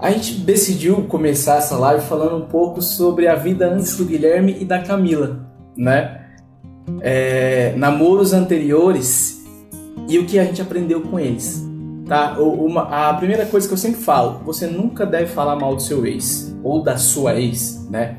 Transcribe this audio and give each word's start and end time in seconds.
A 0.00 0.12
gente 0.12 0.34
decidiu 0.34 1.02
começar 1.08 1.56
essa 1.56 1.76
live 1.76 2.06
falando 2.06 2.36
um 2.36 2.46
pouco 2.46 2.80
sobre 2.80 3.26
a 3.26 3.34
vida 3.34 3.68
antes 3.68 3.96
do 3.96 4.04
Guilherme 4.04 4.56
e 4.60 4.64
da 4.64 4.78
Camila, 4.78 5.44
né? 5.76 6.20
É, 7.00 7.74
namoros 7.76 8.32
anteriores 8.32 9.44
e 10.08 10.16
o 10.20 10.24
que 10.24 10.38
a 10.38 10.44
gente 10.44 10.62
aprendeu 10.62 11.00
com 11.00 11.18
eles, 11.18 11.66
tá? 12.06 12.38
Uma, 12.38 13.08
a 13.08 13.14
primeira 13.14 13.44
coisa 13.44 13.66
que 13.66 13.74
eu 13.74 13.78
sempre 13.78 14.00
falo, 14.00 14.40
você 14.44 14.68
nunca 14.68 15.04
deve 15.04 15.26
falar 15.26 15.56
mal 15.56 15.74
do 15.74 15.82
seu 15.82 16.06
ex 16.06 16.56
ou 16.62 16.80
da 16.80 16.96
sua 16.96 17.34
ex, 17.34 17.84
né? 17.90 18.18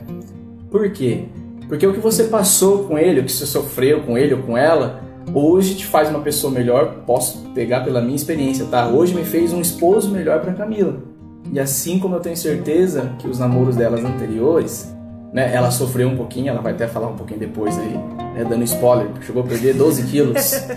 Por 0.69 0.91
quê? 0.91 1.29
Porque 1.69 1.87
o 1.87 1.93
que 1.93 1.99
você 2.01 2.25
passou 2.25 2.83
com 2.89 2.97
ele, 2.97 3.21
o 3.21 3.23
que 3.23 3.31
você 3.31 3.45
sofreu 3.45 4.01
com 4.01 4.17
ele 4.17 4.33
ou 4.33 4.43
com 4.43 4.57
ela, 4.57 5.01
hoje 5.33 5.75
te 5.75 5.85
faz 5.85 6.09
uma 6.09 6.19
pessoa 6.19 6.51
melhor. 6.51 7.03
Posso 7.05 7.39
pegar 7.55 7.85
pela 7.85 8.01
minha 8.01 8.17
experiência, 8.17 8.65
tá? 8.65 8.89
Hoje 8.89 9.15
me 9.15 9.23
fez 9.23 9.53
um 9.53 9.61
esposo 9.61 10.11
melhor 10.11 10.41
para 10.41 10.53
Camila. 10.53 11.08
E 11.51 11.59
assim 11.59 11.99
como 11.99 12.15
eu 12.15 12.19
tenho 12.19 12.37
certeza 12.37 13.13
que 13.19 13.27
os 13.27 13.39
namoros 13.39 13.75
delas 13.75 14.03
anteriores, 14.03 14.93
né, 15.33 15.53
ela 15.53 15.71
sofreu 15.71 16.07
um 16.07 16.15
pouquinho, 16.15 16.49
ela 16.49 16.61
vai 16.61 16.73
até 16.73 16.87
falar 16.87 17.07
um 17.07 17.15
pouquinho 17.15 17.39
depois 17.39 17.77
aí, 17.77 17.93
né, 18.35 18.45
dando 18.47 18.63
spoiler, 18.63 19.07
chegou 19.21 19.43
a 19.43 19.45
perder 19.45 19.73
12 19.73 20.03
quilos. 20.03 20.67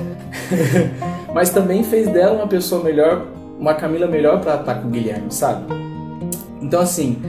Mas 1.35 1.51
também 1.51 1.83
fez 1.85 2.09
dela 2.09 2.37
uma 2.37 2.49
pessoa 2.49 2.83
melhor, 2.83 3.27
uma 3.59 3.75
Camila 3.75 4.07
melhor 4.07 4.41
para 4.41 4.57
estar 4.57 4.75
com 4.77 4.89
o 4.89 4.91
Guilherme, 4.91 5.31
sabe? 5.31 5.65
Então 6.61 6.81
assim, 6.81 7.21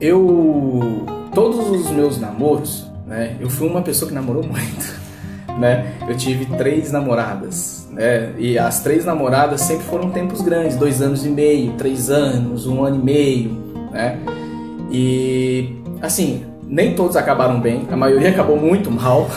eu 0.00 1.04
todos 1.34 1.68
os 1.68 1.90
meus 1.90 2.18
namoros, 2.18 2.90
né? 3.06 3.36
Eu 3.40 3.50
fui 3.50 3.68
uma 3.68 3.82
pessoa 3.82 4.08
que 4.08 4.14
namorou 4.14 4.42
muito, 4.42 5.00
né? 5.58 5.94
Eu 6.08 6.16
tive 6.16 6.46
três 6.56 6.90
namoradas, 6.92 7.83
né? 7.94 8.32
E 8.38 8.58
as 8.58 8.82
três 8.82 9.04
namoradas 9.04 9.62
sempre 9.62 9.84
foram 9.84 10.10
tempos 10.10 10.40
grandes, 10.42 10.76
dois 10.76 11.00
anos 11.00 11.24
e 11.24 11.28
meio, 11.28 11.72
três 11.72 12.10
anos, 12.10 12.66
um 12.66 12.84
ano 12.84 12.96
e 12.96 13.04
meio, 13.04 13.50
né? 13.90 14.18
E 14.90 15.76
assim, 16.02 16.44
nem 16.66 16.94
todos 16.94 17.16
acabaram 17.16 17.60
bem, 17.60 17.86
a 17.90 17.96
maioria 17.96 18.28
acabou 18.28 18.56
muito 18.56 18.90
mal, 18.90 19.28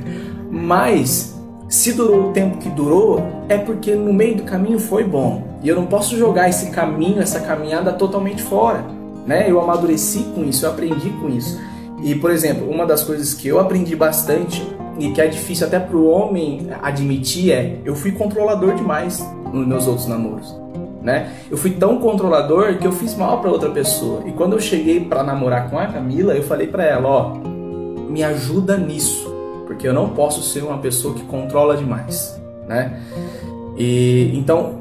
mas 0.50 1.36
se 1.68 1.92
durou 1.92 2.30
o 2.30 2.32
tempo 2.32 2.58
que 2.58 2.68
durou, 2.70 3.22
é 3.48 3.58
porque 3.58 3.94
no 3.94 4.12
meio 4.12 4.36
do 4.36 4.42
caminho 4.44 4.78
foi 4.78 5.04
bom. 5.04 5.58
E 5.62 5.68
eu 5.68 5.74
não 5.74 5.86
posso 5.86 6.16
jogar 6.16 6.48
esse 6.48 6.70
caminho, 6.70 7.20
essa 7.20 7.40
caminhada 7.40 7.92
totalmente 7.92 8.42
fora 8.42 8.96
né? 9.26 9.50
Eu 9.50 9.60
amadureci 9.60 10.20
com 10.34 10.44
isso, 10.44 10.64
eu 10.64 10.70
aprendi 10.70 11.10
com 11.10 11.28
isso. 11.28 11.60
E, 12.02 12.14
por 12.14 12.30
exemplo, 12.30 12.70
uma 12.70 12.86
das 12.86 13.02
coisas 13.02 13.34
que 13.34 13.48
eu 13.48 13.58
aprendi 13.58 13.96
bastante 13.96 14.62
e 14.98 15.12
que 15.12 15.20
é 15.20 15.26
difícil 15.26 15.66
até 15.66 15.78
para 15.78 15.96
o 15.96 16.08
homem 16.08 16.68
admitir 16.82 17.52
é 17.52 17.78
eu 17.84 17.94
fui 17.94 18.12
controlador 18.12 18.74
demais 18.74 19.24
nos 19.52 19.66
meus 19.66 19.86
outros 19.86 20.06
namoros. 20.06 20.54
Né? 21.02 21.32
Eu 21.48 21.56
fui 21.56 21.70
tão 21.70 21.98
controlador 21.98 22.78
que 22.78 22.86
eu 22.86 22.90
fiz 22.90 23.14
mal 23.14 23.40
para 23.40 23.50
outra 23.50 23.70
pessoa. 23.70 24.22
E 24.26 24.32
quando 24.32 24.54
eu 24.54 24.60
cheguei 24.60 25.00
para 25.04 25.22
namorar 25.22 25.70
com 25.70 25.78
a 25.78 25.86
Camila, 25.86 26.34
eu 26.34 26.42
falei 26.42 26.66
para 26.66 26.84
ela, 26.84 27.08
ó, 27.08 27.38
me 28.08 28.24
ajuda 28.24 28.76
nisso, 28.76 29.32
porque 29.66 29.86
eu 29.86 29.92
não 29.92 30.08
posso 30.10 30.42
ser 30.42 30.64
uma 30.64 30.78
pessoa 30.78 31.14
que 31.14 31.22
controla 31.22 31.76
demais, 31.76 32.40
né? 32.66 33.00
E 33.76 34.32
então, 34.34 34.80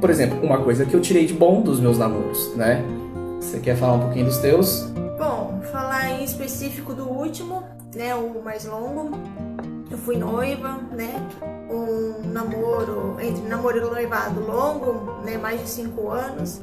por 0.00 0.10
exemplo, 0.10 0.38
uma 0.42 0.58
coisa 0.58 0.84
que 0.84 0.94
eu 0.94 1.00
tirei 1.00 1.24
de 1.24 1.32
bom 1.32 1.62
dos 1.62 1.80
meus 1.80 1.96
namoros, 1.96 2.54
né? 2.56 2.84
Você 3.40 3.58
quer 3.58 3.76
falar 3.76 3.94
um 3.94 4.00
pouquinho 4.00 4.26
dos 4.26 4.38
teus? 4.38 4.90
Bom, 5.18 5.60
falar 5.70 6.10
em 6.10 6.24
específico 6.24 6.92
do 6.92 7.08
último, 7.08 7.62
né, 7.94 8.14
o 8.14 8.42
mais 8.42 8.64
longo. 8.64 9.18
Eu 9.94 9.98
fui 9.98 10.16
noiva, 10.16 10.80
né, 10.90 11.22
um 11.70 12.28
namoro, 12.32 13.16
entre 13.20 13.46
namoro 13.46 13.78
e 13.78 13.80
noivado 13.80 14.40
longo, 14.40 15.22
né, 15.24 15.38
mais 15.38 15.60
de 15.60 15.68
cinco 15.68 16.10
anos. 16.10 16.60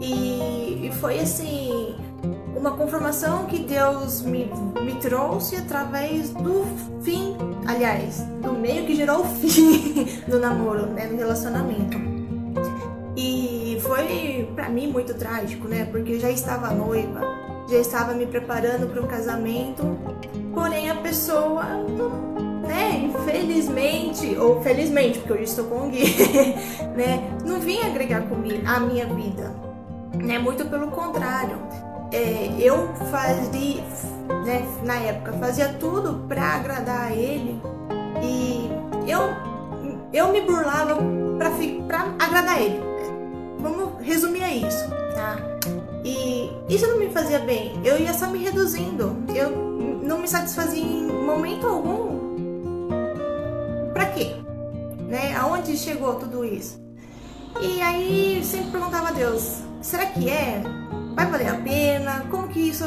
E, 0.00 0.86
e 0.86 0.92
foi 1.00 1.18
assim, 1.18 1.96
uma 2.56 2.70
confirmação 2.76 3.46
que 3.46 3.58
Deus 3.58 4.22
me, 4.22 4.48
me 4.84 4.94
trouxe 5.00 5.56
através 5.56 6.30
do 6.30 6.64
fim, 7.02 7.36
aliás, 7.66 8.20
do 8.40 8.52
meio 8.52 8.86
que 8.86 8.94
gerou 8.94 9.22
o 9.22 9.24
fim 9.24 10.06
do 10.30 10.38
namoro, 10.38 10.86
né, 10.86 11.08
do 11.08 11.16
relacionamento 11.16 11.98
foi 13.80 14.48
para 14.54 14.68
mim 14.68 14.86
muito 14.86 15.14
trágico, 15.14 15.66
né? 15.66 15.86
Porque 15.90 16.12
eu 16.12 16.20
já 16.20 16.30
estava 16.30 16.70
noiva, 16.70 17.20
já 17.68 17.78
estava 17.78 18.14
me 18.14 18.26
preparando 18.26 18.88
para 18.88 19.02
o 19.02 19.06
casamento, 19.06 19.98
porém 20.54 20.90
a 20.90 20.96
pessoa, 20.96 21.64
né, 22.70 23.10
infelizmente 23.10 24.36
ou 24.38 24.62
felizmente, 24.62 25.18
porque 25.18 25.32
hoje 25.32 25.44
estou 25.44 25.64
com 25.64 25.88
o 25.88 25.90
Gui, 25.90 26.04
né, 26.96 27.28
não 27.44 27.58
vinha 27.58 27.86
agregar 27.86 28.22
comigo 28.22 28.62
a 28.64 28.78
minha 28.78 29.06
vida, 29.06 29.52
né? 30.14 30.38
Muito 30.38 30.64
pelo 30.66 30.88
contrário. 30.88 31.58
É, 32.12 32.50
eu 32.58 32.88
fazia, 33.10 33.82
né, 34.44 34.66
na 34.84 34.96
época, 34.96 35.32
fazia 35.34 35.68
tudo 35.80 36.26
para 36.28 36.42
agradar 36.42 37.08
a 37.08 37.12
ele 37.12 37.60
e 38.22 38.70
eu 39.06 39.20
eu 40.12 40.32
me 40.32 40.40
burlava 40.40 40.98
para 41.86 42.14
agradar 42.18 42.60
ele 42.60 42.90
Vamos 43.60 44.00
resumir 44.00 44.42
a 44.42 44.50
isso, 44.52 44.88
tá? 45.14 45.36
E 46.02 46.50
isso 46.68 46.86
não 46.86 46.98
me 46.98 47.10
fazia 47.10 47.38
bem. 47.40 47.78
Eu 47.84 47.98
ia 47.98 48.14
só 48.14 48.26
me 48.26 48.38
reduzindo. 48.38 49.14
Eu 49.34 49.50
não 50.02 50.18
me 50.18 50.26
satisfazia 50.26 50.82
em 50.82 51.06
momento 51.06 51.66
algum. 51.66 52.19
Pra 53.92 54.06
quê? 54.06 54.36
Né? 55.08 55.34
Aonde 55.36 55.76
chegou 55.76 56.14
tudo 56.14 56.44
isso? 56.44 56.80
E 57.60 57.80
aí 57.82 58.44
sempre 58.44 58.70
perguntava 58.72 59.08
a 59.08 59.12
Deus: 59.12 59.62
será 59.80 60.06
que 60.06 60.28
é? 60.28 60.62
Vai 61.14 61.26
valer 61.26 61.48
a 61.48 61.54
pena? 61.56 62.24
Como 62.30 62.48
que 62.48 62.60
isso. 62.60 62.84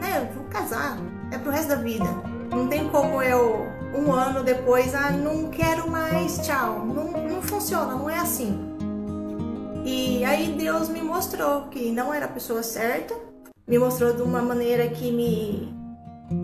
Né? 0.00 0.30
vou 0.34 0.44
casar. 0.44 0.98
É 1.32 1.38
pro 1.38 1.50
resto 1.50 1.68
da 1.68 1.76
vida. 1.76 2.06
Não 2.50 2.68
tem 2.68 2.88
como 2.88 3.22
eu, 3.22 3.66
um 3.94 4.12
ano 4.12 4.42
depois, 4.42 4.94
ah, 4.94 5.10
não 5.10 5.50
quero 5.50 5.90
mais, 5.90 6.38
tchau. 6.38 6.84
Não, 6.86 7.10
não 7.10 7.42
funciona, 7.42 7.94
não 7.94 8.08
é 8.08 8.18
assim. 8.18 8.76
E 9.84 10.24
aí 10.24 10.54
Deus 10.58 10.88
me 10.88 11.00
mostrou 11.00 11.62
que 11.68 11.90
não 11.92 12.12
era 12.12 12.26
a 12.26 12.28
pessoa 12.28 12.62
certa, 12.62 13.14
me 13.66 13.78
mostrou 13.78 14.12
de 14.12 14.22
uma 14.22 14.42
maneira 14.42 14.88
que 14.88 15.12
me, 15.12 15.72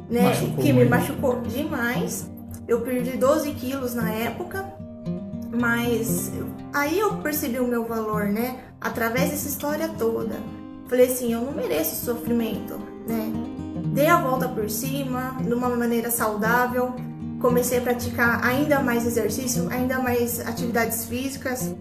né, 0.09 0.29
machucou 0.29 0.57
que 0.63 0.73
me 0.73 0.85
machucou 0.85 1.41
demais. 1.43 2.31
Eu 2.73 2.81
perdi 2.81 3.19
12 3.19 3.53
quilos 3.53 3.95
na 3.95 4.11
época, 4.11 4.65
mas 5.53 6.33
aí 6.73 6.99
eu 6.99 7.19
percebi 7.19 7.59
o 7.59 7.69
meu 7.69 7.85
valor, 7.85 8.29
né? 8.29 8.61
Através 8.81 9.31
dessa 9.31 9.47
história 9.47 9.91
toda. 9.99 10.37
Falei 10.89 11.05
assim, 11.05 11.35
eu 11.35 11.43
não 11.43 11.53
mereço 11.53 12.03
sofrimento, 12.03 12.81
né? 13.07 13.31
Dei 13.89 14.07
a 14.07 14.17
volta 14.17 14.49
por 14.49 14.71
cima, 14.71 15.37
de 15.43 15.53
uma 15.53 15.69
maneira 15.69 16.11
saudável. 16.11 16.95
Comecei 17.43 17.77
a 17.77 17.83
praticar 17.83 18.43
ainda 18.43 18.81
mais 18.81 19.07
exercício, 19.07 19.69
ainda 19.71 19.99
mais 19.99 20.41
atividades 20.41 21.05
físicas. 21.05 21.75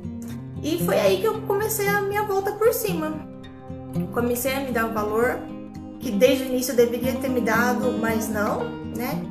E 0.61 0.83
foi 0.83 0.99
aí 0.99 1.21
que 1.21 1.25
eu 1.25 1.41
comecei 1.43 1.87
a 1.87 2.01
minha 2.01 2.23
volta 2.23 2.51
por 2.51 2.73
cima. 2.73 3.13
Comecei 4.11 4.53
a 4.55 4.59
me 4.59 4.73
dar 4.73 4.87
o 4.87 4.93
valor 4.93 5.39
que 6.01 6.11
desde 6.11 6.43
o 6.43 6.47
início 6.47 6.73
eu 6.73 6.75
deveria 6.75 7.13
ter 7.13 7.29
me 7.29 7.39
dado, 7.39 7.97
mas 7.97 8.27
não, 8.27 8.65
né? 8.93 9.30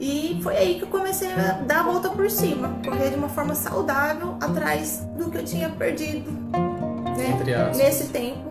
E 0.00 0.40
foi 0.42 0.56
aí 0.56 0.74
que 0.76 0.82
eu 0.82 0.88
comecei 0.88 1.28
a 1.30 1.60
dar 1.66 1.80
a 1.80 1.82
volta 1.82 2.08
por 2.08 2.30
cima, 2.30 2.74
correr 2.82 3.10
de 3.10 3.16
uma 3.16 3.28
forma 3.28 3.54
saudável 3.54 4.34
atrás 4.40 5.06
do 5.18 5.30
que 5.30 5.36
eu 5.36 5.44
tinha 5.44 5.68
perdido, 5.68 6.30
né? 7.18 7.70
Nesse 7.76 8.04
tempo, 8.04 8.50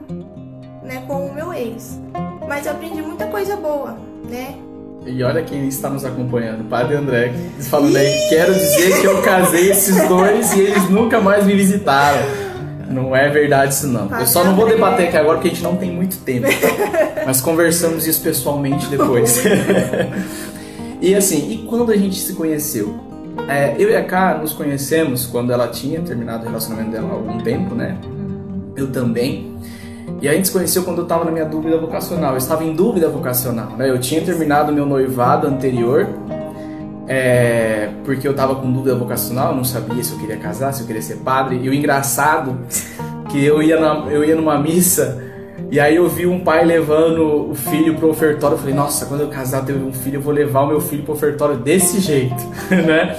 né, 0.83 1.03
com 1.07 1.25
o 1.25 1.33
meu 1.33 1.51
ex. 1.51 1.99
Mas 2.47 2.67
eu 2.67 2.73
aprendi 2.73 3.01
muita 3.01 3.25
coisa 3.25 3.55
boa, 3.55 3.97
né? 4.29 4.55
E 5.07 5.23
olha 5.23 5.41
quem 5.41 5.67
está 5.67 5.89
nos 5.89 6.05
acompanhando, 6.05 6.69
Padre 6.69 6.97
André, 6.97 7.33
falando 7.61 7.95
aí, 7.95 8.29
quero 8.29 8.53
dizer 8.53 9.01
que 9.01 9.07
eu 9.07 9.21
casei 9.23 9.71
esses 9.71 10.07
dois 10.07 10.53
e 10.53 10.59
eles 10.59 10.87
nunca 10.89 11.19
mais 11.19 11.47
me 11.47 11.55
visitaram. 11.55 12.21
Não 12.89 13.15
é 13.15 13.29
verdade 13.29 13.73
isso 13.73 13.87
não. 13.87 14.09
Eu 14.19 14.25
só 14.25 14.43
não 14.43 14.55
vou 14.55 14.67
debater 14.67 15.07
aqui 15.07 15.17
agora 15.17 15.37
porque 15.37 15.49
a 15.49 15.51
gente 15.51 15.63
não 15.63 15.75
tem 15.77 15.91
muito 15.91 16.17
tempo. 16.17 16.47
Tá? 16.47 17.23
Mas 17.25 17.39
conversamos 17.39 18.07
isso 18.07 18.21
pessoalmente 18.21 18.87
depois. 18.87 19.41
e 21.01 21.15
assim, 21.15 21.51
e 21.51 21.57
quando 21.67 21.91
a 21.91 21.97
gente 21.97 22.19
se 22.19 22.33
conheceu? 22.33 22.99
É, 23.47 23.75
eu 23.79 23.89
e 23.89 23.95
a 23.95 24.03
Ká 24.03 24.37
nos 24.37 24.53
conhecemos 24.53 25.25
quando 25.25 25.51
ela 25.51 25.67
tinha 25.67 26.01
terminado 26.01 26.43
o 26.43 26.47
relacionamento 26.47 26.91
dela 26.91 27.09
há 27.09 27.13
algum 27.13 27.37
tempo, 27.39 27.73
né? 27.73 27.97
Eu 28.75 28.91
também. 28.91 29.55
E 30.21 30.27
a 30.27 30.33
gente 30.33 30.47
se 30.47 30.53
conheceu 30.53 30.83
quando 30.83 30.97
eu 30.97 31.03
estava 31.03 31.23
na 31.23 31.31
minha 31.31 31.45
dúvida 31.45 31.77
vocacional. 31.77 32.31
Eu 32.31 32.37
estava 32.37 32.63
em 32.63 32.73
dúvida 32.73 33.07
vocacional, 33.07 33.77
né? 33.77 33.89
Eu 33.89 33.99
tinha 33.99 34.21
terminado 34.21 34.73
meu 34.73 34.85
noivado 34.85 35.47
anterior, 35.47 36.07
é, 37.07 37.89
porque 38.03 38.27
eu 38.27 38.31
estava 38.31 38.55
com 38.55 38.71
dúvida 38.71 38.95
vocacional, 38.95 39.55
não 39.55 39.63
sabia 39.63 40.03
se 40.03 40.11
eu 40.11 40.19
queria 40.19 40.37
casar, 40.37 40.73
se 40.73 40.81
eu 40.81 40.87
queria 40.87 41.01
ser 41.01 41.17
padre. 41.17 41.59
E 41.63 41.69
o 41.69 41.73
engraçado 41.73 42.57
que 43.29 43.43
eu 43.43 43.63
ia, 43.63 43.79
na, 43.79 44.11
eu 44.11 44.25
ia 44.25 44.35
numa 44.35 44.59
missa 44.59 45.28
e 45.71 45.79
aí 45.79 45.95
eu 45.95 46.07
vi 46.09 46.25
um 46.25 46.39
pai 46.39 46.65
levando 46.65 47.51
o 47.51 47.55
filho 47.55 47.95
pro 47.95 48.09
ofertório. 48.09 48.55
Eu 48.55 48.59
falei, 48.59 48.73
nossa, 48.73 49.05
quando 49.05 49.21
eu 49.21 49.27
casar 49.27 49.65
ter 49.65 49.73
um 49.73 49.93
filho, 49.93 50.17
eu 50.17 50.21
vou 50.21 50.33
levar 50.33 50.61
o 50.61 50.67
meu 50.67 50.81
filho 50.81 51.03
pro 51.03 51.13
ofertório 51.13 51.57
desse 51.57 51.99
jeito, 51.99 52.35
né? 52.69 53.17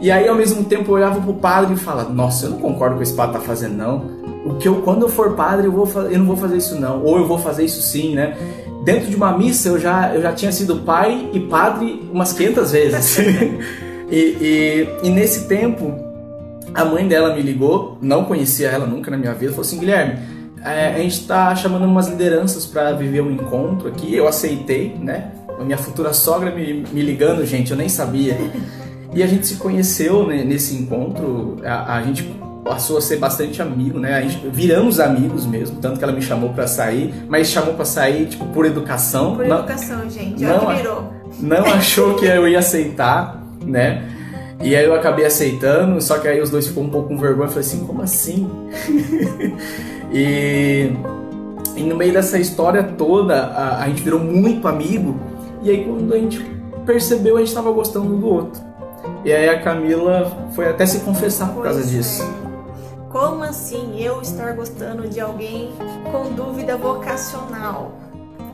E 0.00 0.10
aí 0.10 0.28
ao 0.28 0.34
mesmo 0.34 0.64
tempo 0.64 0.90
eu 0.90 0.96
olhava 0.96 1.20
pro 1.20 1.34
padre 1.34 1.74
e 1.74 1.76
falava, 1.76 2.10
nossa, 2.10 2.46
eu 2.46 2.50
não 2.50 2.58
concordo 2.58 2.96
com 2.96 3.02
esse 3.02 3.14
padre 3.14 3.38
tá 3.38 3.40
fazendo 3.40 3.76
não 3.76 4.24
o 4.44 4.54
que 4.54 4.68
eu 4.68 4.82
quando 4.82 5.02
eu 5.02 5.08
for 5.08 5.34
padre 5.34 5.66
eu 5.66 5.72
vou 5.72 5.88
eu 6.02 6.18
não 6.18 6.26
vou 6.26 6.36
fazer 6.36 6.56
isso 6.58 6.78
não, 6.78 7.02
ou 7.02 7.16
eu 7.16 7.26
vou 7.26 7.38
fazer 7.38 7.64
isso 7.64 7.80
sim, 7.80 8.14
né? 8.14 8.36
Dentro 8.84 9.08
de 9.08 9.16
uma 9.16 9.36
missa 9.36 9.70
eu 9.70 9.78
já 9.78 10.14
eu 10.14 10.20
já 10.20 10.32
tinha 10.32 10.52
sido 10.52 10.76
pai 10.80 11.30
e 11.32 11.40
padre 11.40 12.06
umas 12.12 12.32
500 12.32 12.72
vezes. 12.72 13.18
e, 14.10 14.16
e, 14.16 14.88
e 15.02 15.10
nesse 15.10 15.48
tempo 15.48 15.94
a 16.74 16.84
mãe 16.84 17.08
dela 17.08 17.34
me 17.34 17.40
ligou, 17.40 17.96
não 18.02 18.24
conhecia 18.24 18.68
ela 18.68 18.86
nunca 18.86 19.10
na 19.10 19.16
minha 19.16 19.32
vida, 19.32 19.52
falou 19.52 19.62
assim: 19.62 19.78
Guilherme, 19.78 20.18
a 20.64 20.98
gente 20.98 21.20
está 21.20 21.54
chamando 21.54 21.84
umas 21.84 22.08
lideranças 22.08 22.64
para 22.64 22.92
viver 22.92 23.20
um 23.20 23.30
encontro 23.30 23.88
aqui. 23.88 24.14
Eu 24.14 24.26
aceitei, 24.26 24.96
né? 24.98 25.30
A 25.58 25.62
minha 25.62 25.76
futura 25.76 26.12
sogra 26.12 26.50
me, 26.50 26.84
me 26.90 27.02
ligando, 27.02 27.44
gente, 27.44 27.70
eu 27.70 27.76
nem 27.76 27.88
sabia. 27.88 28.36
E 29.14 29.22
a 29.22 29.26
gente 29.26 29.46
se 29.46 29.56
conheceu 29.56 30.26
né, 30.26 30.42
nesse 30.42 30.74
encontro, 30.74 31.58
a, 31.64 31.98
a, 31.98 32.02
gente 32.02 32.24
passou 32.64 32.98
a 32.98 33.00
ser 33.00 33.18
bastante 33.18 33.62
amigo, 33.62 34.00
né? 34.00 34.14
A 34.14 34.20
gente, 34.22 34.48
viramos 34.48 34.98
amigos 34.98 35.46
mesmo, 35.46 35.76
tanto 35.80 35.98
que 35.98 36.04
ela 36.04 36.12
me 36.12 36.22
chamou 36.22 36.50
para 36.50 36.66
sair, 36.66 37.14
mas 37.28 37.48
chamou 37.48 37.74
para 37.74 37.84
sair, 37.84 38.26
tipo, 38.26 38.46
por 38.46 38.66
educação. 38.66 39.36
Por 39.36 39.46
não, 39.46 39.58
educação, 39.58 40.10
gente, 40.10 40.42
não. 40.42 41.14
Não 41.40 41.64
achou 41.66 42.14
que 42.14 42.24
eu 42.24 42.48
ia 42.48 42.58
aceitar, 42.58 43.44
né? 43.64 44.13
E 44.64 44.74
aí 44.74 44.86
eu 44.86 44.94
acabei 44.94 45.26
aceitando, 45.26 46.00
só 46.00 46.18
que 46.18 46.26
aí 46.26 46.40
os 46.40 46.48
dois 46.48 46.66
ficou 46.66 46.84
um 46.84 46.88
pouco 46.88 47.08
com 47.08 47.18
vergonha, 47.18 47.44
eu 47.44 47.50
falei 47.50 47.60
assim, 47.60 47.86
como 47.86 48.00
assim? 48.00 48.50
e, 50.10 50.90
e, 51.76 51.82
no 51.82 51.94
meio 51.94 52.14
dessa 52.14 52.38
história 52.38 52.82
toda, 52.82 53.44
a, 53.44 53.82
a 53.82 53.88
gente 53.88 54.00
virou 54.00 54.18
muito 54.18 54.66
amigo, 54.66 55.20
e 55.62 55.68
aí 55.68 55.84
quando 55.84 56.14
a 56.14 56.16
gente 56.16 56.42
percebeu, 56.86 57.36
a 57.36 57.40
gente 57.40 57.48
estava 57.48 57.70
gostando 57.72 58.06
um 58.06 58.18
do 58.18 58.26
outro. 58.26 58.62
E 59.22 59.30
aí 59.30 59.50
a 59.50 59.60
Camila 59.60 60.34
foi 60.54 60.66
até 60.66 60.86
se 60.86 61.00
confessar 61.00 61.52
por 61.52 61.62
causa 61.62 61.82
disso. 61.82 62.22
É. 62.22 62.44
Como 63.12 63.44
assim 63.44 64.02
eu 64.02 64.22
estar 64.22 64.54
gostando 64.54 65.06
de 65.08 65.20
alguém 65.20 65.72
com 66.10 66.32
dúvida 66.32 66.74
vocacional? 66.78 67.92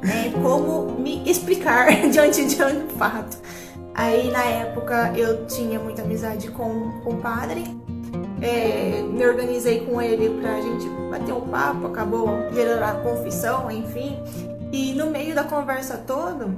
É, 0.03 0.31
como 0.43 0.99
me 0.99 1.23
explicar 1.31 1.87
diante 2.11 2.45
de 2.47 2.61
um 2.65 2.89
fato? 2.99 3.39
Aí 3.95 4.31
na 4.31 4.45
época 4.45 5.13
eu 5.17 5.47
tinha 5.47 5.79
muita 5.79 6.03
amizade 6.03 6.49
com, 6.51 7.01
com 7.03 7.11
o 7.11 7.17
padre, 7.17 7.65
é, 8.41 9.03
me 9.03 9.27
organizei 9.27 9.85
com 9.85 10.01
ele 10.01 10.41
pra 10.41 10.61
gente 10.61 10.89
bater 11.11 11.33
um 11.33 11.49
papo, 11.49 11.87
acabou 11.89 12.29
gerando 12.53 12.83
a 12.83 12.93
confissão, 13.03 13.71
enfim. 13.71 14.19
E 14.73 14.95
no 14.95 15.11
meio 15.11 15.35
da 15.35 15.45
conversa 15.45 15.97
toda, 16.07 16.49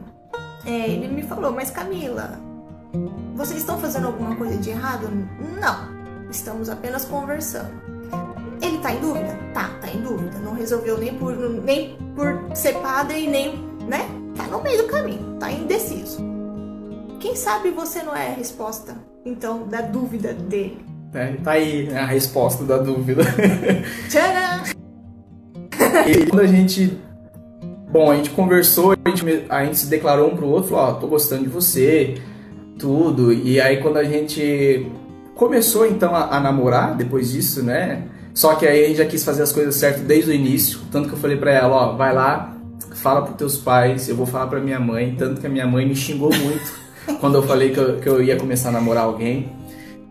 é, 0.64 0.90
ele 0.90 1.08
me 1.08 1.22
falou, 1.22 1.50
mas 1.50 1.70
Camila, 1.70 2.38
vocês 3.34 3.60
estão 3.60 3.78
fazendo 3.78 4.06
alguma 4.06 4.36
coisa 4.36 4.56
de 4.58 4.70
errado? 4.70 5.08
Não. 5.60 5.92
Estamos 6.30 6.68
apenas 6.68 7.04
conversando. 7.04 7.72
Ele 8.60 8.78
tá 8.78 8.92
em 8.92 9.00
dúvida? 9.00 9.36
Tá, 9.52 9.70
tá 9.80 9.88
em 9.88 10.00
dúvida. 10.00 10.38
Não 10.38 10.54
resolveu 10.54 10.96
nem 10.96 11.18
por, 11.18 11.34
nem 11.36 11.96
por 12.14 12.56
ser 12.56 12.74
padre, 12.78 13.26
nem, 13.26 13.56
né? 13.88 14.08
Tá 14.36 14.44
no 14.44 14.62
meio 14.62 14.82
do 14.82 14.88
caminho, 14.88 15.36
tá 15.38 15.50
indeciso. 15.50 16.31
Quem 17.22 17.36
sabe 17.36 17.70
você 17.70 18.02
não 18.02 18.16
é 18.16 18.32
a 18.32 18.34
resposta, 18.34 18.96
então, 19.24 19.68
da 19.68 19.80
dúvida 19.80 20.34
dele. 20.34 20.84
É, 21.14 21.28
tá 21.34 21.52
aí 21.52 21.84
né, 21.84 22.00
a 22.00 22.04
resposta 22.04 22.64
da 22.64 22.78
dúvida. 22.78 23.22
Tcharam! 24.10 24.64
e 26.08 26.26
quando 26.26 26.40
a 26.40 26.46
gente. 26.48 26.98
Bom, 27.92 28.10
a 28.10 28.16
gente 28.16 28.30
conversou, 28.30 28.96
a 29.04 29.08
gente, 29.08 29.46
a 29.48 29.64
gente 29.64 29.78
se 29.78 29.86
declarou 29.86 30.32
um 30.32 30.36
pro 30.36 30.48
outro, 30.48 30.74
ó, 30.74 30.90
oh, 30.90 30.94
tô 30.94 31.06
gostando 31.06 31.44
de 31.44 31.48
você, 31.48 32.16
tudo. 32.76 33.32
E 33.32 33.60
aí 33.60 33.80
quando 33.80 33.98
a 33.98 34.04
gente 34.04 34.90
começou 35.36 35.86
então 35.86 36.16
a, 36.16 36.36
a, 36.36 36.40
namorar 36.40 36.96
depois 36.96 37.30
disso, 37.30 37.62
né? 37.62 38.02
Só 38.34 38.56
que 38.56 38.66
aí 38.66 38.84
a 38.84 38.88
gente 38.88 38.96
já 38.96 39.06
quis 39.06 39.22
fazer 39.22 39.44
as 39.44 39.52
coisas 39.52 39.76
certas 39.76 40.02
desde 40.02 40.32
o 40.32 40.34
início, 40.34 40.80
tanto 40.90 41.08
que 41.08 41.14
eu 41.14 41.18
falei 41.18 41.36
para 41.36 41.52
ela, 41.52 41.76
ó, 41.76 41.96
vai 41.96 42.12
lá, 42.12 42.56
fala 42.96 43.22
pros 43.22 43.36
teus 43.36 43.56
pais, 43.58 44.08
eu 44.08 44.16
vou 44.16 44.26
falar 44.26 44.48
para 44.48 44.58
minha 44.58 44.80
mãe, 44.80 45.14
tanto 45.16 45.40
que 45.40 45.46
a 45.46 45.50
minha 45.50 45.68
mãe 45.68 45.86
me 45.86 45.94
xingou 45.94 46.34
muito 46.34 46.81
quando 47.20 47.36
eu 47.36 47.42
falei 47.42 47.70
que 47.70 47.78
eu, 47.78 48.00
que 48.00 48.08
eu 48.08 48.22
ia 48.22 48.36
começar 48.36 48.70
a 48.70 48.72
namorar 48.72 49.04
alguém. 49.04 49.50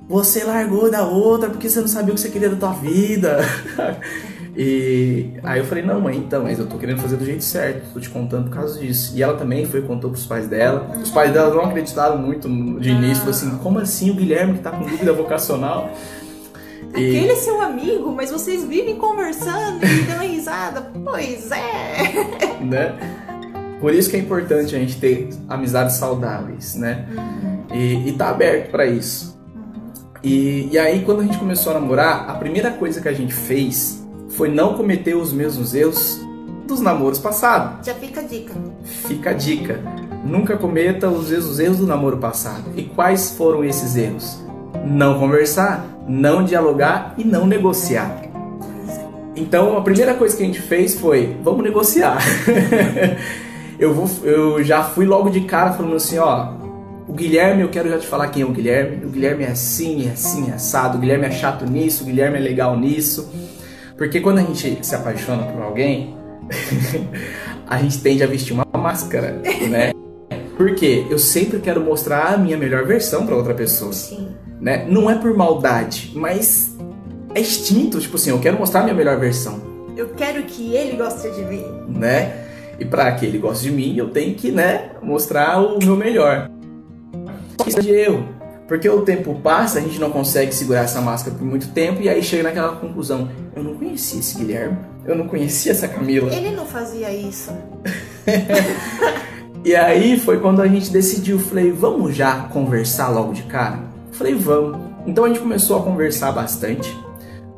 Você 0.08 0.44
largou 0.44 0.92
da 0.92 1.06
outra 1.06 1.50
porque 1.50 1.70
você 1.70 1.80
não 1.80 1.88
sabia 1.88 2.12
o 2.12 2.16
que 2.16 2.22
você 2.22 2.30
queria 2.30 2.50
da 2.50 2.56
tua 2.56 2.74
vida. 2.74 3.40
E 4.56 5.40
aí 5.44 5.60
eu 5.60 5.66
falei, 5.66 5.84
não, 5.84 6.02
mãe, 6.02 6.18
então, 6.18 6.44
mas 6.44 6.60
eu 6.60 6.68
tô 6.68 6.78
querendo 6.78 7.02
fazer 7.02 7.16
do 7.16 7.24
jeito 7.24 7.44
certo, 7.44 7.94
tô 7.94 8.00
te 8.00 8.10
contando 8.10 8.50
por 8.50 8.56
causa 8.58 8.80
disso. 8.80 9.14
E 9.16 9.24
ela 9.24 9.38
também 9.38 9.66
foi 9.66 9.82
contou 9.82 10.10
pros 10.12 10.26
pais 10.26 10.48
dela. 10.48 10.92
Os 11.02 11.10
pais 11.10 11.32
dela 11.32 11.54
não 11.54 11.64
acreditaram 11.64 12.18
muito 12.18 12.50
de 12.80 12.90
início, 12.90 13.18
falou 13.18 13.32
assim, 13.32 13.58
como 13.60 13.80
assim 13.80 14.12
o 14.12 14.14
Guilherme 14.14 14.56
que 14.56 14.60
tá 14.60 14.72
com 14.72 14.86
dúvida 14.86 15.14
vocacional? 15.14 15.90
Aquele 16.90 17.32
é 17.32 17.36
seu 17.36 17.62
amigo, 17.62 18.12
mas 18.12 18.30
vocês 18.30 18.66
vivem 18.66 18.98
conversando 18.98 19.86
e 19.86 20.02
dando 20.02 20.24
risada. 20.24 20.92
Pois 21.04 21.50
é. 21.52 22.52
Né? 22.62 22.94
Por 23.82 23.96
isso 23.96 24.12
que 24.12 24.16
é 24.16 24.20
importante 24.20 24.76
a 24.76 24.80
gente 24.80 24.98
ter 24.98 25.30
amizades 25.50 25.96
saudáveis, 25.96 26.76
né? 26.76 27.08
Uhum. 27.12 27.76
E, 27.76 28.10
e 28.10 28.12
tá 28.14 28.30
aberto 28.30 28.70
para 28.70 28.86
isso. 28.86 29.36
Uhum. 29.56 29.92
E, 30.24 30.70
e 30.72 30.78
aí, 30.78 31.04
quando 31.04 31.22
a 31.22 31.24
gente 31.24 31.40
começou 31.40 31.76
a 31.76 31.80
namorar, 31.80 32.30
a 32.30 32.36
primeira 32.36 32.70
coisa 32.70 33.02
que 33.02 33.10
a 33.10 33.14
gente 33.14 33.34
fez 33.34 34.06
foi 34.30 34.50
não 34.50 34.76
cometer 34.76 35.16
os 35.16 35.34
mesmos 35.34 35.74
erros 35.74 36.22
dos 36.68 36.80
namoros 36.80 37.18
passados. 37.18 37.86
Já 37.86 37.96
fica 37.96 38.22
a 38.22 38.24
dica. 38.24 38.54
Fica 38.84 39.32
a 39.32 39.34
dica. 39.34 39.80
Nunca 40.24 40.56
cometa 40.58 41.10
os 41.10 41.32
mesmos 41.32 41.60
erros 41.60 41.78
do 41.78 41.88
namoro 41.88 42.18
passado. 42.18 42.72
E 42.76 42.84
quais 42.84 43.32
foram 43.32 43.64
esses 43.66 43.96
erros? 43.96 44.40
Não 44.86 45.20
conversar, 45.20 45.86
não 46.08 46.46
dialogar 46.46 47.16
e 47.18 47.24
não 47.24 47.48
negociar. 47.48 48.22
Então 49.36 49.76
a 49.76 49.82
primeira 49.82 50.14
coisa 50.14 50.38
que 50.38 50.44
a 50.44 50.46
gente 50.46 50.62
fez 50.62 51.00
foi, 51.00 51.36
vamos 51.44 51.64
negociar. 51.64 52.20
eu, 53.82 53.96
vou, 53.96 54.08
eu 54.24 54.64
já 54.64 54.84
fui 54.84 55.08
logo 55.08 55.32
de 55.32 55.42
cara 55.42 55.74
falando 55.74 55.96
assim, 55.96 56.20
ó, 56.20 56.54
o 57.08 57.14
Guilherme, 57.14 57.64
eu 57.64 57.70
quero 57.70 57.90
já 57.90 57.98
te 57.98 58.06
falar 58.06 58.28
quem 58.28 58.44
é 58.44 58.46
o 58.46 58.52
Guilherme. 58.52 59.04
O 59.04 59.10
Guilherme 59.10 59.44
é 59.44 59.50
assim, 59.50 60.08
é 60.08 60.12
assim, 60.12 60.52
é 60.52 60.54
assado. 60.54 61.00
O 61.00 61.02
Guilherme 61.02 61.26
é 61.26 61.32
chato 61.32 61.66
nisso, 61.66 62.04
o 62.04 62.06
Guilherme 62.06 62.38
é 62.38 62.40
legal 62.40 62.80
nisso. 62.80 63.34
Porque 63.98 64.22
quando 64.22 64.38
a 64.38 64.44
gente 64.44 64.86
se 64.86 64.96
apaixona 64.96 65.44
por 65.44 65.64
alguém, 65.64 66.16
a 67.68 67.80
gente 67.80 67.98
tende 68.02 68.24
a 68.24 68.28
vestir 68.28 68.54
uma 68.54 68.68
máscara, 68.78 69.42
né? 69.68 69.94
Porque 70.56 71.08
eu 71.10 71.18
sempre 71.18 71.60
quero 71.60 71.82
mostrar 71.82 72.36
a 72.36 72.38
minha 72.38 72.58
melhor 72.58 72.86
versão 72.86 73.26
para 73.26 73.36
outra 73.36 73.56
pessoa. 73.56 73.92
Sim. 73.94 74.30
Né? 74.60 74.86
Não 74.88 75.10
é 75.10 75.16
por 75.16 75.36
maldade, 75.36 76.12
mas 76.14 76.78
é 77.34 77.42
instinto, 77.42 78.00
tipo 78.00 78.16
assim, 78.16 78.30
eu 78.30 78.40
quero 78.40 78.60
mostrar 78.60 78.82
a 78.82 78.84
minha 78.84 78.96
melhor 78.96 79.20
versão. 79.20 79.60
Eu 79.98 80.10
quero 80.10 80.44
que 80.44 80.76
ele 80.76 80.98
goste 80.98 81.32
de 81.32 81.42
mim. 81.42 81.66
Né? 81.90 82.51
E 82.82 82.86
para 82.86 83.12
que 83.12 83.28
ele 83.28 83.38
goste 83.38 83.66
de 83.66 83.72
mim, 83.72 83.96
eu 83.96 84.10
tenho 84.10 84.34
que, 84.34 84.52
né, 84.52 84.94
mostrar 85.04 85.62
o 85.62 85.78
meu 85.78 85.96
melhor. 85.96 86.50
Isso 87.68 87.78
é 87.78 87.82
de 87.84 87.92
erro. 87.92 88.28
Porque 88.68 88.90
o 88.90 89.04
tempo 89.04 89.36
passa, 89.36 89.78
a 89.78 89.82
gente 89.84 90.00
não 90.00 90.10
consegue 90.10 90.52
segurar 90.52 90.80
essa 90.80 91.00
máscara 91.00 91.38
por 91.38 91.46
muito 91.46 91.68
tempo 91.74 92.02
e 92.02 92.10
aí 92.10 92.24
chega 92.24 92.42
naquela 92.42 92.76
conclusão: 92.78 93.30
eu 93.56 93.62
não 93.64 93.76
conhecia 93.76 94.20
esse 94.20 94.36
Guilherme, 94.36 94.80
eu 95.06 95.16
não 95.16 95.28
conhecia 95.28 95.74
essa 95.74 95.88
Camila. 95.88 96.34
Ele 96.34 96.56
não 96.56 96.66
fazia 96.66 97.14
isso. 97.14 97.52
e 99.64 99.76
aí 99.76 100.20
foi 100.20 100.40
quando 100.40 100.60
a 100.60 100.68
gente 100.68 100.92
decidiu, 100.92 101.38
falei, 101.38 101.72
vamos 101.72 102.16
já 102.16 102.46
conversar 102.46 103.10
logo 103.10 103.32
de 103.32 103.44
cara? 103.44 103.78
Falei, 104.12 104.34
vamos. 104.34 104.80
Então 105.06 105.26
a 105.26 105.28
gente 105.28 105.40
começou 105.40 105.78
a 105.78 105.84
conversar 105.84 106.32
bastante. 106.32 106.98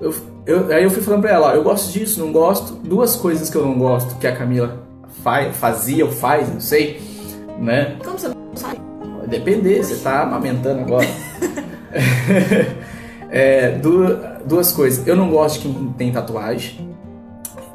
Eu, 0.01 0.13
eu, 0.45 0.69
aí 0.69 0.83
eu 0.83 0.91
fui 0.91 1.01
falando 1.01 1.21
pra 1.21 1.31
ela, 1.31 1.47
ó, 1.47 1.55
eu 1.55 1.63
gosto 1.63 1.93
disso, 1.93 2.19
não 2.19 2.33
gosto. 2.33 2.73
Duas 2.73 3.15
coisas 3.15 3.49
que 3.49 3.55
eu 3.55 3.65
não 3.65 3.79
gosto 3.79 4.17
que 4.17 4.27
a 4.27 4.35
Camila 4.35 4.82
faz, 5.23 5.55
fazia 5.55 6.05
ou 6.05 6.11
faz, 6.11 6.51
não 6.53 6.59
sei, 6.59 7.01
né? 7.59 7.95
Como 8.03 8.19
você 8.19 8.27
não 8.27 8.35
sabe? 8.55 8.79
Depender, 9.27 9.81
você 9.81 9.95
tá 10.03 10.21
amamentando 10.21 10.81
agora. 10.81 11.07
é, 13.31 13.71
duas, 13.71 14.19
duas 14.45 14.71
coisas. 14.71 15.07
Eu 15.07 15.15
não 15.15 15.29
gosto 15.29 15.61
de 15.61 15.67
quem 15.67 15.93
tem 15.97 16.11
tatuagem. 16.11 16.93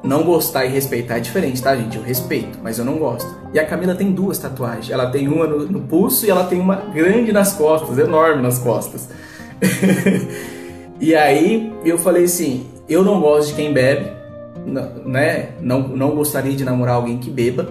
Não 0.05 0.23
gostar 0.23 0.65
e 0.65 0.69
respeitar 0.69 1.17
é 1.17 1.21
diferente, 1.21 1.61
tá, 1.61 1.75
gente? 1.75 1.97
Eu 1.97 2.03
respeito, 2.03 2.59
mas 2.63 2.79
eu 2.79 2.85
não 2.85 2.99
gosto. 2.99 3.29
E 3.53 3.59
a 3.59 3.67
Camila 3.67 3.95
tem 3.95 4.13
duas 4.13 4.39
tatuagens. 4.39 4.91
Ela 4.91 5.11
tem 5.11 5.27
uma 5.27 5.47
no, 5.47 5.67
no 5.67 5.81
pulso 5.81 6.25
e 6.25 6.31
ela 6.31 6.45
tem 6.45 6.61
uma 6.61 6.77
grande 6.77 7.33
nas 7.33 7.53
costas, 7.55 7.99
enorme 7.99 8.41
nas 8.41 8.59
costas. 8.59 9.09
e 11.01 11.17
aí 11.17 11.73
eu 11.85 11.99
falei 11.99 12.25
assim: 12.25 12.67
eu 12.89 13.03
não 13.03 13.21
gosto 13.21 13.49
de 13.49 13.55
quem 13.55 13.73
bebe, 13.73 14.13
né? 14.69 15.51
Não, 15.61 15.89
não 15.89 16.11
gostaria 16.11 16.55
de 16.55 16.65
namorar 16.65 16.97
alguém 16.97 17.19
que 17.19 17.31
beba. 17.31 17.69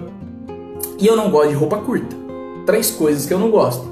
E 0.98 1.06
eu 1.06 1.16
não 1.16 1.30
gosto 1.30 1.50
de 1.50 1.54
roupa 1.54 1.78
curta 1.78 2.28
três 2.68 2.90
coisas 2.90 3.24
que 3.24 3.32
eu 3.32 3.38
não 3.38 3.50
gosto. 3.50 3.88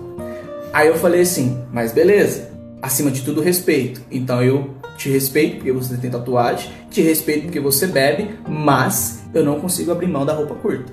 Aí 0.71 0.89
eu 0.89 0.97
falei 0.97 1.23
assim, 1.23 1.65
mas 1.73 1.93
beleza, 1.93 2.51
acima 2.83 3.11
de 3.11 3.23
tudo 3.23 3.41
respeito. 3.41 4.03
Então 4.11 4.43
eu 4.43 4.69
te 4.99 5.09
respeito 5.09 5.57
porque 5.57 5.73
você 5.73 5.97
tem 5.97 6.11
tatuagem, 6.11 6.71
te 6.91 7.01
respeito 7.01 7.45
porque 7.45 7.59
você 7.59 7.87
bebe, 7.87 8.39
mas 8.47 9.23
eu 9.33 9.43
não 9.43 9.59
consigo 9.59 9.93
abrir 9.93 10.09
mão 10.09 10.27
da 10.27 10.35
roupa 10.35 10.55
curta. 10.57 10.93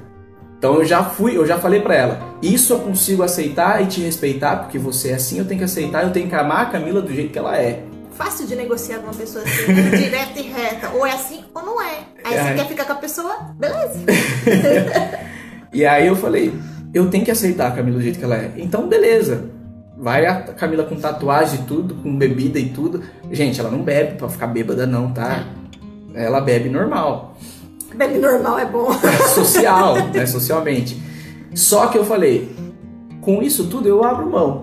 Então 0.58 0.76
eu 0.76 0.86
já 0.86 1.04
fui, 1.04 1.36
eu 1.36 1.46
já 1.46 1.60
falei 1.60 1.82
para 1.82 1.94
ela, 1.94 2.38
isso 2.42 2.72
eu 2.72 2.80
consigo 2.80 3.22
aceitar 3.22 3.84
e 3.84 3.88
te 3.88 4.00
respeitar 4.00 4.56
porque 4.56 4.80
você 4.80 5.10
é 5.10 5.16
assim, 5.16 5.40
eu 5.40 5.46
tenho 5.46 5.58
que 5.58 5.66
aceitar, 5.66 6.06
eu 6.06 6.12
tenho 6.12 6.30
que 6.30 6.36
amar 6.36 6.62
a 6.62 6.66
Camila 6.68 7.02
do 7.02 7.14
jeito 7.14 7.34
que 7.34 7.40
ela 7.40 7.58
é. 7.58 7.84
Fácil 8.16 8.46
de 8.48 8.56
negociar 8.56 9.00
com 9.00 9.06
uma 9.08 9.14
pessoa 9.14 9.44
assim, 9.44 9.74
direta 9.98 10.40
e 10.40 10.44
reta. 10.44 10.90
Ou 10.94 11.06
é 11.06 11.12
assim 11.12 11.44
ou 11.54 11.64
não 11.66 11.82
é. 11.82 12.00
Aí 12.24 12.34
É. 12.36 12.44
você 12.44 12.54
quer 12.56 12.68
ficar 12.68 12.86
com 12.86 12.94
a 12.94 12.98
pessoa, 12.98 13.36
beleza. 13.58 14.00
E 15.74 15.84
aí 15.88 16.06
eu 16.06 16.16
falei, 16.16 16.54
eu 16.94 17.10
tenho 17.10 17.26
que 17.26 17.32
aceitar 17.32 17.68
a 17.68 17.72
Camila 17.72 17.98
do 17.98 18.04
jeito 18.04 18.20
que 18.20 18.24
ela 18.26 18.36
é. 18.36 18.52
Então, 18.58 18.88
beleza. 18.88 19.46
Vai 19.98 20.24
a 20.28 20.40
Camila 20.42 20.84
com 20.84 20.96
tatuagem 20.96 21.62
e 21.62 21.64
tudo, 21.64 21.96
com 21.96 22.16
bebida 22.16 22.60
e 22.60 22.70
tudo. 22.70 23.02
Gente, 23.32 23.60
ela 23.60 23.72
não 23.72 23.80
bebe 23.82 24.16
pra 24.18 24.30
ficar 24.30 24.46
bêbada, 24.48 24.86
não, 24.86 25.12
tá? 25.12 25.46
Ela 26.14 26.42
bebe 26.42 26.70
normal. 26.70 27.36
Bebe 27.96 28.20
normal 28.20 28.60
é 28.60 28.66
bom. 28.66 28.88
Social, 29.34 29.96
né? 30.10 30.26
Socialmente. 30.28 31.02
Só 31.56 31.88
que 31.88 31.98
eu 31.98 32.06
falei, 32.06 32.56
com 33.22 33.42
isso 33.42 33.66
tudo 33.68 33.88
eu 33.88 34.04
abro 34.04 34.30
mão. 34.30 34.62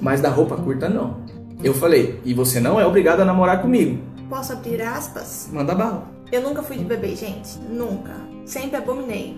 Mas 0.00 0.20
da 0.20 0.28
roupa 0.28 0.56
curta, 0.56 0.88
não. 0.88 1.21
Eu 1.62 1.74
falei, 1.74 2.20
e 2.24 2.34
você 2.34 2.58
não 2.58 2.80
é 2.80 2.86
obrigado 2.86 3.20
a 3.20 3.24
namorar 3.24 3.62
comigo. 3.62 3.98
Posso 4.28 4.52
abrir 4.52 4.82
aspas? 4.82 5.48
Manda 5.52 5.74
bala. 5.74 6.08
Eu 6.30 6.40
nunca 6.42 6.62
fui 6.62 6.76
de 6.76 6.84
beber, 6.84 7.16
gente. 7.16 7.58
Nunca. 7.68 8.12
Sempre 8.44 8.76
abominei. 8.76 9.36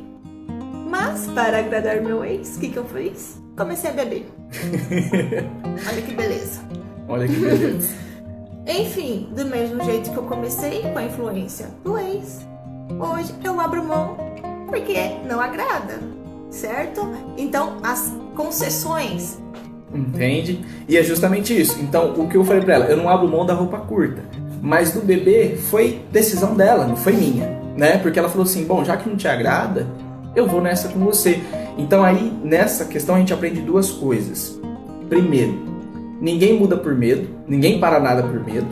Mas, 0.88 1.26
para 1.34 1.58
agradar 1.58 2.00
meu 2.00 2.24
ex, 2.24 2.56
o 2.56 2.60
que, 2.60 2.68
que 2.68 2.76
eu 2.78 2.84
fiz? 2.84 3.36
Comecei 3.56 3.90
a 3.90 3.92
beber. 3.92 4.26
Olha 5.88 6.02
que 6.02 6.14
beleza. 6.14 6.60
Olha 7.08 7.26
que 7.26 7.34
beleza. 7.34 7.88
Enfim, 8.66 9.28
do 9.36 9.44
mesmo 9.44 9.84
jeito 9.84 10.10
que 10.10 10.16
eu 10.16 10.22
comecei 10.22 10.82
com 10.82 10.98
a 10.98 11.04
influência 11.04 11.68
do 11.84 11.98
ex, 11.98 12.46
hoje 12.98 13.34
eu 13.44 13.60
abro 13.60 13.84
mão 13.84 14.16
porque 14.66 14.94
não 15.28 15.40
agrada, 15.40 16.00
certo? 16.50 17.02
Então, 17.36 17.78
as 17.82 18.12
concessões. 18.34 19.38
Entende? 19.94 20.60
E 20.88 20.98
é 20.98 21.02
justamente 21.02 21.58
isso. 21.58 21.78
Então, 21.80 22.14
o 22.16 22.28
que 22.28 22.36
eu 22.36 22.44
falei 22.44 22.62
pra 22.62 22.74
ela, 22.74 22.84
eu 22.86 22.96
não 22.96 23.08
abro 23.08 23.28
mão 23.28 23.46
da 23.46 23.54
roupa 23.54 23.78
curta. 23.78 24.22
Mas 24.60 24.92
do 24.92 25.00
bebê 25.00 25.56
foi 25.70 26.00
decisão 26.10 26.54
dela, 26.54 26.86
não 26.86 26.96
foi 26.96 27.12
minha, 27.12 27.60
né? 27.76 27.98
Porque 27.98 28.18
ela 28.18 28.28
falou 28.28 28.44
assim: 28.44 28.64
"Bom, 28.64 28.84
já 28.84 28.96
que 28.96 29.08
não 29.08 29.16
te 29.16 29.28
agrada, 29.28 29.86
eu 30.34 30.46
vou 30.48 30.60
nessa 30.60 30.88
com 30.88 30.98
você". 31.00 31.40
Então 31.76 32.02
aí, 32.02 32.32
nessa 32.42 32.86
questão 32.86 33.14
a 33.14 33.18
gente 33.18 33.32
aprende 33.32 33.60
duas 33.60 33.90
coisas. 33.90 34.58
Primeiro, 35.08 35.54
ninguém 36.20 36.58
muda 36.58 36.78
por 36.78 36.94
medo, 36.94 37.28
ninguém 37.46 37.78
para 37.78 38.00
nada 38.00 38.22
por 38.22 38.42
medo. 38.42 38.66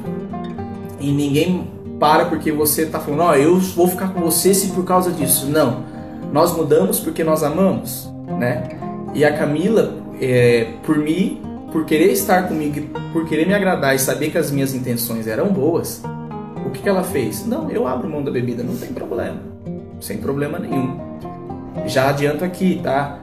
E 0.99 1.13
ninguém 1.13 1.71
para 2.01 2.25
porque 2.25 2.51
você 2.51 2.87
tá 2.87 2.99
falando: 2.99 3.25
"Ó, 3.25 3.35
eu 3.35 3.59
vou 3.59 3.87
ficar 3.87 4.15
com 4.15 4.21
você 4.21 4.55
se 4.55 4.69
por 4.69 4.85
causa 4.85 5.13
disso". 5.13 5.47
Não. 5.47 5.85
Nós 6.33 6.57
mudamos 6.57 6.99
porque 6.99 7.23
nós 7.23 7.43
amamos, 7.43 8.11
né? 8.39 8.71
E 9.15 9.27
a 9.27 9.37
Camila, 9.37 10.02
é, 10.21 10.75
por 10.85 10.99
mim, 10.99 11.41
por 11.73 11.85
querer 11.85 12.13
estar 12.13 12.49
comigo, 12.49 12.81
por 13.13 13.27
querer 13.27 13.47
me 13.47 13.55
agradar 13.55 13.95
e 13.95 13.99
saber 13.99 14.31
que 14.31 14.39
as 14.39 14.51
minhas 14.51 14.75
intenções 14.75 15.27
eram 15.27 15.49
boas, 15.49 16.03
o 16.67 16.71
que, 16.71 16.83
que 16.83 16.89
ela 16.89 17.03
fez? 17.03 17.47
Não, 17.47 17.71
eu 17.71 17.87
abro 17.87 18.09
mão 18.09 18.23
da 18.23 18.31
bebida, 18.31 18.63
não 18.63 18.77
tem 18.77 18.93
problema. 18.93 19.37
Sem 20.01 20.19
problema 20.19 20.59
nenhum. 20.59 20.99
Já 21.87 22.11
adianto 22.11 22.45
aqui, 22.45 22.81
tá? 22.83 23.19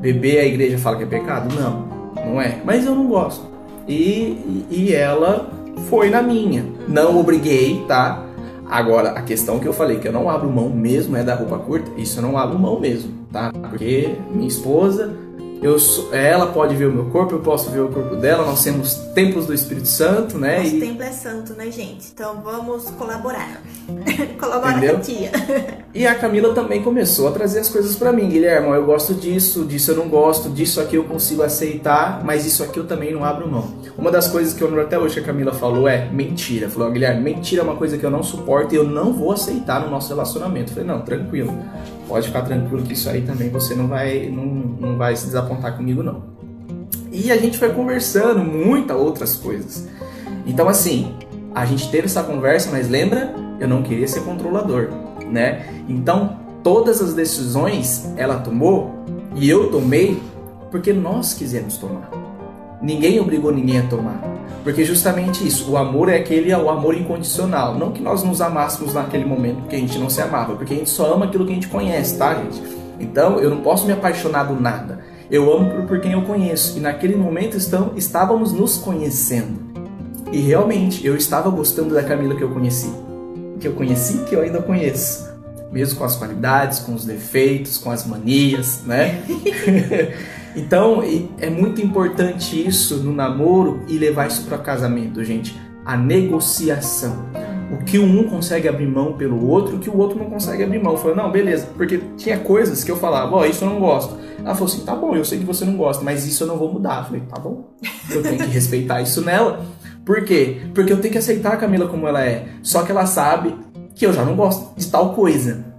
Beber 0.00 0.40
a 0.40 0.44
igreja 0.44 0.78
fala 0.78 0.96
que 0.96 1.02
é 1.04 1.06
pecado? 1.06 1.54
Não, 1.54 1.88
não 2.24 2.40
é. 2.40 2.58
Mas 2.64 2.86
eu 2.86 2.94
não 2.94 3.06
gosto. 3.06 3.46
E, 3.86 4.64
e, 4.70 4.94
ela 4.94 5.50
foi 5.88 6.10
na 6.10 6.22
minha. 6.22 6.64
Não 6.88 7.18
obriguei, 7.18 7.84
tá? 7.86 8.24
Agora, 8.68 9.10
a 9.10 9.22
questão 9.22 9.58
que 9.58 9.66
eu 9.66 9.72
falei, 9.72 9.98
que 9.98 10.06
eu 10.06 10.12
não 10.12 10.30
abro 10.30 10.48
mão 10.48 10.70
mesmo, 10.70 11.16
é 11.16 11.24
da 11.24 11.34
roupa 11.34 11.58
curta, 11.58 11.90
isso 11.96 12.18
eu 12.18 12.22
não 12.22 12.38
abro 12.38 12.58
mão 12.58 12.78
mesmo, 12.78 13.12
tá? 13.32 13.50
Porque 13.68 14.14
minha 14.30 14.46
esposa, 14.46 15.12
eu 15.62 15.78
sou- 15.78 16.12
ela 16.14 16.46
pode 16.48 16.74
ver 16.74 16.86
o 16.86 16.92
meu 16.92 17.06
corpo, 17.06 17.34
eu 17.34 17.40
posso 17.40 17.70
ver 17.70 17.80
o 17.80 17.88
corpo 17.88 18.16
dela, 18.16 18.44
nós 18.46 18.62
temos 18.64 18.94
templos 19.14 19.46
do 19.46 19.52
Espírito 19.54 19.88
Santo, 19.88 20.38
né? 20.38 20.58
Nosso 20.60 20.76
E, 20.76 20.80
templo 20.80 21.02
é 21.02 21.12
santo, 21.12 21.54
né, 21.54 21.70
gente? 21.70 22.08
Então 22.14 22.40
vamos 22.42 22.84
colaborar. 22.90 23.60
Colaborar 24.40 24.78
Entendeu? 24.78 24.94
com 24.94 25.00
a 25.00 25.04
tia. 25.04 25.30
e 25.94 26.06
a 26.06 26.14
Camila 26.14 26.54
também 26.54 26.82
começou 26.82 27.28
a 27.28 27.32
trazer 27.32 27.60
as 27.60 27.68
coisas 27.68 27.94
pra 27.96 28.12
mim. 28.12 28.28
Guilherme, 28.28 28.68
eu 28.68 28.84
gosto 28.86 29.12
disso, 29.14 29.64
disso 29.64 29.90
eu 29.90 29.96
não 29.96 30.08
gosto, 30.08 30.48
disso 30.48 30.80
aqui 30.80 30.96
eu 30.96 31.04
consigo 31.04 31.42
aceitar, 31.42 32.22
mas 32.24 32.46
isso 32.46 32.62
aqui 32.62 32.78
eu 32.78 32.86
também 32.86 33.12
não 33.12 33.24
abro 33.24 33.48
mão. 33.50 33.79
Uma 33.96 34.10
das 34.10 34.28
coisas 34.28 34.54
que 34.54 34.62
eu 34.62 34.68
lembro 34.68 34.82
até 34.82 34.98
hoje 34.98 35.14
que 35.14 35.20
a 35.20 35.24
Camila 35.24 35.52
falou 35.52 35.88
é 35.88 36.08
mentira. 36.10 36.68
Falou, 36.68 36.90
Guilherme, 36.90 37.22
mentira 37.22 37.62
é 37.62 37.64
uma 37.64 37.76
coisa 37.76 37.98
que 37.98 38.04
eu 38.04 38.10
não 38.10 38.22
suporto 38.22 38.74
e 38.74 38.76
eu 38.76 38.84
não 38.84 39.12
vou 39.12 39.32
aceitar 39.32 39.80
no 39.80 39.90
nosso 39.90 40.08
relacionamento. 40.08 40.70
Eu 40.70 40.74
falei, 40.74 40.88
não, 40.88 41.02
tranquilo. 41.02 41.52
Pode 42.08 42.26
ficar 42.26 42.42
tranquilo 42.42 42.82
que 42.82 42.92
isso 42.92 43.08
aí 43.08 43.22
também 43.22 43.50
você 43.50 43.74
não 43.74 43.86
vai, 43.86 44.28
não, 44.28 44.44
não 44.44 44.96
vai 44.96 45.14
se 45.16 45.26
desapontar 45.26 45.76
comigo, 45.76 46.02
não. 46.02 46.22
E 47.12 47.30
a 47.30 47.36
gente 47.36 47.58
foi 47.58 47.70
conversando 47.70 48.40
muitas 48.40 48.96
outras 48.96 49.34
coisas. 49.36 49.88
Então, 50.46 50.68
assim, 50.68 51.14
a 51.54 51.64
gente 51.64 51.90
teve 51.90 52.06
essa 52.06 52.22
conversa, 52.22 52.70
mas 52.70 52.88
lembra, 52.88 53.34
eu 53.58 53.68
não 53.68 53.82
queria 53.82 54.06
ser 54.06 54.20
controlador, 54.20 54.88
né? 55.30 55.66
Então, 55.88 56.38
todas 56.62 57.02
as 57.02 57.14
decisões 57.14 58.12
ela 58.16 58.38
tomou 58.38 59.04
e 59.34 59.48
eu 59.48 59.70
tomei 59.70 60.20
porque 60.70 60.92
nós 60.92 61.34
quisemos 61.34 61.76
tomar. 61.76 62.19
Ninguém 62.82 63.20
obrigou 63.20 63.52
ninguém 63.52 63.78
a 63.78 63.82
tomar. 63.82 64.22
Porque 64.62 64.84
justamente 64.84 65.46
isso, 65.46 65.70
o 65.70 65.76
amor 65.76 66.08
é 66.08 66.16
aquele 66.16 66.52
o 66.54 66.70
amor 66.70 66.94
incondicional. 66.94 67.78
Não 67.78 67.92
que 67.92 68.02
nós 68.02 68.22
nos 68.22 68.40
amássemos 68.40 68.94
naquele 68.94 69.24
momento 69.24 69.60
porque 69.60 69.76
a 69.76 69.78
gente 69.78 69.98
não 69.98 70.10
se 70.10 70.20
amava, 70.20 70.54
porque 70.54 70.72
a 70.72 70.76
gente 70.76 70.90
só 70.90 71.14
ama 71.14 71.26
aquilo 71.26 71.44
que 71.44 71.52
a 71.52 71.54
gente 71.54 71.68
conhece, 71.68 72.16
tá, 72.18 72.34
gente? 72.34 72.62
Então 72.98 73.38
eu 73.38 73.50
não 73.50 73.62
posso 73.62 73.86
me 73.86 73.92
apaixonar 73.92 74.44
do 74.44 74.60
nada. 74.60 75.00
Eu 75.30 75.52
amo 75.52 75.70
por, 75.70 75.82
por 75.82 76.00
quem 76.00 76.12
eu 76.12 76.22
conheço. 76.22 76.76
E 76.76 76.80
naquele 76.80 77.16
momento 77.16 77.56
estão, 77.56 77.92
estávamos 77.96 78.52
nos 78.52 78.76
conhecendo. 78.78 79.70
E 80.32 80.40
realmente 80.40 81.06
eu 81.06 81.16
estava 81.16 81.48
gostando 81.50 81.94
da 81.94 82.02
Camila 82.02 82.34
que 82.34 82.42
eu 82.42 82.50
conheci. 82.50 82.92
Que 83.58 83.68
eu 83.68 83.72
conheci, 83.72 84.18
que 84.24 84.34
eu 84.34 84.42
ainda 84.42 84.60
conheço. 84.60 85.28
Mesmo 85.72 85.98
com 85.98 86.04
as 86.04 86.16
qualidades, 86.16 86.80
com 86.80 86.94
os 86.94 87.04
defeitos, 87.04 87.78
com 87.78 87.90
as 87.90 88.06
manias, 88.06 88.82
né? 88.84 89.22
então 90.56 91.02
é 91.38 91.48
muito 91.50 91.80
importante 91.80 92.66
isso 92.66 92.96
no 92.96 93.12
namoro 93.12 93.82
e 93.88 93.98
levar 93.98 94.26
isso 94.26 94.44
para 94.44 94.58
casamento, 94.58 95.24
gente. 95.24 95.58
A 95.84 95.96
negociação. 95.96 97.28
O 97.72 97.84
que 97.84 97.98
um 97.98 98.24
consegue 98.24 98.68
abrir 98.68 98.86
mão 98.86 99.12
pelo 99.12 99.46
outro, 99.46 99.76
o 99.76 99.78
que 99.78 99.88
o 99.88 99.96
outro 99.96 100.18
não 100.18 100.28
consegue 100.28 100.64
abrir 100.64 100.82
mão. 100.82 100.96
Falou, 100.96 101.16
não, 101.16 101.30
beleza, 101.30 101.68
porque 101.76 102.00
tinha 102.16 102.38
coisas 102.38 102.82
que 102.82 102.90
eu 102.90 102.96
falava, 102.96 103.36
ó, 103.36 103.44
isso 103.44 103.64
eu 103.64 103.70
não 103.70 103.78
gosto. 103.78 104.18
Ela 104.38 104.54
falou 104.54 104.72
assim, 104.72 104.84
tá 104.84 104.94
bom, 104.94 105.14
eu 105.14 105.24
sei 105.24 105.38
que 105.38 105.44
você 105.44 105.64
não 105.64 105.76
gosta, 105.76 106.02
mas 106.02 106.26
isso 106.26 106.42
eu 106.42 106.48
não 106.48 106.56
vou 106.56 106.72
mudar. 106.72 106.98
Eu 106.98 107.04
falei, 107.04 107.20
tá 107.22 107.40
bom, 107.40 107.70
eu 108.10 108.22
tenho 108.22 108.38
que 108.38 108.46
respeitar 108.46 109.00
isso 109.00 109.22
nela. 109.22 109.64
Por 110.04 110.24
quê? 110.24 110.62
Porque 110.74 110.92
eu 110.92 111.00
tenho 111.00 111.12
que 111.12 111.18
aceitar 111.18 111.52
a 111.52 111.56
Camila 111.56 111.86
como 111.86 112.08
ela 112.08 112.24
é. 112.24 112.48
Só 112.62 112.82
que 112.82 112.90
ela 112.90 113.06
sabe 113.06 113.54
que 113.94 114.04
eu 114.04 114.12
já 114.12 114.24
não 114.24 114.34
gosto 114.34 114.76
de 114.76 114.86
tal 114.90 115.14
coisa. 115.14 115.69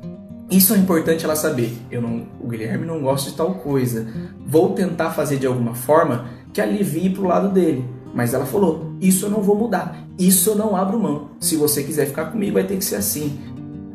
Isso 0.51 0.73
é 0.73 0.77
importante 0.77 1.23
ela 1.23 1.35
saber. 1.35 1.73
Eu 1.89 2.01
não, 2.01 2.27
o 2.41 2.47
Guilherme 2.47 2.85
não 2.85 3.01
gosta 3.01 3.31
de 3.31 3.37
tal 3.37 3.55
coisa. 3.55 4.05
Vou 4.45 4.73
tentar 4.73 5.11
fazer 5.11 5.37
de 5.37 5.47
alguma 5.47 5.73
forma 5.73 6.25
que 6.51 6.59
alivie 6.59 7.09
pro 7.09 7.27
lado 7.27 7.49
dele. 7.49 7.85
Mas 8.13 8.33
ela 8.33 8.45
falou: 8.45 8.93
Isso 8.99 9.27
eu 9.27 9.29
não 9.29 9.41
vou 9.41 9.55
mudar. 9.55 10.05
Isso 10.19 10.49
eu 10.49 10.55
não 10.55 10.75
abro 10.75 10.99
mão. 10.99 11.29
Se 11.39 11.55
você 11.55 11.83
quiser 11.83 12.07
ficar 12.07 12.25
comigo, 12.25 12.55
vai 12.55 12.65
ter 12.65 12.75
que 12.75 12.83
ser 12.83 12.95
assim. 12.95 13.39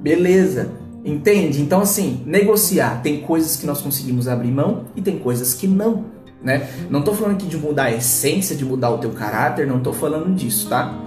Beleza. 0.00 0.70
Entende? 1.04 1.60
Então, 1.60 1.82
assim, 1.82 2.22
negociar. 2.26 3.02
Tem 3.02 3.20
coisas 3.20 3.56
que 3.56 3.66
nós 3.66 3.82
conseguimos 3.82 4.26
abrir 4.26 4.50
mão 4.50 4.86
e 4.96 5.02
tem 5.02 5.18
coisas 5.18 5.52
que 5.52 5.68
não. 5.68 6.06
Né? 6.42 6.68
Não 6.90 7.02
tô 7.02 7.12
falando 7.12 7.34
aqui 7.34 7.46
de 7.46 7.56
mudar 7.56 7.84
a 7.84 7.92
essência, 7.92 8.56
de 8.56 8.64
mudar 8.64 8.90
o 8.90 8.98
teu 8.98 9.10
caráter, 9.10 9.66
não 9.66 9.80
tô 9.80 9.92
falando 9.92 10.34
disso, 10.34 10.68
tá? 10.68 11.05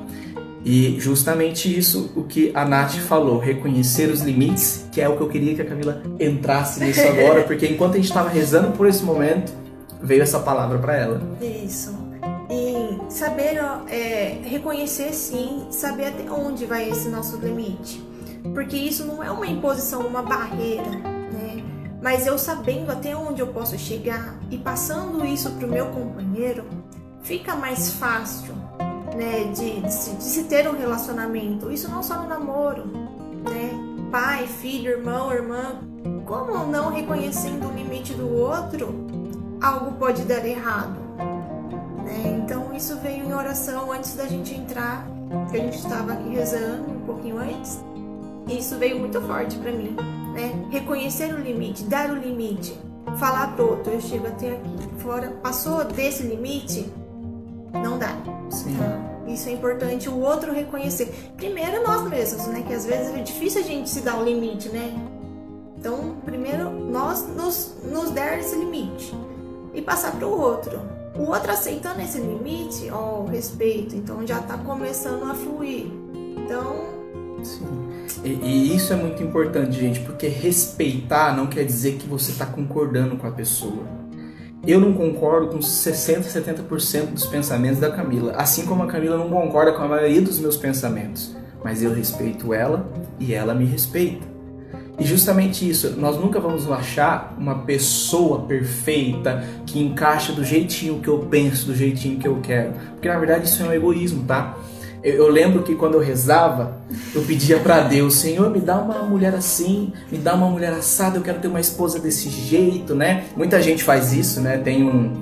E 0.63 0.99
justamente 0.99 1.75
isso 1.75 2.11
o 2.15 2.23
que 2.23 2.51
a 2.53 2.65
Nath 2.65 2.95
falou, 2.95 3.39
reconhecer 3.39 4.09
os 4.09 4.21
limites, 4.21 4.85
que 4.91 4.99
é 4.99 5.07
o 5.07 5.15
que 5.15 5.21
eu 5.21 5.29
queria 5.29 5.55
que 5.55 5.61
a 5.61 5.65
Camila 5.65 6.01
entrasse 6.19 6.83
nisso 6.83 7.01
agora, 7.01 7.43
porque 7.43 7.65
enquanto 7.67 7.93
a 7.93 7.97
gente 7.97 8.07
estava 8.09 8.29
rezando 8.29 8.71
por 8.71 8.87
esse 8.87 9.03
momento, 9.03 9.53
veio 10.01 10.21
essa 10.21 10.39
palavra 10.39 10.77
para 10.77 10.95
ela. 10.95 11.21
Isso. 11.41 11.97
E 12.49 13.11
saber, 13.11 13.61
é, 13.89 14.39
reconhecer 14.43 15.13
sim, 15.13 15.67
saber 15.71 16.07
até 16.07 16.29
onde 16.29 16.65
vai 16.65 16.89
esse 16.89 17.07
nosso 17.07 17.37
limite. 17.37 18.03
Porque 18.53 18.75
isso 18.75 19.05
não 19.05 19.23
é 19.23 19.31
uma 19.31 19.47
imposição, 19.47 20.01
uma 20.01 20.21
barreira, 20.21 20.89
né? 20.89 21.63
Mas 22.01 22.25
eu 22.25 22.37
sabendo 22.37 22.91
até 22.91 23.15
onde 23.15 23.41
eu 23.41 23.47
posso 23.47 23.77
chegar 23.77 24.39
e 24.49 24.57
passando 24.57 25.25
isso 25.25 25.51
pro 25.51 25.67
meu 25.67 25.87
companheiro, 25.87 26.65
fica 27.21 27.55
mais 27.55 27.91
fácil, 27.91 28.55
né? 29.15 29.51
De, 29.53 29.81
de, 29.81 29.93
se, 29.93 30.11
de 30.15 30.23
se 30.23 30.43
ter 30.45 30.67
um 30.69 30.77
relacionamento. 30.77 31.71
Isso 31.71 31.89
não 31.89 32.01
só 32.03 32.21
no 32.21 32.27
namoro, 32.27 32.85
né? 32.85 33.71
Pai, 34.11 34.47
filho, 34.47 34.91
irmão, 34.91 35.31
irmã. 35.31 35.81
Como 36.25 36.65
não 36.67 36.91
reconhecendo 36.91 37.67
o 37.67 37.73
limite 37.73 38.13
do 38.13 38.31
outro, 38.33 39.07
algo 39.61 39.93
pode 39.93 40.23
dar 40.23 40.45
errado. 40.45 40.97
né? 42.05 42.41
Então 42.43 42.73
isso 42.75 42.95
veio 42.97 43.25
em 43.25 43.33
oração 43.33 43.91
antes 43.91 44.15
da 44.15 44.25
gente 44.27 44.53
entrar, 44.53 45.05
que 45.51 45.57
a 45.57 45.59
gente 45.59 45.77
estava 45.77 46.13
aqui 46.13 46.29
rezando 46.29 46.91
um 46.91 46.99
pouquinho 47.05 47.37
antes. 47.37 47.79
Isso 48.47 48.77
veio 48.77 48.99
muito 48.99 49.21
forte 49.21 49.57
para 49.57 49.71
mim, 49.71 49.95
né? 50.33 50.67
Reconhecer 50.71 51.33
o 51.33 51.37
limite, 51.37 51.83
dar 51.83 52.09
o 52.09 52.15
limite, 52.15 52.75
falar 53.17 53.55
pro 53.55 53.71
outro, 53.71 53.93
eu 53.93 54.01
chego 54.01 54.25
até 54.27 54.51
aqui, 54.51 54.89
fora, 54.99 55.29
passou 55.43 55.83
desse 55.83 56.23
limite, 56.23 56.91
não 57.73 57.97
dá. 57.97 58.15
Sim. 58.49 58.75
tá? 58.77 59.09
Isso 59.27 59.47
é 59.47 59.51
importante 59.51 60.09
o 60.09 60.19
outro 60.19 60.51
reconhecer. 60.51 61.31
Primeiro 61.37 61.83
nós 61.83 62.07
mesmos, 62.09 62.47
né? 62.47 62.63
Que 62.67 62.73
às 62.73 62.85
vezes 62.85 63.13
é 63.13 63.21
difícil 63.21 63.61
a 63.61 63.63
gente 63.63 63.89
se 63.89 64.01
dar 64.01 64.17
um 64.17 64.23
limite, 64.23 64.69
né? 64.69 64.93
Então, 65.77 66.15
primeiro 66.25 66.69
nós 66.71 67.25
nos, 67.27 67.75
nos 67.83 68.11
der 68.11 68.39
esse 68.39 68.55
limite 68.55 69.15
e 69.73 69.81
passar 69.81 70.11
para 70.13 70.27
o 70.27 70.39
outro. 70.39 70.79
O 71.15 71.29
outro 71.29 71.51
aceitando 71.51 72.01
esse 72.01 72.19
limite, 72.19 72.89
ó, 72.91 73.25
respeito, 73.25 73.95
então 73.95 74.25
já 74.25 74.39
está 74.39 74.57
começando 74.57 75.29
a 75.29 75.33
fluir. 75.33 75.87
Então. 76.37 76.99
Sim. 77.43 77.89
E, 78.23 78.29
e, 78.29 78.75
isso 78.75 78.91
é 78.91 78.95
muito 78.95 79.23
importante, 79.23 79.79
gente, 79.79 79.99
porque 80.01 80.27
respeitar 80.27 81.35
não 81.35 81.47
quer 81.47 81.63
dizer 81.63 81.97
que 81.97 82.07
você 82.07 82.31
está 82.31 82.45
concordando 82.45 83.15
com 83.15 83.27
a 83.27 83.31
pessoa. 83.31 83.98
Eu 84.67 84.79
não 84.79 84.93
concordo 84.93 85.47
com 85.47 85.61
60, 85.61 86.27
70% 86.27 87.13
dos 87.13 87.25
pensamentos 87.25 87.79
da 87.79 87.89
Camila, 87.89 88.33
assim 88.33 88.65
como 88.65 88.83
a 88.83 88.87
Camila 88.87 89.17
não 89.17 89.29
concorda 89.29 89.71
com 89.71 89.81
a 89.81 89.87
maioria 89.87 90.21
dos 90.21 90.39
meus 90.39 90.57
pensamentos. 90.57 91.35
Mas 91.63 91.81
eu 91.81 91.93
respeito 91.93 92.53
ela 92.53 92.89
e 93.19 93.33
ela 93.33 93.53
me 93.53 93.65
respeita. 93.65 94.27
E 94.99 95.05
justamente 95.05 95.67
isso, 95.67 95.91
nós 95.97 96.17
nunca 96.17 96.41
vamos 96.41 96.69
achar 96.69 97.33
uma 97.37 97.59
pessoa 97.59 98.41
perfeita 98.41 99.45
que 99.65 99.79
encaixa 99.79 100.33
do 100.33 100.43
jeitinho 100.43 100.99
que 100.99 101.07
eu 101.07 101.19
penso, 101.19 101.67
do 101.67 101.75
jeitinho 101.75 102.19
que 102.19 102.27
eu 102.27 102.39
quero. 102.41 102.73
Porque 102.91 103.07
na 103.07 103.17
verdade 103.17 103.45
isso 103.45 103.63
é 103.63 103.65
um 103.65 103.73
egoísmo, 103.73 104.25
tá? 104.25 104.57
Eu, 105.03 105.13
eu 105.13 105.27
lembro 105.29 105.63
que 105.63 105.75
quando 105.75 105.95
eu 105.95 105.99
rezava, 105.99 106.77
eu 107.13 107.21
pedia 107.23 107.59
para 107.59 107.81
Deus, 107.81 108.15
Senhor, 108.15 108.49
me 108.49 108.59
dá 108.59 108.77
uma 108.77 109.03
mulher 109.03 109.33
assim, 109.33 109.93
me 110.11 110.17
dá 110.17 110.33
uma 110.33 110.49
mulher 110.49 110.73
assada, 110.73 111.17
eu 111.17 111.21
quero 111.21 111.39
ter 111.39 111.47
uma 111.47 111.59
esposa 111.59 111.99
desse 111.99 112.29
jeito, 112.29 112.95
né? 112.95 113.25
Muita 113.35 113.61
gente 113.61 113.83
faz 113.83 114.13
isso, 114.13 114.41
né? 114.41 114.57
Tem 114.57 114.83
um, 114.83 115.13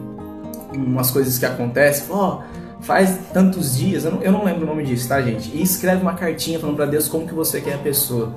umas 0.74 1.12
coisas 1.12 1.38
que 1.38 1.46
acontecem, 1.46 2.06
ó, 2.10 2.42
faz 2.82 3.18
tantos 3.34 3.78
dias, 3.78 4.06
eu 4.06 4.12
não, 4.12 4.22
eu 4.22 4.32
não 4.32 4.44
lembro 4.44 4.64
o 4.64 4.68
nome 4.68 4.84
disso, 4.84 5.08
tá, 5.08 5.22
gente? 5.22 5.52
E 5.56 5.62
escreve 5.62 6.02
uma 6.02 6.14
cartinha 6.14 6.60
falando 6.60 6.76
para 6.76 6.86
Deus 6.86 7.08
como 7.08 7.28
que 7.28 7.34
você 7.34 7.62
quer 7.62 7.76
a 7.76 7.80
pessoa. 7.80 8.34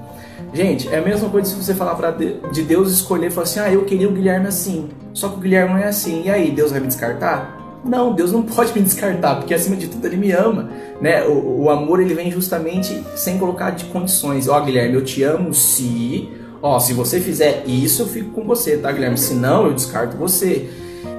Gente, 0.52 0.88
é 0.88 0.98
a 0.98 1.02
mesma 1.02 1.28
coisa 1.28 1.48
se 1.48 1.54
você 1.54 1.74
falar 1.74 1.94
para 1.94 2.10
de 2.10 2.62
Deus 2.62 2.90
escolher 2.90 3.30
falar 3.30 3.44
assim: 3.44 3.60
"Ah, 3.60 3.70
eu 3.70 3.84
queria 3.84 4.08
o 4.08 4.12
Guilherme 4.12 4.48
assim". 4.48 4.88
Só 5.14 5.28
que 5.28 5.36
o 5.36 5.38
Guilherme 5.38 5.74
não 5.74 5.78
é 5.78 5.86
assim. 5.86 6.22
E 6.24 6.30
aí, 6.30 6.50
Deus 6.50 6.72
vai 6.72 6.80
me 6.80 6.88
descartar? 6.88 7.59
Não, 7.84 8.12
Deus 8.12 8.32
não 8.32 8.42
pode 8.42 8.72
me 8.74 8.82
descartar, 8.82 9.36
porque 9.36 9.54
acima 9.54 9.76
de 9.76 9.88
tudo 9.88 10.06
ele 10.06 10.16
me 10.16 10.32
ama, 10.32 10.70
né? 11.00 11.24
O, 11.26 11.62
o 11.62 11.70
amor 11.70 12.00
ele 12.00 12.14
vem 12.14 12.30
justamente 12.30 13.02
sem 13.16 13.38
colocar 13.38 13.70
de 13.70 13.86
condições. 13.86 14.48
Ó, 14.48 14.58
oh, 14.58 14.64
Guilherme, 14.64 14.94
eu 14.94 15.04
te 15.04 15.22
amo 15.22 15.54
se, 15.54 16.28
ó, 16.62 16.78
se 16.78 16.92
você 16.92 17.20
fizer 17.20 17.64
isso, 17.66 18.02
eu 18.02 18.06
fico 18.06 18.30
com 18.32 18.44
você, 18.44 18.76
tá, 18.76 18.92
Guilherme? 18.92 19.16
Se 19.16 19.34
não, 19.34 19.66
eu 19.66 19.72
descarto 19.72 20.16
você. 20.16 20.68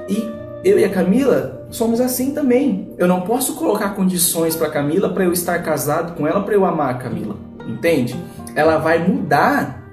E 0.07 0.29
eu 0.63 0.77
e 0.77 0.83
a 0.83 0.89
Camila 0.89 1.67
somos 1.71 1.99
assim 1.99 2.31
também. 2.31 2.93
Eu 2.97 3.07
não 3.07 3.21
posso 3.21 3.55
colocar 3.55 3.95
condições 3.95 4.55
para 4.55 4.69
Camila 4.69 5.09
para 5.09 5.23
eu 5.23 5.33
estar 5.33 5.57
casado 5.63 6.15
com 6.15 6.27
ela 6.27 6.43
para 6.43 6.53
eu 6.53 6.63
amar 6.63 6.91
a 6.91 6.93
Camila, 6.93 7.35
entende? 7.67 8.15
ela 8.55 8.77
vai 8.77 8.99
mudar, 8.99 9.83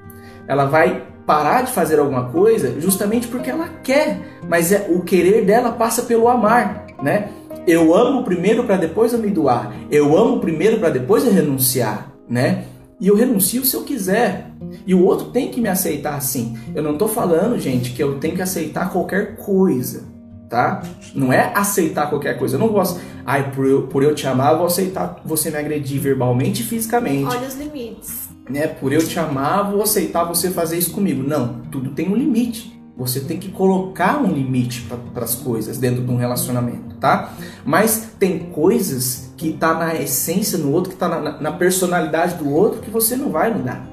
ela 0.47 0.65
vai 0.65 1.03
parar 1.29 1.61
de 1.61 1.73
fazer 1.73 1.99
alguma 1.99 2.25
coisa 2.31 2.81
justamente 2.81 3.29
porque 3.29 3.51
ela 3.51 3.69
quer, 3.85 4.41
mas 4.49 4.73
é, 4.73 4.87
o 4.89 5.03
querer 5.03 5.45
dela 5.45 5.73
passa 5.73 6.05
pelo 6.05 6.27
amar, 6.27 6.87
né? 7.03 7.29
Eu 7.67 7.95
amo 7.95 8.25
primeiro 8.25 8.65
para 8.65 8.79
depois 8.79 9.13
eu 9.13 9.19
me 9.19 9.29
doar. 9.29 9.75
Eu 9.91 10.17
amo 10.17 10.41
primeiro 10.41 10.79
para 10.79 10.89
depois 10.89 11.27
eu 11.27 11.31
renunciar, 11.31 12.11
né? 12.27 12.65
E 12.99 13.09
eu 13.09 13.15
renuncio 13.15 13.63
se 13.63 13.77
eu 13.77 13.83
quiser. 13.83 14.51
E 14.87 14.95
o 14.95 15.05
outro 15.05 15.27
tem 15.27 15.51
que 15.51 15.61
me 15.61 15.69
aceitar 15.69 16.15
assim. 16.15 16.57
Eu 16.75 16.83
não 16.83 16.95
estou 16.95 17.07
falando, 17.07 17.59
gente, 17.59 17.93
que 17.93 18.03
eu 18.03 18.19
tenho 18.19 18.35
que 18.35 18.43
aceitar 18.43 18.91
qualquer 18.91 19.37
coisa, 19.37 20.05
tá? 20.49 20.83
Não 21.15 21.31
é 21.31 21.53
aceitar 21.55 22.09
qualquer 22.09 22.39
coisa. 22.39 22.57
Eu 22.57 22.61
não 22.61 22.69
gosto. 22.69 22.99
Ai, 23.27 23.53
por 23.53 23.67
eu, 23.67 23.83
por 23.83 24.03
eu 24.03 24.15
te 24.15 24.27
amar, 24.27 24.53
eu 24.53 24.59
vou 24.59 24.67
aceitar 24.67 25.21
você 25.23 25.51
me 25.51 25.59
agredir 25.59 26.01
verbalmente 26.01 26.63
e 26.63 26.65
fisicamente. 26.65 27.37
Olha 27.37 27.47
os 27.47 27.55
limites 27.55 28.28
né? 28.49 28.67
Por 28.67 28.93
eu 28.93 29.07
te 29.07 29.19
amar, 29.19 29.71
vou 29.71 29.83
aceitar 29.83 30.25
você 30.25 30.51
fazer 30.51 30.79
isso 30.79 30.93
comigo. 30.93 31.23
Não, 31.23 31.61
tudo 31.71 31.91
tem 31.91 32.09
um 32.09 32.17
limite. 32.17 32.79
Você 32.97 33.21
tem 33.21 33.39
que 33.39 33.49
colocar 33.51 34.21
um 34.21 34.33
limite 34.33 34.89
para 35.15 35.25
as 35.25 35.37
coisas 35.37 35.79
dentro 35.79 36.03
de 36.03 36.11
um 36.11 36.17
relacionamento, 36.17 36.97
tá? 36.97 37.33
Mas 37.65 38.11
tem 38.19 38.51
coisas 38.51 39.33
que 39.37 39.53
tá 39.53 39.75
na 39.75 39.95
essência 39.95 40.59
no 40.59 40.73
outro, 40.73 40.91
que 40.91 40.97
tá 40.97 41.09
na, 41.09 41.41
na 41.41 41.53
personalidade 41.53 42.35
do 42.35 42.51
outro, 42.53 42.81
que 42.81 42.91
você 42.91 43.15
não 43.15 43.31
vai 43.31 43.55
mudar. 43.55 43.89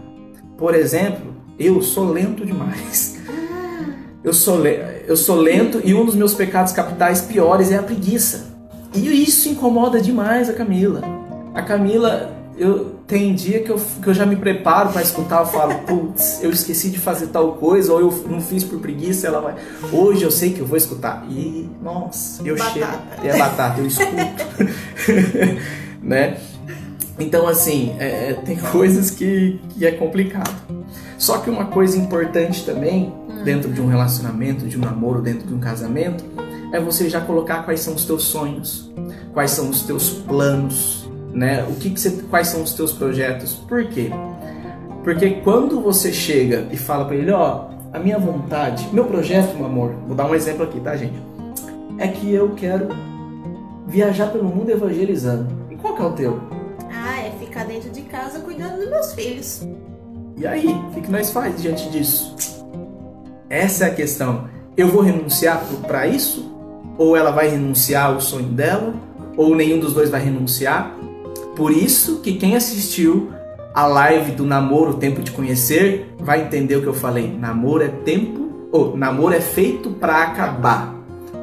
Por 0.58 0.74
exemplo, 0.74 1.36
eu 1.60 1.82
sou 1.84 2.12
lento 2.12 2.44
demais. 2.44 3.20
Eu 4.24 4.34
sou, 4.34 4.66
eu 4.66 5.16
sou 5.16 5.36
lento 5.36 5.80
e 5.84 5.94
um 5.94 6.04
dos 6.04 6.16
meus 6.16 6.34
pecados 6.34 6.74
capitais 6.74 7.22
piores 7.22 7.72
é 7.72 7.78
a 7.78 7.84
preguiça. 7.84 8.56
E 8.92 9.24
isso 9.24 9.48
incomoda 9.50 10.02
demais 10.02 10.50
a 10.50 10.54
Camila. 10.54 11.02
A 11.54 11.62
Camila, 11.62 12.34
eu 12.58 12.95
tem 13.08 13.36
dia 13.36 13.62
que 13.62 13.70
eu, 13.70 13.80
que 13.80 14.08
eu 14.08 14.14
já 14.14 14.26
me 14.26 14.36
preparo 14.36 14.90
para 14.90 15.02
escutar, 15.02 15.42
eu 15.42 15.46
falo, 15.46 15.76
putz, 15.80 16.40
eu 16.42 16.50
esqueci 16.50 16.90
de 16.90 16.98
fazer 16.98 17.28
tal 17.28 17.54
coisa, 17.54 17.94
ou 17.94 18.00
eu 18.00 18.26
não 18.28 18.42
fiz 18.42 18.64
por 18.64 18.80
preguiça, 18.80 19.28
ela 19.28 19.42
vai. 19.42 19.56
Hoje 19.92 20.24
eu 20.24 20.32
sei 20.32 20.54
que 20.54 20.60
eu 20.60 20.66
vou 20.66 20.78
escutar. 20.78 21.24
E, 21.30 21.70
nossa, 21.82 22.42
eu 22.44 22.58
batata. 22.58 22.74
chego. 22.74 23.28
É 23.28 23.38
batata, 23.38 23.80
eu 23.80 23.86
escuto. 23.86 24.12
né? 26.02 26.38
Então, 27.20 27.48
assim, 27.48 27.96
é, 28.00 28.32
é, 28.32 28.34
tem 28.34 28.58
coisas 28.58 29.12
que, 29.12 29.62
que 29.70 29.86
é 29.86 29.92
complicado. 29.92 30.54
Só 31.18 31.38
que 31.38 31.50
uma 31.50 31.66
coisa 31.66 31.98
importante 31.98 32.66
também, 32.66 33.14
hum. 33.30 33.44
dentro 33.44 33.72
de 33.72 33.82
um 33.82 33.88
relacionamento, 33.88 34.66
de 34.66 34.78
um 34.78 34.82
namoro, 34.82 35.22
dentro 35.22 35.48
de 35.48 35.54
um 35.54 35.60
casamento, 35.60 36.24
é 36.74 36.80
você 36.80 37.08
já 37.08 37.22
colocar 37.22 37.64
quais 37.64 37.82
são 37.82 37.94
os 37.94 38.04
teus 38.04 38.24
sonhos, 38.24 38.92
quais 39.32 39.52
são 39.52 39.70
os 39.70 39.84
teus 39.84 40.10
planos, 40.10 41.05
né? 41.36 41.64
O 41.70 41.76
que, 41.76 41.90
que 41.90 42.00
você, 42.00 42.10
quais 42.30 42.48
são 42.48 42.64
os 42.64 42.74
teus 42.74 42.94
projetos? 42.94 43.54
Por 43.54 43.86
quê? 43.90 44.10
Porque 45.04 45.42
quando 45.44 45.82
você 45.82 46.12
chega 46.12 46.68
e 46.72 46.78
fala 46.78 47.06
para 47.06 47.18
ele, 47.18 47.30
ó, 47.30 47.66
a 47.94 48.00
minha 48.00 48.18
vontade, 48.18 48.88
meu 48.92 49.06
projeto, 49.06 49.56
meu 49.56 49.66
amor, 49.66 49.94
vou 50.08 50.16
dar 50.16 50.26
um 50.26 50.34
exemplo 50.34 50.64
aqui, 50.64 50.80
tá, 50.80 50.96
gente? 50.96 51.22
É 51.98 52.08
que 52.08 52.34
eu 52.34 52.56
quero 52.56 52.88
viajar 53.86 54.32
pelo 54.32 54.46
mundo 54.46 54.72
evangelizando. 54.72 55.48
E 55.70 55.76
qual 55.76 55.96
que 55.96 56.02
é 56.02 56.06
o 56.06 56.14
teu? 56.14 56.40
Ah, 56.92 57.20
é 57.20 57.32
ficar 57.40 57.66
dentro 57.66 57.92
de 57.92 58.02
casa 58.02 58.40
cuidando 58.40 58.78
dos 58.78 58.90
meus 58.90 59.14
filhos. 59.14 59.68
E 60.38 60.48
aí, 60.48 60.68
o 60.68 60.92
que, 60.92 61.02
que 61.02 61.12
nós 61.12 61.32
faz 61.32 61.62
diante 61.62 61.90
disso? 61.90 62.36
Essa 63.50 63.86
é 63.86 63.88
a 63.92 63.94
questão. 63.94 64.50
Eu 64.76 64.88
vou 64.90 65.02
renunciar 65.02 65.64
para 65.86 66.08
isso? 66.08 66.52
Ou 66.98 67.16
ela 67.16 67.32
vai 67.32 67.48
renunciar 67.50 68.08
ao 68.08 68.20
sonho 68.20 68.48
dela? 68.48 68.94
Ou 69.38 69.56
nenhum 69.56 69.80
dos 69.80 69.94
dois 69.94 70.10
vai 70.10 70.22
renunciar? 70.22 70.96
Por 71.56 71.72
isso 71.72 72.20
que 72.20 72.34
quem 72.34 72.56
assistiu 72.56 73.32
a 73.74 73.88
live 73.88 74.32
do 74.32 74.46
namoro, 74.46 74.96
tempo 74.96 75.22
de 75.22 75.32
conhecer, 75.32 76.14
vai 76.20 76.42
entender 76.42 76.76
o 76.76 76.82
que 76.82 76.88
eu 76.88 76.94
falei. 76.94 77.34
Namoro 77.38 77.84
é 77.84 77.88
tempo, 77.88 78.70
ou 78.72 78.96
namoro 78.96 79.34
é 79.34 79.42
feito 79.42 79.90
para 79.92 80.24
acabar. 80.24 80.94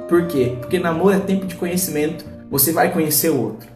Por 0.08 0.26
quê? 0.26 0.56
Porque 0.60 0.78
namoro 0.78 1.14
é 1.14 1.18
tempo 1.18 1.46
de 1.46 1.54
conhecimento. 1.54 2.24
Você 2.50 2.72
vai 2.72 2.92
conhecer 2.92 3.30
o 3.30 3.40
outro. 3.40 3.68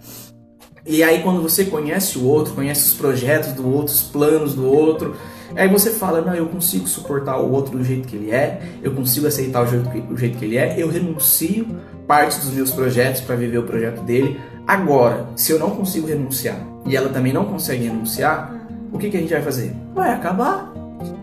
E 0.87 1.03
aí 1.03 1.23
quando 1.23 1.43
você 1.43 1.65
conhece 1.65 2.19
o 2.19 2.25
outro, 2.25 2.55
conhece 2.55 2.87
os 2.87 2.95
projetos 2.95 3.53
do 3.53 3.69
outro, 3.69 3.93
os 3.93 4.03
planos 4.03 4.55
do 4.55 4.71
outro, 4.71 5.17
aí 5.57 5.69
você 5.69 5.91
fala, 5.91 6.21
não, 6.21 6.35
eu 6.35 6.47
consigo 6.47 6.87
suportar 6.87 7.39
o 7.39 7.51
outro 7.51 7.77
do 7.77 7.83
jeito 7.83 8.07
que 8.07 8.15
ele 8.15 8.31
é, 8.31 8.61
eu 8.83 8.93
consigo 8.93 9.27
aceitar 9.27 9.65
o 9.65 9.67
jeito 9.67 9.91
que, 9.91 9.99
o 9.99 10.17
jeito 10.17 10.39
que 10.39 10.45
ele 10.45 10.57
é, 10.57 10.77
eu 10.79 10.89
renuncio 10.89 11.67
parte 12.07 12.39
dos 12.39 12.51
meus 12.51 12.71
projetos 12.71 13.21
para 13.21 13.35
viver 13.35 13.59
o 13.59 13.65
projeto 13.65 14.01
dele, 14.03 14.39
Agora, 14.67 15.27
se 15.37 15.53
eu 15.53 15.59
não 15.59 15.71
consigo 15.71 16.09
renunciar 16.09 16.57
e 16.85 16.97
ela 16.97 17.09
também 17.09 17.33
não 17.33 17.45
consegue 17.45 17.85
renunciar, 17.85 18.53
o 18.93 18.99
que, 18.99 19.11
que 19.11 19.17
a 19.17 19.21
gente 19.21 19.33
vai 19.33 19.43
fazer? 19.43 19.77
Vai 19.95 20.13
acabar. 20.13 20.73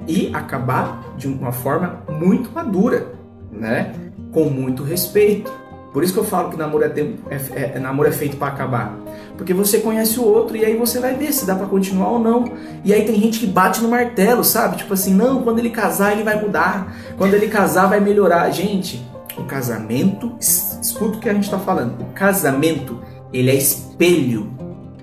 E 0.08 0.32
acabar 0.34 1.04
de 1.18 1.28
uma 1.28 1.52
forma 1.52 2.04
muito 2.10 2.50
madura, 2.52 3.08
né? 3.52 3.94
Com 4.32 4.46
muito 4.46 4.84
respeito. 4.84 5.52
Por 5.92 6.04
isso 6.04 6.14
que 6.14 6.20
eu 6.20 6.24
falo 6.24 6.50
que 6.50 6.58
namoro 6.58 6.86
é, 6.86 6.90
tempo, 6.90 7.30
é, 7.30 7.36
é, 7.36 7.72
é 7.76 7.80
namoro 7.80 8.10
é 8.10 8.12
feito 8.12 8.38
para 8.38 8.48
acabar. 8.48 8.98
Porque 9.38 9.54
você 9.54 9.80
conhece 9.80 10.20
o 10.20 10.24
outro 10.24 10.56
e 10.56 10.64
aí 10.64 10.76
você 10.78 11.00
vai 11.00 11.16
ver 11.16 11.34
se 11.34 11.46
dá 11.46 11.54
para 11.54 11.68
continuar 11.68 12.10
ou 12.10 12.20
não. 12.20 12.46
E 12.84 12.94
aí 12.94 13.06
tem 13.06 13.16
gente 13.16 13.40
que 13.40 13.46
bate 13.46 13.82
no 13.82 13.90
martelo, 13.90 14.44
sabe? 14.44 14.78
Tipo 14.78 14.94
assim, 14.94 15.14
não, 15.14 15.44
quando 15.44 15.60
ele 15.60 15.70
casar 15.70 16.14
ele 16.14 16.24
vai 16.24 16.42
mudar. 16.42 16.96
Quando 17.18 17.34
ele 17.34 17.48
casar 17.48 17.88
vai 17.88 18.00
melhorar. 18.00 18.50
Gente, 18.52 19.06
o 19.38 19.44
casamento, 19.44 20.36
escuta 20.40 21.18
o 21.18 21.20
que 21.20 21.30
a 21.30 21.34
gente 21.34 21.46
está 21.46 21.60
falando. 21.60 22.02
O 22.02 22.06
casamento 22.14 23.00
ele 23.34 23.50
é 23.50 23.56
espelho 23.56 24.52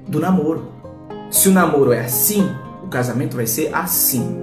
do 0.07 0.21
namoro. 0.21 0.71
Se 1.31 1.49
o 1.49 1.53
namoro 1.53 1.93
é 1.93 2.01
assim, 2.01 2.49
o 2.83 2.89
casamento 2.89 3.37
vai 3.37 3.47
ser 3.47 3.75
assim. 3.75 4.37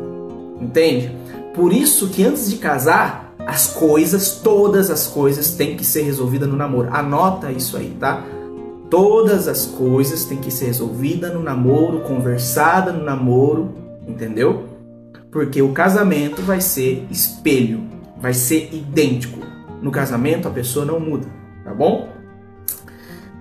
Entende? 0.59 1.15
Por 1.55 1.71
isso 1.71 2.09
que 2.09 2.23
antes 2.23 2.49
de 2.49 2.57
casar, 2.57 3.33
as 3.45 3.67
coisas, 3.67 4.41
todas 4.43 4.89
as 4.89 5.07
coisas 5.07 5.51
têm 5.51 5.77
que 5.77 5.85
ser 5.85 6.01
resolvidas 6.01 6.49
no 6.49 6.57
namoro. 6.57 6.89
Anota 6.91 7.51
isso 7.51 7.77
aí, 7.77 7.95
tá? 7.99 8.25
Todas 8.89 9.47
as 9.47 9.65
coisas 9.65 10.25
têm 10.25 10.37
que 10.37 10.51
ser 10.51 10.65
resolvidas 10.65 11.33
no 11.33 11.41
namoro, 11.41 12.01
conversada 12.01 12.91
no 12.91 13.03
namoro, 13.03 13.73
entendeu? 14.07 14.65
Porque 15.31 15.61
o 15.61 15.71
casamento 15.71 16.41
vai 16.41 16.59
ser 16.61 17.05
espelho, 17.09 17.83
vai 18.19 18.33
ser 18.33 18.69
idêntico. 18.73 19.39
No 19.81 19.91
casamento 19.91 20.47
a 20.47 20.51
pessoa 20.51 20.85
não 20.85 20.99
muda, 20.99 21.27
tá 21.63 21.73
bom? 21.73 22.16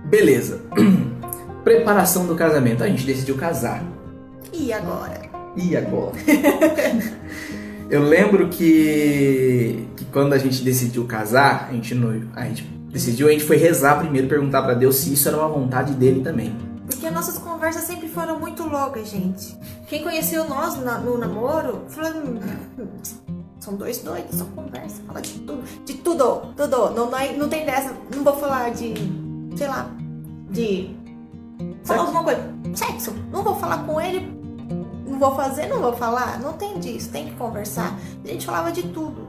Beleza. 0.09 0.61
preparação 1.63 2.25
do 2.25 2.35
casamento. 2.35 2.83
A 2.83 2.87
gente 2.87 3.05
decidiu 3.05 3.35
casar. 3.35 3.83
E 4.53 4.71
agora? 4.71 5.21
E 5.55 5.75
agora? 5.75 6.15
Eu 7.89 8.03
lembro 8.03 8.49
que, 8.49 9.87
que 9.95 10.05
quando 10.05 10.33
a 10.33 10.37
gente 10.37 10.61
decidiu 10.61 11.05
casar, 11.05 11.67
a 11.69 11.73
gente, 11.73 11.93
a 12.35 12.43
gente 12.45 12.63
decidiu, 12.89 13.27
a 13.27 13.31
gente 13.31 13.45
foi 13.45 13.55
rezar 13.55 13.99
primeiro, 13.99 14.27
perguntar 14.27 14.61
para 14.61 14.73
Deus 14.73 14.97
se 14.97 15.13
isso 15.13 15.27
era 15.27 15.37
uma 15.37 15.47
vontade 15.47 15.93
dele 15.93 16.21
também. 16.21 16.53
Porque 16.85 17.09
nossas 17.09 17.37
conversas 17.37 17.83
sempre 17.83 18.07
foram 18.09 18.39
muito 18.39 18.63
loucas, 18.63 19.09
gente. 19.09 19.57
Quem 19.87 20.03
conheceu 20.03 20.47
nós 20.49 20.75
no 20.75 21.17
namoro, 21.17 21.83
falou. 21.87 22.11
Hum, 22.13 22.87
são 23.59 23.75
dois 23.75 23.99
doidos, 23.99 24.37
só 24.37 24.45
conversa, 24.45 25.01
fala 25.05 25.21
de 25.21 25.31
tudo. 25.33 25.63
De 25.85 25.93
tudo, 25.95 26.53
tudo. 26.55 26.91
Não, 26.91 27.09
não, 27.09 27.37
não 27.37 27.49
tem 27.49 27.65
dessa. 27.65 27.93
Não 28.13 28.23
vou 28.23 28.37
falar 28.37 28.71
de. 28.71 28.93
Sei 29.57 29.67
lá. 29.67 29.89
De. 30.49 30.95
Falar 31.83 32.01
alguma 32.01 32.23
coisa. 32.23 32.41
Sexo. 32.75 33.13
Não 33.31 33.43
vou 33.43 33.55
falar 33.55 33.85
com 33.85 33.99
ele 33.99 34.37
não 35.17 35.19
vou 35.19 35.35
fazer, 35.35 35.67
não 35.67 35.81
vou 35.81 35.93
falar. 35.93 36.39
Não 36.39 36.53
tem 36.53 36.79
disso, 36.79 37.09
tem 37.09 37.25
que 37.25 37.35
conversar. 37.35 37.97
A 38.23 38.27
gente 38.27 38.45
falava 38.45 38.71
de 38.71 38.83
tudo. 38.83 39.27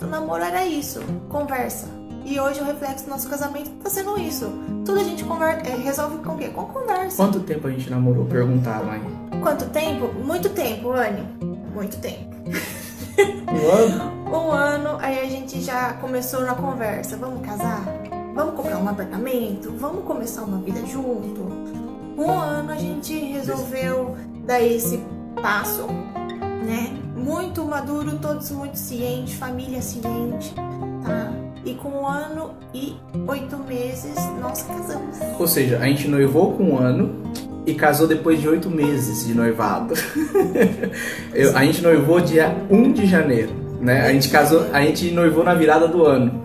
O 0.00 0.06
namoro 0.06 0.42
era 0.42 0.64
isso, 0.64 1.00
conversa. 1.28 1.88
E 2.24 2.38
hoje 2.38 2.60
o 2.60 2.64
reflexo 2.64 3.04
do 3.04 3.10
nosso 3.10 3.28
casamento 3.28 3.70
tá 3.82 3.90
sendo 3.90 4.18
isso. 4.18 4.46
Tudo 4.84 5.00
a 5.00 5.04
gente 5.04 5.24
conversa, 5.24 5.68
é, 5.68 5.76
resolve 5.76 6.18
com 6.18 6.34
o 6.34 6.38
quê? 6.38 6.48
Com 6.48 6.64
conversa. 6.66 7.16
Quanto 7.16 7.40
tempo 7.40 7.66
a 7.66 7.70
gente 7.70 7.90
namorou? 7.90 8.24
Perguntaram 8.26 8.90
aí. 8.90 9.02
Quanto 9.42 9.66
tempo? 9.66 10.06
Muito 10.24 10.48
tempo, 10.50 10.90
Anne. 10.90 11.26
Muito 11.74 11.98
tempo. 11.98 12.34
Um 13.52 13.70
ano? 13.70 14.12
um 14.32 14.50
ano, 14.50 14.98
aí 15.00 15.20
a 15.20 15.28
gente 15.28 15.60
já 15.60 15.94
começou 15.94 16.42
na 16.42 16.54
conversa. 16.54 17.16
Vamos 17.16 17.44
casar? 17.46 17.84
Vamos 18.34 18.56
comprar 18.56 18.78
um 18.78 18.88
apartamento? 18.88 19.72
Vamos 19.78 20.04
começar 20.04 20.42
uma 20.42 20.58
vida 20.58 20.84
junto? 20.86 21.40
Um 22.18 22.28
ano 22.28 22.72
a 22.72 22.76
gente 22.76 23.16
resolveu 23.16 24.16
dar 24.44 24.60
esse 24.60 25.00
passo, 25.40 25.86
né? 26.66 26.90
Muito 27.16 27.64
maduro, 27.64 28.18
todos 28.18 28.50
muito 28.50 28.76
cientes, 28.76 29.34
família 29.34 29.80
ciente, 29.80 30.52
tá? 31.04 31.32
E 31.64 31.74
com 31.74 31.90
um 31.90 32.06
ano 32.08 32.50
e 32.74 32.96
oito 33.28 33.56
meses 33.56 34.16
nós 34.40 34.62
casamos. 34.62 35.16
Ou 35.38 35.46
seja, 35.46 35.78
a 35.78 35.86
gente 35.86 36.08
noivou 36.08 36.54
com 36.54 36.70
um 36.70 36.78
ano 36.78 37.14
e 37.64 37.72
casou 37.72 38.08
depois 38.08 38.40
de 38.40 38.48
oito 38.48 38.68
meses 38.68 39.28
de 39.28 39.32
noivado. 39.32 39.94
Eu, 41.32 41.56
a 41.56 41.64
gente 41.64 41.80
noivou 41.80 42.20
dia 42.20 42.52
1 42.68 42.92
de 42.92 43.06
janeiro, 43.06 43.52
né? 43.80 44.00
A 44.00 44.12
gente 44.12 44.28
casou, 44.28 44.66
a 44.72 44.82
gente 44.82 45.12
noivou 45.12 45.44
na 45.44 45.54
virada 45.54 45.86
do 45.86 46.04
ano. 46.04 46.43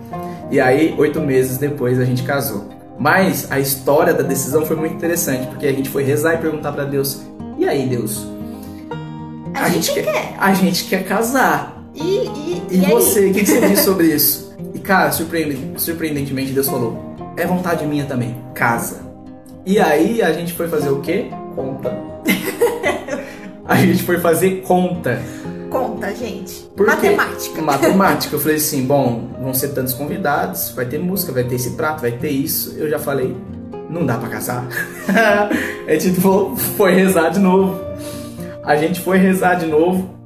E 0.50 0.60
aí, 0.60 0.94
oito 0.98 1.20
meses 1.20 1.58
depois, 1.58 2.00
a 2.00 2.04
gente 2.04 2.24
casou. 2.24 2.68
Mas 2.98 3.50
a 3.50 3.58
história 3.58 4.12
da 4.12 4.22
decisão 4.22 4.66
foi 4.66 4.76
muito 4.76 4.94
interessante, 4.94 5.46
porque 5.46 5.66
a 5.66 5.72
gente 5.72 5.88
foi 5.88 6.02
rezar 6.02 6.34
e 6.34 6.38
perguntar 6.38 6.72
para 6.72 6.84
Deus: 6.84 7.22
e 7.56 7.66
aí, 7.66 7.88
Deus? 7.88 8.26
A, 9.54 9.64
a 9.64 9.68
gente, 9.68 9.86
gente 9.86 9.94
quer, 9.94 10.12
quer, 10.12 10.34
A 10.38 10.54
gente 10.54 10.84
quer 10.84 11.04
casar. 11.04 11.82
E, 11.94 12.02
e, 12.02 12.62
e, 12.70 12.76
e 12.78 12.86
você, 12.86 13.30
o 13.30 13.32
que, 13.32 13.40
que 13.40 13.46
você 13.46 13.68
diz 13.68 13.80
sobre 13.80 14.08
isso? 14.08 14.54
E 14.74 14.78
cara, 14.78 15.12
surpreendentemente, 15.12 16.52
Deus 16.52 16.68
falou: 16.68 17.14
é 17.36 17.46
vontade 17.46 17.86
minha 17.86 18.04
também, 18.04 18.36
casa. 18.54 19.08
E 19.64 19.78
aí 19.78 20.20
a 20.20 20.32
gente 20.32 20.52
foi 20.52 20.68
fazer 20.68 20.90
o 20.90 21.00
quê? 21.00 21.30
Conta. 21.54 21.96
a 23.64 23.76
gente 23.76 24.02
foi 24.02 24.18
fazer 24.18 24.62
conta. 24.62 25.20
Conta, 26.00 26.14
gente. 26.14 26.62
Por 26.74 26.86
Matemática. 26.86 27.60
Matemática. 27.62 28.34
Eu 28.34 28.40
falei 28.40 28.56
assim: 28.56 28.86
bom, 28.86 29.30
vão 29.38 29.52
ser 29.52 29.68
tantos 29.68 29.92
convidados, 29.92 30.70
vai 30.70 30.86
ter 30.86 30.98
música, 30.98 31.30
vai 31.30 31.44
ter 31.44 31.56
esse 31.56 31.72
prato, 31.72 32.00
vai 32.00 32.12
ter 32.12 32.30
isso. 32.30 32.74
Eu 32.78 32.88
já 32.88 32.98
falei: 32.98 33.36
não 33.90 34.06
dá 34.06 34.16
para 34.16 34.30
casar. 34.30 34.66
a 35.86 35.92
gente 35.92 36.18
foi 36.76 36.94
rezar 36.94 37.28
de 37.28 37.38
novo. 37.38 37.78
A 38.64 38.76
gente 38.76 39.00
foi 39.00 39.18
rezar 39.18 39.56
de 39.56 39.66
novo. 39.66 40.18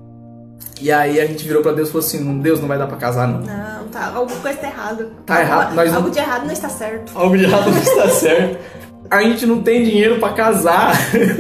E 0.81 0.93
aí 0.93 1.21
a 1.21 1.27
gente 1.27 1.45
virou 1.45 1.63
para 1.63 1.73
Deus 1.73 1.89
e 1.89 1.93
falou 1.93 2.07
assim: 2.07 2.41
Deus, 2.41 2.61
não 2.61 2.69
vai 2.69 2.79
dar 2.79 2.87
para 2.87 2.97
casar, 2.97 3.27
não. 3.27 3.41
Não, 3.41 3.89
tá. 3.89 4.13
Alguma 4.15 4.39
coisa 4.41 4.59
tá 4.59 4.69
errado. 4.69 5.11
Tá 5.27 5.41
errado. 5.41 5.75
Nós 5.75 5.93
algo 5.93 6.07
não... 6.07 6.13
de 6.13 6.19
errado 6.21 6.45
não 6.45 6.53
está 6.53 6.69
certo. 6.69 7.13
Algo 7.17 7.37
de 7.37 7.45
errado 7.45 7.69
não 7.69 7.79
está 7.79 8.09
certo. 8.09 8.59
A 9.11 9.23
gente 9.23 9.45
não 9.45 9.61
tem 9.61 9.85
dinheiro 9.85 10.21
para 10.21 10.33
casar. 10.35 10.93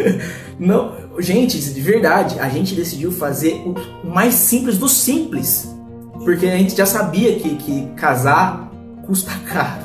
não, 0.59 1.04
gente, 1.18 1.59
de 1.59 1.81
verdade, 1.81 2.38
a 2.38 2.48
gente 2.48 2.74
decidiu 2.74 3.12
fazer 3.12 3.62
o 3.64 3.74
mais 4.07 4.35
simples 4.35 4.79
do 4.79 4.88
simples. 4.88 5.72
Porque 6.24 6.46
a 6.46 6.57
gente 6.57 6.77
já 6.77 6.87
sabia 6.87 7.38
que, 7.38 7.57
que 7.57 7.87
casar 7.96 8.70
custa 9.07 9.33
caro. 9.46 9.83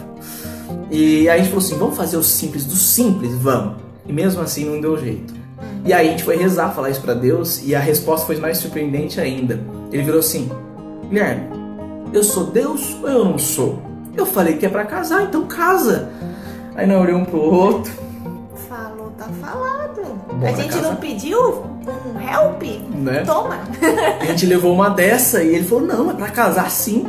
E 0.91 1.29
a 1.29 1.37
gente 1.37 1.49
falou 1.49 1.63
assim: 1.63 1.77
vamos 1.77 1.97
fazer 1.97 2.17
o 2.17 2.23
simples 2.23 2.65
do 2.65 2.75
simples? 2.75 3.33
Vamos. 3.35 3.77
E 4.07 4.13
mesmo 4.13 4.41
assim 4.41 4.65
não 4.65 4.79
deu 4.81 4.97
jeito. 4.97 5.33
E 5.85 5.93
aí 5.93 6.07
a 6.07 6.11
gente 6.11 6.23
foi 6.23 6.35
rezar, 6.35 6.71
falar 6.73 6.89
isso 6.89 7.01
para 7.01 7.13
Deus, 7.13 7.61
e 7.63 7.75
a 7.75 7.79
resposta 7.79 8.25
foi 8.25 8.37
mais 8.37 8.57
surpreendente 8.57 9.19
ainda. 9.19 9.59
Ele 9.91 10.03
virou 10.03 10.19
assim: 10.19 10.49
Guilherme, 11.07 11.43
eu 12.13 12.23
sou 12.23 12.45
Deus 12.45 12.97
ou 13.01 13.09
eu 13.09 13.25
não 13.25 13.37
sou? 13.37 13.81
Eu 14.15 14.25
falei 14.25 14.57
que 14.57 14.65
é 14.65 14.69
para 14.69 14.85
casar, 14.85 15.23
então 15.23 15.45
casa. 15.45 16.09
Aí 16.75 16.87
nós 16.87 17.01
olhamos 17.01 17.27
um 17.27 17.31
pro 17.31 17.39
outro. 17.39 18.08
Tá 19.19 19.27
falado. 19.41 20.01
A 20.41 20.51
gente 20.53 20.69
casar. 20.69 20.81
não 20.81 20.95
pediu 20.95 21.37
um 21.37 22.19
help? 22.21 22.63
Né? 22.95 23.23
Toma. 23.25 23.59
a 24.21 24.25
gente 24.25 24.45
levou 24.45 24.73
uma 24.73 24.89
dessa 24.89 25.43
e 25.43 25.55
ele 25.55 25.65
falou: 25.65 25.85
não, 25.85 26.09
é 26.09 26.13
para 26.13 26.29
casar 26.29 26.71
sim. 26.71 27.05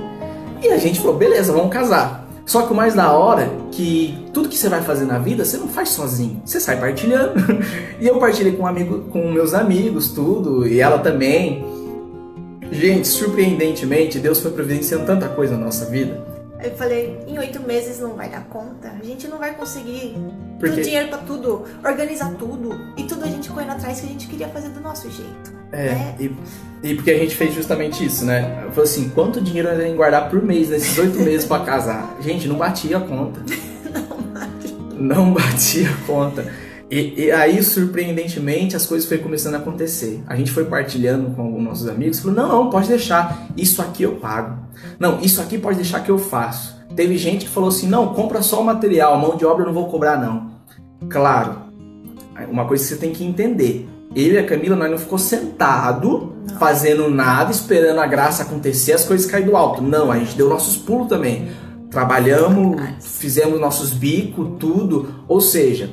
E 0.60 0.68
a 0.68 0.76
gente 0.76 0.98
falou: 0.98 1.16
beleza, 1.16 1.52
vamos 1.52 1.72
casar. 1.72 2.26
Só 2.44 2.62
que 2.62 2.72
o 2.72 2.74
mais 2.74 2.94
da 2.94 3.12
hora 3.12 3.48
que 3.70 4.28
tudo 4.34 4.48
que 4.48 4.58
você 4.58 4.68
vai 4.68 4.82
fazer 4.82 5.04
na 5.04 5.20
vida, 5.20 5.44
você 5.44 5.56
não 5.56 5.68
faz 5.68 5.90
sozinho. 5.90 6.42
Você 6.44 6.58
sai 6.58 6.80
partilhando. 6.80 7.34
e 8.00 8.08
eu 8.08 8.18
partilhei 8.18 8.56
com, 8.56 8.64
um 8.64 8.66
amigo, 8.66 9.02
com 9.10 9.30
meus 9.30 9.54
amigos, 9.54 10.08
tudo, 10.08 10.66
e 10.66 10.80
ela 10.80 10.98
também. 10.98 11.64
Gente, 12.72 13.06
surpreendentemente, 13.06 14.18
Deus 14.18 14.40
foi 14.40 14.50
providenciando 14.50 15.06
tanta 15.06 15.28
coisa 15.28 15.56
na 15.56 15.66
nossa 15.66 15.86
vida. 15.86 16.24
Eu 16.62 16.72
falei, 16.72 17.18
em 17.26 17.38
oito 17.38 17.60
meses 17.60 18.00
não 18.00 18.14
vai 18.14 18.28
dar 18.28 18.44
conta. 18.44 18.92
A 19.00 19.04
gente 19.04 19.28
não 19.28 19.38
vai 19.38 19.54
conseguir 19.54 20.16
Porque... 20.60 20.76
ter 20.76 20.82
dinheiro 20.82 21.08
para 21.08 21.18
tudo, 21.18 21.64
organizar 21.82 22.32
tudo. 22.38 22.78
E 22.96 23.04
tudo 23.04 23.24
a 23.24 23.26
gente 23.26 23.48
correndo 23.48 23.70
atrás 23.70 24.00
que 24.00 24.06
a 24.06 24.08
gente 24.10 24.28
queria 24.28 24.48
fazer 24.48 24.68
do 24.68 24.80
nosso 24.80 25.10
jeito. 25.10 25.58
É, 25.72 25.86
é. 25.86 26.16
E, 26.20 26.36
e, 26.82 26.94
porque 26.94 27.10
a 27.10 27.18
gente 27.18 27.34
fez 27.34 27.54
justamente 27.54 28.04
isso, 28.04 28.24
né? 28.24 28.64
Eu 28.64 28.70
falei 28.70 28.90
assim, 28.90 29.08
quanto 29.08 29.40
dinheiro 29.40 29.68
nós 29.68 29.78
vamos 29.78 29.96
guardar 29.96 30.28
por 30.28 30.42
mês 30.42 30.68
nesses 30.68 30.96
oito 30.98 31.18
meses 31.24 31.46
para 31.46 31.64
casar? 31.64 32.16
Gente, 32.20 32.46
não 32.46 32.56
batia 32.56 32.98
a 32.98 33.00
conta. 33.00 33.40
não 33.90 34.32
batia. 34.34 34.76
Não 34.98 35.32
batia 35.32 35.90
a 35.90 36.06
conta. 36.06 36.52
E, 36.90 37.26
e, 37.26 37.30
aí, 37.30 37.62
surpreendentemente, 37.62 38.74
as 38.74 38.84
coisas 38.84 39.08
foram 39.08 39.22
começando 39.22 39.54
a 39.54 39.58
acontecer. 39.58 40.20
A 40.26 40.34
gente 40.34 40.50
foi 40.50 40.64
partilhando 40.64 41.30
com 41.30 41.42
alguns 41.42 41.62
nossos 41.62 41.88
amigos, 41.88 42.18
falou, 42.18 42.36
não, 42.36 42.48
não, 42.48 42.70
pode 42.70 42.88
deixar, 42.88 43.46
isso 43.56 43.80
aqui 43.80 44.02
eu 44.02 44.16
pago. 44.16 44.58
Não, 44.98 45.20
isso 45.20 45.40
aqui 45.40 45.56
pode 45.56 45.76
deixar 45.76 46.00
que 46.00 46.10
eu 46.10 46.18
faço. 46.18 46.80
Teve 46.96 47.16
gente 47.16 47.44
que 47.44 47.50
falou 47.50 47.68
assim, 47.68 47.86
não, 47.86 48.12
compra 48.12 48.42
só 48.42 48.60
o 48.60 48.64
material, 48.64 49.16
mão 49.16 49.36
de 49.36 49.46
obra 49.46 49.62
eu 49.62 49.66
não 49.68 49.72
vou 49.72 49.88
cobrar 49.88 50.16
não. 50.16 50.49
Claro, 51.08 51.56
uma 52.50 52.66
coisa 52.66 52.82
que 52.82 52.90
você 52.90 52.96
tem 52.96 53.12
que 53.12 53.24
entender, 53.24 53.88
ele 54.14 54.34
e 54.34 54.38
a 54.38 54.44
Camila, 54.44 54.74
nós 54.74 54.90
não 54.90 54.98
ficou 54.98 55.18
sentado, 55.18 56.32
não. 56.48 56.58
fazendo 56.58 57.08
nada, 57.08 57.52
esperando 57.52 58.00
a 58.00 58.06
graça 58.06 58.42
acontecer, 58.42 58.92
as 58.92 59.04
coisas 59.04 59.30
caírem 59.30 59.50
do 59.50 59.56
alto. 59.56 59.82
Não, 59.82 60.10
a 60.10 60.18
gente 60.18 60.36
deu 60.36 60.48
nossos 60.48 60.76
pulos 60.76 61.08
também. 61.08 61.48
Trabalhamos, 61.90 62.80
fizemos 63.00 63.60
nossos 63.60 63.92
bicos, 63.92 64.58
tudo. 64.58 65.24
Ou 65.28 65.40
seja, 65.40 65.90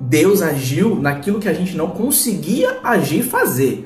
Deus 0.00 0.40
agiu 0.40 0.94
naquilo 0.96 1.40
que 1.40 1.48
a 1.48 1.52
gente 1.52 1.76
não 1.76 1.88
conseguia 1.90 2.78
agir 2.84 3.20
e 3.20 3.22
fazer. 3.24 3.84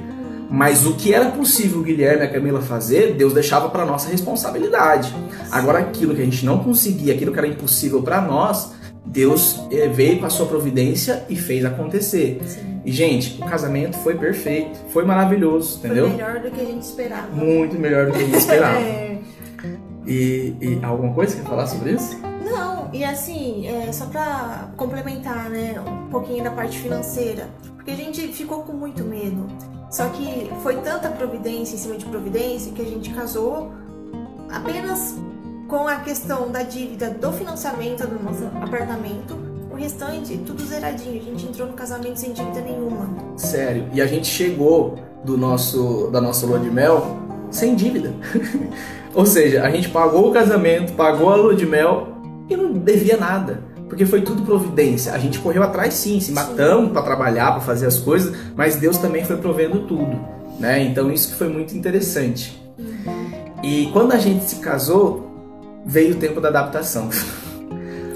Mas 0.50 0.84
o 0.84 0.94
que 0.94 1.14
era 1.14 1.30
possível 1.30 1.80
o 1.80 1.82
Guilherme 1.82 2.22
e 2.22 2.26
a 2.26 2.30
Camila 2.30 2.60
fazer, 2.60 3.14
Deus 3.14 3.32
deixava 3.32 3.70
para 3.70 3.86
nossa 3.86 4.10
responsabilidade. 4.10 5.14
Agora 5.50 5.78
aquilo 5.78 6.14
que 6.14 6.20
a 6.20 6.24
gente 6.24 6.44
não 6.44 6.58
conseguia, 6.58 7.14
aquilo 7.14 7.32
que 7.32 7.38
era 7.38 7.46
impossível 7.46 8.02
para 8.02 8.20
nós, 8.20 8.72
Deus 9.04 9.60
eh, 9.70 9.88
veio 9.88 10.20
com 10.20 10.26
a 10.26 10.30
sua 10.30 10.46
providência 10.46 11.24
e 11.28 11.36
fez 11.36 11.64
acontecer. 11.64 12.40
Sim. 12.44 12.80
E, 12.84 12.92
gente, 12.92 13.40
o 13.42 13.46
casamento 13.46 13.98
foi 13.98 14.16
perfeito, 14.16 14.78
foi 14.90 15.04
maravilhoso, 15.04 15.78
entendeu? 15.78 16.08
Foi 16.08 16.16
melhor 16.16 16.40
do 16.40 16.50
que 16.50 16.60
a 16.60 16.64
gente 16.64 16.82
esperava. 16.82 17.28
Muito 17.28 17.78
melhor 17.78 18.06
do 18.06 18.12
que 18.12 18.18
a 18.18 18.24
gente 18.24 18.38
esperava. 18.38 18.78
é. 18.80 19.18
e, 20.06 20.56
e, 20.60 20.80
alguma 20.82 21.12
coisa 21.12 21.36
que 21.36 21.42
quer 21.42 21.48
falar 21.48 21.66
sobre 21.66 21.92
isso? 21.92 22.18
Não, 22.44 22.88
e 22.92 23.04
assim, 23.04 23.66
é, 23.66 23.92
só 23.92 24.06
pra 24.06 24.70
complementar, 24.76 25.50
né, 25.50 25.74
um 25.80 26.08
pouquinho 26.08 26.42
da 26.42 26.50
parte 26.50 26.78
financeira. 26.78 27.48
Porque 27.76 27.90
a 27.90 27.96
gente 27.96 28.28
ficou 28.28 28.62
com 28.62 28.72
muito 28.72 29.04
medo. 29.04 29.46
Só 29.90 30.08
que 30.08 30.50
foi 30.62 30.76
tanta 30.76 31.08
providência 31.10 31.74
em 31.74 31.78
cima 31.78 31.96
de 31.96 32.04
providência 32.06 32.72
que 32.72 32.80
a 32.80 32.84
gente 32.84 33.10
casou 33.10 33.72
apenas 34.50 35.16
com 35.70 35.86
a 35.86 35.96
questão 35.96 36.50
da 36.50 36.64
dívida 36.64 37.10
do 37.10 37.32
financiamento 37.32 38.04
do 38.04 38.20
nosso 38.22 38.44
apartamento, 38.60 39.38
o 39.70 39.76
restante, 39.76 40.36
tudo 40.38 40.64
zeradinho. 40.64 41.20
A 41.20 41.24
gente 41.24 41.46
entrou 41.46 41.68
no 41.68 41.74
casamento 41.74 42.16
sem 42.16 42.32
dívida 42.32 42.60
nenhuma. 42.60 43.08
Sério. 43.36 43.86
E 43.94 44.02
a 44.02 44.06
gente 44.06 44.26
chegou 44.26 44.98
do 45.24 45.38
nosso 45.38 46.10
da 46.10 46.20
nossa 46.20 46.44
lua 46.44 46.58
de 46.58 46.68
mel 46.68 47.16
sem 47.52 47.76
dívida. 47.76 48.12
Ou 49.14 49.24
seja, 49.24 49.62
a 49.62 49.70
gente 49.70 49.88
pagou 49.88 50.28
o 50.28 50.32
casamento, 50.32 50.92
pagou 50.94 51.30
a 51.30 51.36
lua 51.36 51.54
de 51.54 51.66
mel 51.66 52.08
e 52.48 52.56
não 52.56 52.72
devia 52.72 53.16
nada. 53.16 53.62
porque 53.88 54.04
foi 54.04 54.22
tudo 54.22 54.42
providência. 54.42 55.12
A 55.12 55.18
gente 55.18 55.38
correu 55.38 55.62
atrás 55.62 55.94
sim, 55.94 56.20
se 56.20 56.32
matamos 56.32 56.90
para 56.92 57.02
trabalhar, 57.02 57.52
para 57.52 57.60
fazer 57.60 57.86
as 57.86 57.98
coisas, 57.98 58.36
mas 58.56 58.76
Deus 58.76 58.98
também 58.98 59.24
foi 59.24 59.36
provendo 59.36 59.80
tudo, 59.80 60.18
né? 60.58 60.82
Então 60.82 61.12
isso 61.12 61.28
que 61.28 61.34
foi 61.34 61.48
muito 61.48 61.76
interessante. 61.76 62.60
Uhum. 62.78 63.30
E 63.62 63.86
quando 63.92 64.12
a 64.12 64.18
gente 64.18 64.44
se 64.44 64.56
casou, 64.56 65.29
veio 65.84 66.14
o 66.14 66.18
tempo 66.18 66.40
da 66.40 66.48
adaptação. 66.48 67.10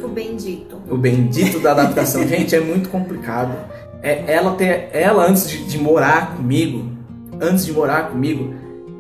O 0.03 0.09
bendito. 0.09 0.81
O 0.89 0.97
bendito 0.97 1.61
da 1.61 1.73
adaptação. 1.73 2.27
gente, 2.29 2.55
é 2.55 2.61
muito 2.61 2.89
complicado. 2.89 3.57
É, 4.03 4.33
ela, 4.33 4.55
ter, 4.55 4.91
ela 4.93 5.27
antes 5.27 5.49
de, 5.49 5.65
de 5.65 5.79
morar 5.79 6.37
comigo, 6.37 6.93
antes 7.41 7.65
de 7.65 7.73
morar 7.73 8.11
comigo, 8.11 8.55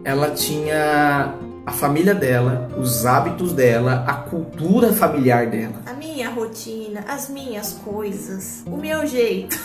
ela 0.04 0.30
tinha 0.30 1.34
a 1.66 1.72
família 1.72 2.14
dela, 2.14 2.68
os 2.78 3.06
hábitos 3.06 3.52
dela, 3.52 4.04
a 4.06 4.14
cultura 4.14 4.92
familiar 4.92 5.46
dela. 5.46 5.74
A 5.86 5.94
minha 5.94 6.28
rotina, 6.28 7.04
as 7.08 7.30
minhas 7.30 7.72
coisas, 7.84 8.62
o 8.66 8.76
meu 8.76 9.06
jeito. 9.06 9.58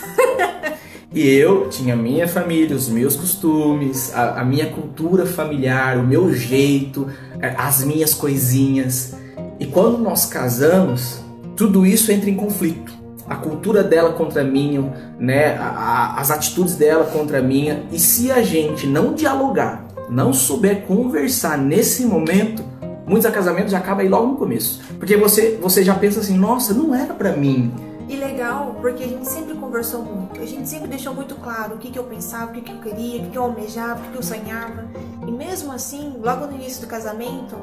e 1.12 1.28
eu 1.28 1.68
tinha 1.68 1.92
a 1.92 1.96
minha 1.96 2.26
família, 2.26 2.74
os 2.74 2.88
meus 2.88 3.16
costumes, 3.16 4.14
a, 4.14 4.40
a 4.40 4.44
minha 4.44 4.70
cultura 4.70 5.26
familiar, 5.26 5.98
o 5.98 6.06
meu 6.06 6.32
jeito, 6.32 7.06
as 7.42 7.84
minhas 7.84 8.14
coisinhas. 8.14 9.14
E 9.58 9.66
quando 9.66 9.98
nós 9.98 10.26
casamos, 10.26 11.20
tudo 11.56 11.84
isso 11.86 12.10
entra 12.10 12.30
em 12.30 12.36
conflito. 12.36 12.92
A 13.28 13.36
cultura 13.36 13.84
dela 13.84 14.12
contra 14.12 14.42
a 14.42 14.44
minha, 14.44 14.92
né? 15.18 15.56
A, 15.56 15.68
a, 15.68 16.20
as 16.20 16.30
atitudes 16.30 16.74
dela 16.74 17.04
contra 17.04 17.38
a 17.38 17.42
minha. 17.42 17.84
E 17.92 17.98
se 17.98 18.32
a 18.32 18.42
gente 18.42 18.86
não 18.86 19.14
dialogar, 19.14 19.86
não 20.08 20.32
souber 20.32 20.82
conversar 20.82 21.56
nesse 21.56 22.04
momento, 22.04 22.64
muitos 23.06 23.30
casamentos 23.30 23.72
acabam 23.74 24.00
aí 24.00 24.08
logo 24.08 24.26
no 24.28 24.36
começo. 24.36 24.80
Porque 24.98 25.16
você, 25.16 25.58
você 25.60 25.84
já 25.84 25.94
pensa 25.94 26.20
assim, 26.20 26.36
nossa, 26.36 26.74
não 26.74 26.94
era 26.94 27.14
para 27.14 27.36
mim. 27.36 27.72
E 28.10 28.16
legal, 28.16 28.76
porque 28.80 29.04
a 29.04 29.06
gente 29.06 29.24
sempre 29.24 29.54
conversou 29.54 30.02
muito. 30.02 30.40
A 30.40 30.44
gente 30.44 30.68
sempre 30.68 30.88
deixou 30.88 31.14
muito 31.14 31.36
claro 31.36 31.76
o 31.76 31.78
que, 31.78 31.92
que 31.92 31.98
eu 31.98 32.02
pensava, 32.02 32.50
o 32.50 32.54
que, 32.54 32.60
que 32.60 32.72
eu 32.72 32.80
queria, 32.80 33.20
o 33.20 33.24
que, 33.24 33.30
que 33.30 33.38
eu 33.38 33.44
almejava, 33.44 34.00
o 34.00 34.02
que, 34.02 34.10
que 34.10 34.16
eu 34.16 34.22
sonhava. 34.22 34.84
E 35.28 35.30
mesmo 35.30 35.70
assim, 35.70 36.16
logo 36.20 36.44
no 36.46 36.56
início 36.56 36.80
do 36.80 36.88
casamento, 36.88 37.56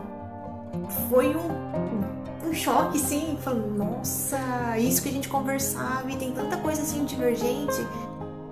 foi 1.09 1.35
um, 1.35 2.47
um 2.47 2.53
choque, 2.53 2.97
sim. 2.97 3.37
Falando, 3.41 3.75
nossa, 3.75 4.39
isso 4.79 5.01
que 5.01 5.09
a 5.09 5.11
gente 5.11 5.27
conversava 5.27 6.09
e 6.09 6.15
tem 6.15 6.31
tanta 6.31 6.55
coisa 6.55 6.81
assim 6.81 7.03
divergente. 7.03 7.85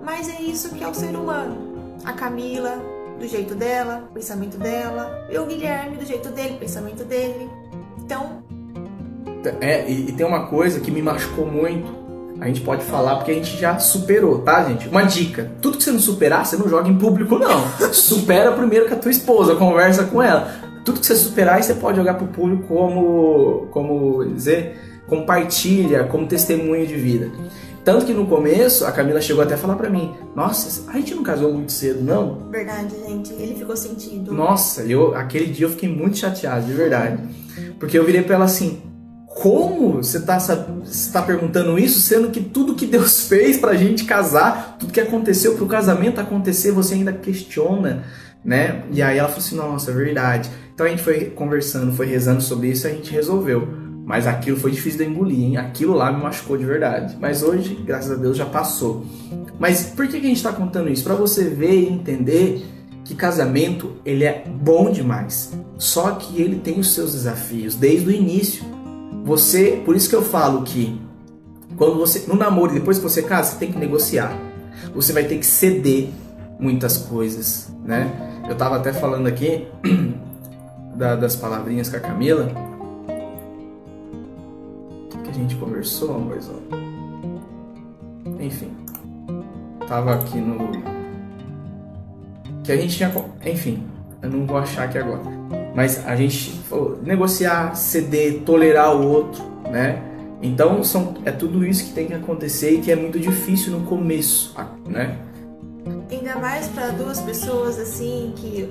Mas 0.04 0.28
é 0.28 0.42
isso 0.42 0.74
que 0.74 0.84
é 0.84 0.88
o 0.88 0.92
ser 0.92 1.16
humano. 1.16 1.96
A 2.04 2.12
Camila, 2.12 2.78
do 3.18 3.26
jeito 3.26 3.54
dela, 3.54 4.06
pensamento 4.12 4.58
dela, 4.58 5.26
e 5.30 5.38
o 5.38 5.46
Guilherme 5.46 5.96
do 5.96 6.04
jeito 6.04 6.28
dele, 6.28 6.58
pensamento 6.58 7.04
dele. 7.04 7.50
Então. 7.96 8.44
É, 9.60 9.88
e, 9.88 10.08
e 10.08 10.12
tem 10.12 10.26
uma 10.26 10.46
coisa 10.46 10.80
que 10.80 10.90
me 10.90 11.02
machucou 11.02 11.46
muito. 11.46 12.06
A 12.40 12.48
gente 12.48 12.60
pode 12.60 12.84
falar 12.84 13.16
porque 13.16 13.30
a 13.30 13.34
gente 13.34 13.56
já 13.56 13.78
superou, 13.78 14.40
tá, 14.40 14.64
gente? 14.64 14.88
Uma 14.88 15.02
dica: 15.02 15.50
tudo 15.60 15.78
que 15.78 15.84
você 15.84 15.90
não 15.90 15.98
superar, 15.98 16.44
você 16.44 16.56
não 16.56 16.68
joga 16.68 16.88
em 16.88 16.96
público, 16.96 17.38
não. 17.38 17.64
Supera 17.92 18.52
primeiro 18.52 18.88
com 18.88 18.94
a 18.94 18.98
tua 18.98 19.10
esposa, 19.10 19.56
conversa 19.56 20.04
com 20.04 20.22
ela. 20.22 20.50
Tudo 20.84 21.00
que 21.00 21.06
você 21.06 21.16
superar, 21.16 21.62
você 21.62 21.74
pode 21.74 21.96
jogar 21.96 22.14
pro 22.14 22.26
público 22.28 22.64
como, 22.68 23.66
como 23.72 24.24
dizer, 24.26 24.78
compartilha, 25.08 26.04
como 26.04 26.26
testemunho 26.26 26.86
de 26.86 26.94
vida. 26.94 27.30
Tanto 27.86 28.04
que 28.04 28.12
no 28.12 28.26
começo, 28.26 28.84
a 28.84 28.90
Camila 28.90 29.20
chegou 29.20 29.42
até 29.42 29.54
a 29.54 29.58
falar 29.58 29.76
pra 29.76 29.88
mim: 29.88 30.12
Nossa, 30.34 30.90
a 30.90 30.96
gente 30.96 31.14
não 31.14 31.22
casou 31.22 31.52
muito 31.52 31.70
cedo, 31.72 32.02
não? 32.02 32.50
Verdade, 32.50 32.94
gente. 33.06 33.32
Ele 33.32 33.54
ficou 33.54 33.76
sentido. 33.76 34.34
Nossa, 34.34 34.82
eu, 34.82 35.14
aquele 35.14 35.46
dia 35.46 35.66
eu 35.66 35.70
fiquei 35.70 35.88
muito 35.88 36.18
chateado, 36.18 36.66
de 36.66 36.72
verdade. 36.72 37.22
Porque 37.78 37.96
eu 37.96 38.04
virei 38.04 38.22
pra 38.22 38.34
ela 38.34 38.44
assim: 38.44 38.82
Como 39.36 40.02
você 40.02 40.20
tá, 40.20 40.38
você 40.38 41.12
tá 41.12 41.20
perguntando 41.20 41.78
isso, 41.78 42.00
sendo 42.00 42.30
que 42.30 42.40
tudo 42.40 42.74
que 42.74 42.86
Deus 42.86 43.20
fez 43.28 43.58
pra 43.58 43.74
gente 43.74 44.04
casar, 44.04 44.76
tudo 44.78 44.92
que 44.92 45.00
aconteceu 45.00 45.56
pro 45.56 45.66
casamento 45.66 46.18
acontecer, 46.18 46.72
você 46.72 46.94
ainda 46.94 47.12
questiona, 47.12 48.04
né? 48.42 48.82
E 48.90 49.02
aí 49.02 49.18
ela 49.18 49.28
falou 49.28 49.44
assim: 49.44 49.56
Nossa, 49.56 49.90
é 49.90 49.94
verdade. 49.94 50.50
Então 50.74 50.86
a 50.86 50.88
gente 50.88 51.02
foi 51.02 51.26
conversando, 51.26 51.92
foi 51.92 52.06
rezando 52.06 52.42
sobre 52.42 52.68
isso 52.68 52.86
e 52.86 52.90
a 52.90 52.94
gente 52.94 53.12
resolveu. 53.12 53.68
Mas 54.06 54.26
aquilo 54.26 54.56
foi 54.56 54.70
difícil 54.70 55.00
de 55.00 55.10
engolir, 55.10 55.40
hein? 55.40 55.56
Aquilo 55.58 55.92
lá 55.92 56.10
me 56.10 56.22
machucou 56.22 56.56
de 56.56 56.64
verdade. 56.64 57.16
Mas 57.20 57.42
hoje, 57.42 57.74
graças 57.84 58.12
a 58.12 58.14
Deus, 58.14 58.38
já 58.38 58.46
passou. 58.46 59.04
Mas 59.58 59.84
por 59.84 60.06
que, 60.06 60.18
que 60.18 60.26
a 60.26 60.28
gente 60.28 60.36
está 60.36 60.52
contando 60.52 60.88
isso? 60.88 61.04
Para 61.04 61.14
você 61.14 61.44
ver 61.44 61.74
e 61.74 61.88
entender 61.88 62.64
que 63.04 63.14
casamento 63.14 63.96
ele 64.04 64.24
é 64.24 64.44
bom 64.46 64.90
demais. 64.90 65.52
Só 65.76 66.12
que 66.12 66.40
ele 66.40 66.56
tem 66.56 66.78
os 66.78 66.94
seus 66.94 67.12
desafios 67.12 67.74
desde 67.74 68.08
o 68.08 68.12
início. 68.12 68.75
Você, 69.26 69.82
por 69.84 69.94
isso 69.94 70.08
que 70.08 70.16
eu 70.16 70.22
falo 70.22 70.62
que 70.62 70.98
quando 71.76 71.96
você 71.96 72.24
no 72.26 72.34
namoro 72.34 72.72
depois 72.72 72.96
que 72.96 73.02
você 73.02 73.22
casa, 73.22 73.52
você 73.52 73.58
tem 73.58 73.70
que 73.70 73.78
negociar. 73.78 74.34
Você 74.94 75.12
vai 75.12 75.24
ter 75.24 75.36
que 75.36 75.44
ceder 75.44 76.08
muitas 76.58 76.96
coisas, 76.96 77.68
né? 77.84 78.10
Eu 78.48 78.54
tava 78.54 78.76
até 78.76 78.90
falando 78.90 79.26
aqui 79.26 79.66
da, 80.96 81.14
das 81.14 81.36
palavrinhas 81.36 81.90
com 81.90 81.96
a 81.96 82.00
Camila 82.00 82.66
a 85.36 85.38
gente 85.38 85.56
conversou, 85.56 86.14
amorzão? 86.14 86.62
Enfim. 88.40 88.70
Tava 89.86 90.14
aqui 90.14 90.38
no. 90.38 90.70
Que 92.64 92.72
a 92.72 92.76
gente 92.76 92.96
tinha. 92.96 93.12
Enfim, 93.44 93.86
eu 94.22 94.30
não 94.30 94.46
vou 94.46 94.56
achar 94.56 94.84
aqui 94.84 94.98
agora. 94.98 95.22
Mas 95.76 96.06
a 96.06 96.16
gente 96.16 96.58
negociar, 97.02 97.76
ceder, 97.76 98.40
tolerar 98.46 98.96
o 98.96 99.06
outro, 99.06 99.44
né? 99.70 100.02
Então 100.40 100.82
são, 100.82 101.14
é 101.26 101.30
tudo 101.30 101.66
isso 101.66 101.84
que 101.84 101.92
tem 101.92 102.06
que 102.06 102.14
acontecer 102.14 102.70
e 102.70 102.80
que 102.80 102.90
é 102.90 102.96
muito 102.96 103.20
difícil 103.20 103.72
no 103.72 103.86
começo, 103.86 104.56
né? 104.86 105.18
Ainda 106.10 106.36
mais 106.36 106.66
para 106.68 106.88
duas 106.88 107.20
pessoas 107.20 107.78
assim 107.78 108.32
que 108.36 108.66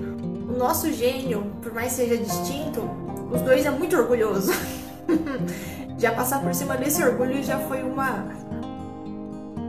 o 0.50 0.58
nosso 0.58 0.92
gênio, 0.92 1.44
por 1.62 1.72
mais 1.76 1.92
seja 1.92 2.18
distinto, 2.18 2.82
os 3.32 3.40
dois 3.42 3.64
é 3.68 3.70
muito 3.70 3.96
orgulhoso. 3.96 4.52
já 6.00 6.12
passar 6.12 6.42
por 6.42 6.56
cima 6.56 6.76
desse 6.76 7.04
orgulho 7.04 7.44
já 7.44 7.60
foi 7.60 7.84
uma 7.84 8.26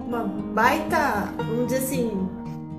uma 0.07 0.23
baita, 0.55 1.29
vamos 1.37 1.67
dizer 1.67 1.85
assim, 1.85 2.29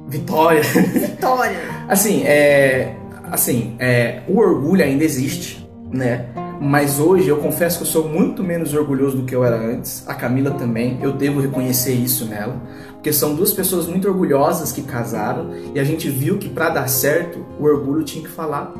vitória. 0.07 0.63
Vitória. 0.63 1.59
assim, 1.87 2.23
é, 2.23 2.95
assim, 3.31 3.75
é, 3.79 4.21
o 4.27 4.37
orgulho 4.37 4.83
ainda 4.83 5.03
existe, 5.03 5.67
né? 5.91 6.27
Mas 6.59 6.99
hoje 6.99 7.27
eu 7.27 7.37
confesso 7.37 7.77
que 7.77 7.83
eu 7.83 7.87
sou 7.87 8.07
muito 8.07 8.43
menos 8.43 8.73
orgulhoso 8.73 9.17
do 9.17 9.23
que 9.23 9.35
eu 9.35 9.43
era 9.43 9.55
antes. 9.55 10.03
A 10.07 10.15
Camila 10.15 10.51
também, 10.51 10.97
eu 11.01 11.13
devo 11.13 11.39
reconhecer 11.39 11.93
isso 11.93 12.25
nela, 12.25 12.59
porque 12.93 13.13
são 13.13 13.35
duas 13.35 13.53
pessoas 13.53 13.85
muito 13.85 14.07
orgulhosas 14.07 14.71
que 14.71 14.81
casaram 14.81 15.51
e 15.73 15.79
a 15.79 15.83
gente 15.83 16.09
viu 16.09 16.37
que 16.37 16.49
para 16.49 16.69
dar 16.69 16.87
certo 16.87 17.45
o 17.59 17.63
orgulho 17.63 18.03
tinha 18.03 18.23
que 18.23 18.29
falar 18.29 18.73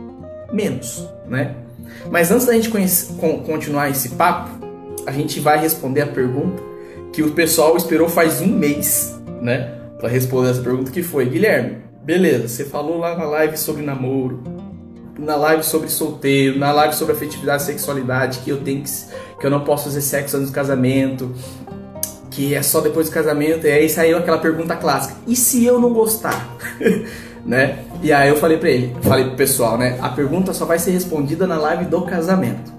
menos, 0.51 1.07
né? 1.27 1.55
Mas 2.09 2.31
antes 2.31 2.45
da 2.45 2.53
gente 2.53 2.69
continuar 3.45 3.89
esse 3.89 4.09
papo, 4.09 4.49
a 5.05 5.11
gente 5.11 5.39
vai 5.39 5.59
responder 5.59 6.01
a 6.01 6.07
pergunta 6.07 6.61
que 7.13 7.21
o 7.21 7.31
pessoal 7.31 7.77
esperou 7.77 8.09
faz 8.09 8.41
um 8.41 8.47
mês, 8.47 9.17
né? 9.41 9.75
Para 9.99 10.09
responder 10.09 10.49
essa 10.49 10.61
pergunta 10.61 10.91
que 10.91 11.01
foi, 11.01 11.25
Guilherme, 11.25 11.77
beleza, 12.07 12.47
você 12.47 12.63
falou 12.63 12.99
lá 12.99 13.17
na 13.17 13.25
live 13.25 13.57
sobre 13.57 13.83
namoro, 13.83 14.41
na 15.19 15.35
live 15.35 15.61
sobre 15.61 15.89
solteiro, 15.89 16.57
na 16.57 16.71
live 16.71 16.95
sobre 16.95 17.13
afetividade 17.13 17.63
e 17.63 17.65
sexualidade, 17.65 18.39
que 18.39 18.49
eu 18.49 18.61
tenho 18.61 18.81
que, 18.81 18.89
que 19.37 19.45
eu 19.45 19.49
não 19.49 19.65
posso 19.65 19.83
fazer 19.83 19.99
sexo 19.99 20.37
antes 20.37 20.49
do 20.49 20.55
casamento, 20.55 21.35
que 22.31 22.55
é 22.55 22.63
só 22.63 22.79
depois 22.79 23.09
do 23.09 23.13
casamento, 23.13 23.67
e 23.67 23.71
aí 23.71 23.89
saiu 23.89 24.17
aquela 24.17 24.37
pergunta 24.37 24.73
clássica: 24.77 25.17
e 25.27 25.35
se 25.35 25.65
eu 25.65 25.81
não 25.81 25.91
gostar? 25.91 26.55
né? 27.45 27.79
E 28.01 28.13
aí 28.13 28.29
eu 28.29 28.37
falei 28.37 28.55
para 28.55 28.69
ele, 28.69 28.95
falei 29.01 29.25
pro 29.25 29.35
pessoal, 29.35 29.77
né? 29.77 29.97
A 30.01 30.07
pergunta 30.07 30.53
só 30.53 30.63
vai 30.63 30.79
ser 30.79 30.91
respondida 30.91 31.45
na 31.45 31.57
live 31.57 31.83
do 31.85 32.03
casamento. 32.03 32.71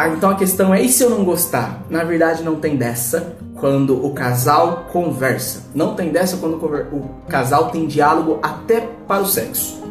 Ah, 0.00 0.10
então 0.10 0.30
a 0.30 0.36
questão 0.36 0.72
é, 0.72 0.80
e 0.80 0.88
se 0.88 1.02
eu 1.02 1.10
não 1.10 1.24
gostar? 1.24 1.82
Na 1.90 2.04
verdade 2.04 2.44
não 2.44 2.54
tem 2.54 2.76
dessa 2.76 3.34
quando 3.56 4.06
o 4.06 4.14
casal 4.14 4.86
conversa. 4.92 5.64
Não 5.74 5.96
tem 5.96 6.10
dessa 6.10 6.36
quando 6.36 6.54
o 6.54 7.10
casal 7.28 7.72
tem 7.72 7.84
diálogo 7.84 8.38
até 8.40 8.88
para 9.08 9.22
o 9.22 9.26
sexo. 9.26 9.82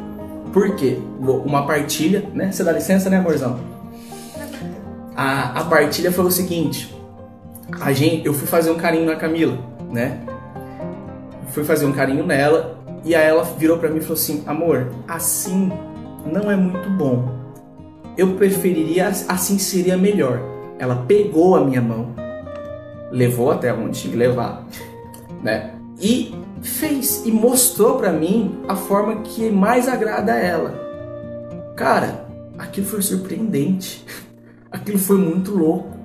Por 0.53 0.77
quê? 0.77 0.97
Uma 1.19 1.67
partilha, 1.67 2.23
né? 2.33 2.53
Você 2.53 2.63
dá 2.63 2.71
licença, 2.71 3.09
né, 3.09 3.17
amorzão? 3.17 3.59
A, 5.13 5.59
a 5.59 5.65
partilha 5.65 6.09
foi 6.09 6.23
o 6.23 6.31
seguinte: 6.31 6.97
a 7.81 7.91
gente, 7.91 8.25
eu 8.25 8.33
fui 8.33 8.47
fazer 8.47 8.71
um 8.71 8.77
carinho 8.77 9.07
na 9.07 9.17
Camila, 9.17 9.57
né? 9.91 10.21
Fui 11.49 11.65
fazer 11.65 11.85
um 11.85 11.91
carinho 11.91 12.25
nela 12.25 12.79
e 13.03 13.13
aí 13.13 13.27
ela 13.27 13.43
virou 13.43 13.77
para 13.77 13.89
mim 13.89 13.97
e 13.97 14.01
falou 14.01 14.13
assim: 14.15 14.41
"Amor, 14.47 14.87
assim 15.05 15.69
não 16.25 16.49
é 16.49 16.55
muito 16.55 16.89
bom. 16.91 17.36
Eu 18.17 18.33
preferiria 18.33 19.07
assim 19.07 19.57
seria 19.57 19.97
melhor". 19.97 20.41
Ela 20.79 21.05
pegou 21.07 21.55
a 21.55 21.63
minha 21.63 21.81
mão, 21.81 22.13
levou 23.11 23.51
até 23.51 23.73
onde 23.73 23.99
tinha 23.99 24.11
que 24.11 24.17
levar, 24.17 24.65
né? 25.41 25.73
E 25.99 26.35
fez 26.61 27.23
e 27.25 27.31
mostrou 27.31 27.97
para 27.97 28.11
mim 28.11 28.59
a 28.67 28.75
forma 28.75 29.21
que 29.21 29.49
mais 29.49 29.87
agrada 29.87 30.33
a 30.33 30.39
ela. 30.39 30.87
Cara, 31.75 32.27
aquilo 32.57 32.87
foi 32.87 33.01
surpreendente. 33.01 34.05
Aquilo 34.69 34.99
foi 34.99 35.17
muito 35.17 35.55
louco. 35.55 35.97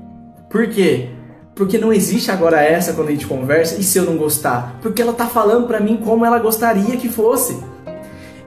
Por 0.49 0.69
quê? 0.69 1.09
Porque 1.55 1.79
não 1.79 1.93
existe 1.93 2.31
agora 2.31 2.63
essa 2.63 2.93
quando 2.93 3.09
a 3.09 3.11
gente 3.11 3.27
conversa, 3.27 3.79
e 3.79 3.83
se 3.83 3.99
eu 3.99 4.05
não 4.05 4.17
gostar? 4.17 4.79
Porque 4.81 5.03
ela 5.03 5.13
tá 5.13 5.27
falando 5.27 5.67
pra 5.67 5.81
mim 5.81 5.97
como 5.97 6.25
ela 6.25 6.39
gostaria 6.39 6.97
que 6.97 7.09
fosse. 7.09 7.61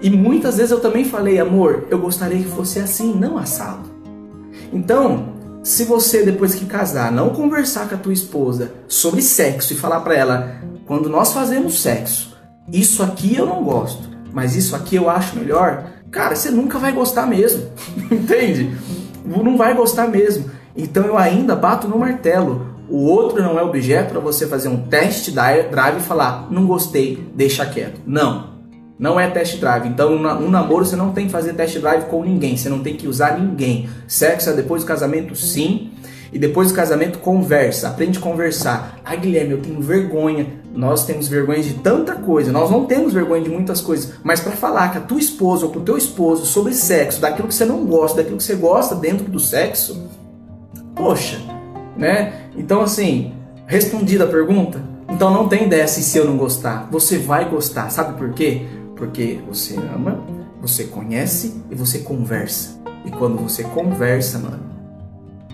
E 0.02 0.10
muitas 0.10 0.58
vezes 0.58 0.72
eu 0.72 0.80
também 0.80 1.06
falei, 1.06 1.40
amor, 1.40 1.88
eu 1.90 2.00
gostaria 2.00 2.38
que 2.38 2.50
fosse 2.50 2.80
assim, 2.80 3.14
não 3.14 3.38
assado. 3.38 3.90
Então, 4.72 5.34
se 5.64 5.84
você 5.84 6.24
depois 6.24 6.54
que 6.54 6.66
casar 6.66 7.12
não 7.12 7.30
conversar 7.30 7.90
com 7.90 7.96
a 7.96 7.98
tua 7.98 8.14
esposa 8.14 8.72
sobre 8.88 9.22
sexo 9.22 9.74
e 9.74 9.76
falar 9.78 10.02
para 10.02 10.16
ela, 10.16 10.56
quando 10.86 11.10
nós 11.10 11.34
fazemos 11.34 11.80
sexo, 11.80 12.38
isso 12.72 13.02
aqui 13.02 13.36
eu 13.36 13.46
não 13.46 13.64
gosto, 13.64 14.08
mas 14.32 14.56
isso 14.56 14.76
aqui 14.76 14.96
eu 14.96 15.10
acho 15.10 15.38
melhor, 15.38 15.92
cara, 16.12 16.36
você 16.36 16.52
nunca 16.52 16.78
vai 16.78 16.92
gostar 16.92 17.26
mesmo. 17.26 17.70
Entende? 18.12 18.78
Não 19.26 19.58
vai 19.58 19.74
gostar 19.74 20.08
mesmo. 20.08 20.52
Então 20.76 21.06
eu 21.06 21.18
ainda 21.18 21.56
bato 21.56 21.88
no 21.88 21.98
martelo. 21.98 22.76
O 22.88 23.06
outro 23.06 23.42
não 23.42 23.58
é 23.58 23.64
objeto 23.64 24.12
para 24.12 24.20
você 24.20 24.46
fazer 24.46 24.68
um 24.68 24.86
test 24.88 25.32
drive 25.32 25.98
e 25.98 26.02
falar, 26.02 26.48
não 26.52 26.68
gostei, 26.68 27.28
deixa 27.34 27.66
quieto. 27.66 28.02
Não. 28.06 28.55
Não 28.98 29.20
é 29.20 29.30
test 29.30 29.60
drive. 29.60 29.88
Então, 29.88 30.14
um 30.14 30.50
namoro 30.50 30.86
você 30.86 30.96
não 30.96 31.12
tem 31.12 31.26
que 31.26 31.32
fazer 31.32 31.54
test 31.54 31.78
drive 31.80 32.06
com 32.06 32.24
ninguém. 32.24 32.56
Você 32.56 32.70
não 32.70 32.80
tem 32.80 32.96
que 32.96 33.08
usar 33.08 33.38
ninguém. 33.38 33.90
Sexo 34.08 34.50
é 34.50 34.54
depois 34.54 34.84
do 34.84 34.88
casamento, 34.88 35.36
sim. 35.36 35.92
E 36.32 36.40
depois 36.40 36.70
do 36.70 36.74
casamento, 36.74 37.20
conversa. 37.20 37.90
Aprende 37.90 38.18
a 38.18 38.22
conversar. 38.22 39.00
Ah, 39.04 39.16
Guilherme, 39.16 39.52
eu 39.52 39.62
tenho 39.62 39.82
vergonha. 39.82 40.48
Nós 40.74 41.06
temos 41.06 41.28
vergonha 41.28 41.62
de 41.62 41.76
tanta 41.76 42.16
coisa. 42.16 42.52
Nós 42.52 42.72
não 42.72 42.86
temos 42.86 43.14
vergonha 43.14 43.42
de 43.42 43.50
muitas 43.50 43.82
coisas. 43.82 44.14
Mas 44.24 44.40
para 44.40 44.54
falar 44.54 44.92
com 44.92 44.98
a 44.98 45.02
tua 45.02 45.20
esposa 45.20 45.66
ou 45.66 45.72
com 45.72 45.80
o 45.80 45.84
teu 45.84 45.98
esposo 45.98 46.46
sobre 46.46 46.74
sexo, 46.74 47.22
daquilo 47.22 47.48
que 47.48 47.54
você 47.54 47.66
não 47.66 47.86
gosta, 47.86 48.18
daquilo 48.18 48.38
que 48.38 48.44
você 48.44 48.56
gosta 48.56 48.96
dentro 48.96 49.30
do 49.30 49.40
sexo, 49.40 50.10
poxa, 50.96 51.40
né? 51.98 52.50
Então, 52.58 52.82
assim, 52.82 53.34
respondida 53.68 54.24
a 54.24 54.28
pergunta. 54.28 54.82
Então 55.10 55.32
não 55.32 55.48
tem 55.48 55.70
dessa 55.70 56.00
e 56.00 56.04
se 56.04 56.18
eu 56.18 56.26
não 56.26 56.36
gostar. 56.36 56.90
Você 56.92 57.18
vai 57.18 57.48
gostar. 57.50 57.90
Sabe 57.90 58.18
por 58.18 58.34
quê? 58.34 58.66
Porque 58.96 59.40
você 59.48 59.76
ama, 59.76 60.24
você 60.62 60.86
conhece 60.86 61.62
e 61.70 61.76
você 61.76 62.00
conversa. 62.00 62.80
E 63.06 63.12
quando 63.12 63.38
você 63.38 63.64
conversa, 63.64 64.40
mano, 64.40 64.64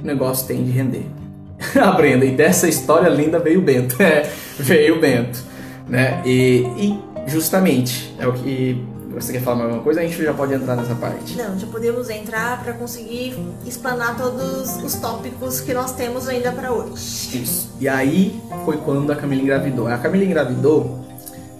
o 0.01 0.06
negócio 0.06 0.47
tem 0.47 0.63
de 0.63 0.71
render. 0.71 1.06
a 1.80 1.91
Brenda, 1.91 2.25
e 2.25 2.36
dessa 2.36 2.67
história 2.67 3.10
linda 3.10 3.39
veio 3.39 3.60
o 3.60 3.63
Bento. 3.63 3.95
É, 4.01 4.30
veio 4.60 4.97
o 4.97 5.01
Bento. 5.01 5.43
Né? 5.88 6.21
E, 6.25 6.65
e 6.77 7.30
justamente, 7.30 8.15
é 8.19 8.27
o 8.27 8.34
que 8.34 8.86
você 9.13 9.34
quer 9.34 9.41
falar 9.41 9.58
mais 9.58 9.67
alguma 9.67 9.84
coisa? 9.84 9.99
A 9.99 10.04
gente 10.04 10.23
já 10.23 10.34
pode 10.34 10.54
entrar 10.54 10.75
nessa 10.75 10.95
parte. 10.95 11.36
Não, 11.36 11.58
já 11.58 11.67
podemos 11.67 12.10
entrar 12.10 12.63
para 12.63 12.73
conseguir 12.73 13.36
explanar 13.65 14.17
todos 14.17 14.77
os 14.77 14.95
tópicos 14.95 15.60
que 15.60 15.73
nós 15.73 15.91
temos 15.93 16.27
ainda 16.27 16.51
para 16.51 16.71
hoje. 16.71 17.41
Isso. 17.41 17.73
E 17.80 17.88
aí 17.88 18.39
foi 18.65 18.77
quando 18.77 19.12
a 19.12 19.15
Camila 19.15 19.41
engravidou. 19.41 19.88
A 19.88 19.97
Camila 19.97 20.23
engravidou 20.23 21.06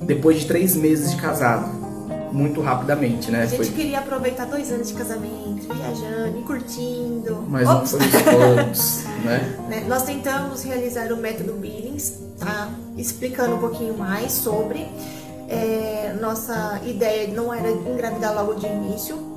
depois 0.02 0.40
de 0.40 0.48
três 0.48 0.76
meses 0.76 1.12
de 1.12 1.22
casado. 1.22 1.82
Muito 2.32 2.62
rapidamente, 2.62 3.30
né? 3.30 3.44
A 3.44 3.46
gente 3.46 3.58
foi... 3.58 3.76
queria 3.76 4.00
aproveitar 4.00 4.46
dois 4.46 4.72
anos 4.72 4.88
de 4.88 4.94
casamento, 4.94 5.68
viajando 5.74 6.42
curtindo. 6.44 7.44
Mas 7.48 7.68
Ops. 7.68 7.92
não 7.92 8.00
foi 8.00 8.24
todos, 8.24 9.04
né? 9.26 9.60
né? 9.68 9.86
Nós 9.88 10.04
tentamos 10.04 10.64
realizar 10.64 11.12
o 11.12 11.18
método 11.18 11.54
Billings, 11.54 12.20
tá? 12.40 12.70
Explicando 12.98 13.56
um 13.56 13.60
pouquinho 13.60 13.98
mais 13.98 14.32
sobre. 14.32 14.88
É, 15.50 16.16
nossa 16.22 16.80
ideia 16.86 17.28
não 17.28 17.54
era 17.54 17.70
engravidar 17.70 18.34
logo 18.34 18.54
de 18.54 18.66
início, 18.66 19.32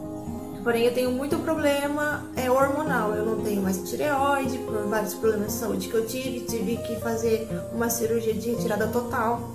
Porém, 0.65 0.87
eu 0.87 0.95
tenho 0.95 1.13
muito 1.13 1.39
problema 1.41 2.25
é, 2.35 2.51
hormonal. 2.51 3.15
Eu 3.15 3.27
não 3.27 3.45
tenho 3.45 3.61
mais 3.61 3.77
tireoide 3.87 4.57
por 4.59 4.87
vários 4.87 5.13
problemas 5.13 5.49
de 5.49 5.53
saúde 5.53 5.89
que 5.89 5.95
eu 5.95 6.07
tive. 6.07 6.41
Tive 6.41 6.79
que 6.79 6.97
fazer 7.01 7.47
uma 7.71 7.91
cirurgia 7.91 8.33
de 8.33 8.53
retirada 8.53 8.87
total. 8.87 9.53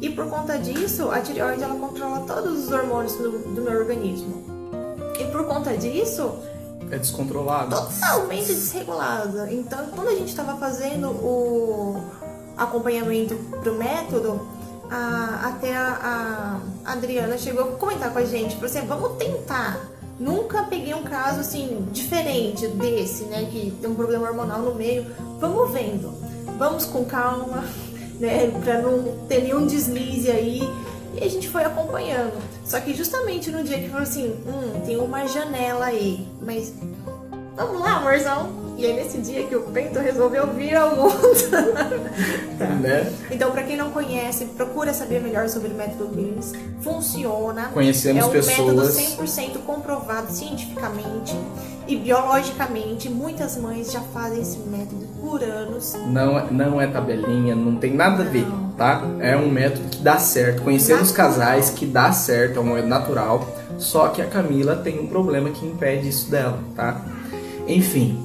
E 0.00 0.08
por 0.10 0.28
conta 0.28 0.58
disso, 0.58 1.10
a 1.10 1.20
tireoide 1.20 1.62
ela 1.62 1.74
controla 1.74 2.20
todos 2.20 2.64
os 2.64 2.72
hormônios 2.72 3.14
do, 3.16 3.30
do 3.54 3.62
meu 3.62 3.78
organismo. 3.78 4.42
E 5.18 5.24
por 5.24 5.44
conta 5.46 5.76
disso, 5.76 6.38
é 6.90 6.98
descontrolada. 6.98 7.76
Totalmente 7.76 8.46
desregulada. 8.46 9.52
Então, 9.52 9.86
quando 9.94 10.08
a 10.08 10.14
gente 10.14 10.28
estava 10.28 10.56
fazendo 10.56 11.10
o 11.10 12.02
acompanhamento 12.56 13.34
pro 13.60 13.74
método, 13.74 14.40
a, 14.90 15.48
até 15.48 15.76
a, 15.76 16.60
a, 16.84 16.92
Adriana 16.92 17.36
chegou 17.36 17.64
a 17.64 17.76
comentar 17.76 18.12
com 18.12 18.18
a 18.18 18.24
gente, 18.24 18.56
por 18.56 18.64
exemplo, 18.64 18.88
vamos 18.88 19.18
tentar 19.18 19.90
Nunca 20.20 20.64
peguei 20.64 20.92
um 20.92 21.02
caso 21.02 21.40
assim 21.40 21.88
diferente 21.92 22.68
desse, 22.68 23.24
né? 23.24 23.48
Que 23.50 23.70
tem 23.80 23.88
um 23.88 23.94
problema 23.94 24.28
hormonal 24.28 24.60
no 24.60 24.74
meio. 24.74 25.06
Vamos 25.40 25.70
vendo, 25.70 26.12
vamos 26.58 26.84
com 26.84 27.06
calma, 27.06 27.64
né? 28.20 28.52
Pra 28.62 28.80
não 28.80 29.26
ter 29.26 29.42
nenhum 29.42 29.66
deslize 29.66 30.30
aí. 30.30 30.62
E 31.14 31.24
a 31.24 31.28
gente 31.28 31.48
foi 31.48 31.64
acompanhando. 31.64 32.40
Só 32.64 32.78
que 32.78 32.94
justamente 32.94 33.50
no 33.50 33.64
dia 33.64 33.78
que 33.78 33.88
falou 33.88 34.02
assim, 34.02 34.28
hum, 34.46 34.80
tem 34.86 34.96
uma 34.96 35.26
janela 35.26 35.86
aí, 35.86 36.24
mas 36.40 36.72
vamos 37.56 37.80
lá, 37.80 37.96
amorzão. 37.96 38.60
E 38.78 38.86
aí 38.86 38.94
nesse 38.94 39.18
dia 39.18 39.46
que 39.46 39.54
o 39.54 39.66
Bento 39.66 39.98
resolveu 39.98 40.46
vir 40.54 40.74
ao 40.76 40.96
mundo. 40.96 41.18
tá. 42.56 42.66
né? 42.66 43.12
Então, 43.30 43.50
para 43.50 43.62
quem 43.64 43.76
não 43.76 43.90
conhece, 43.90 44.46
procura 44.56 44.94
saber 44.94 45.20
melhor 45.20 45.48
sobre 45.48 45.68
o 45.68 45.74
método 45.74 46.08
Billings. 46.08 46.52
Funciona. 46.80 47.68
Conhecemos 47.74 48.22
é 48.22 48.26
um 48.26 48.30
pessoas. 48.30 48.96
método 48.96 49.24
100% 49.24 49.58
comprovado 49.66 50.32
cientificamente 50.32 51.36
e 51.90 51.96
biologicamente. 51.96 53.08
Muitas 53.08 53.56
mães 53.56 53.90
já 53.90 54.00
fazem 54.00 54.40
esse 54.40 54.58
método 54.58 55.06
por 55.20 55.42
anos. 55.42 55.94
Não, 56.06 56.38
é, 56.38 56.50
não 56.50 56.80
é 56.80 56.86
tabelinha, 56.86 57.54
não 57.54 57.76
tem 57.76 57.94
nada 57.94 58.22
a 58.22 58.26
ver, 58.26 58.46
tá? 58.76 59.02
É 59.18 59.36
um 59.36 59.50
método 59.50 59.88
que 59.88 59.98
dá 59.98 60.16
certo. 60.18 60.62
Conhecemos 60.62 61.10
casais 61.10 61.70
que 61.70 61.84
dá 61.84 62.12
certo, 62.12 62.58
é 62.58 62.60
um 62.60 62.74
método 62.74 62.88
natural. 62.88 63.56
Só 63.76 64.08
que 64.08 64.22
a 64.22 64.26
Camila 64.26 64.76
tem 64.76 65.00
um 65.00 65.06
problema 65.06 65.50
que 65.50 65.66
impede 65.66 66.08
isso 66.08 66.30
dela, 66.30 66.58
tá? 66.76 67.00
Enfim, 67.66 68.18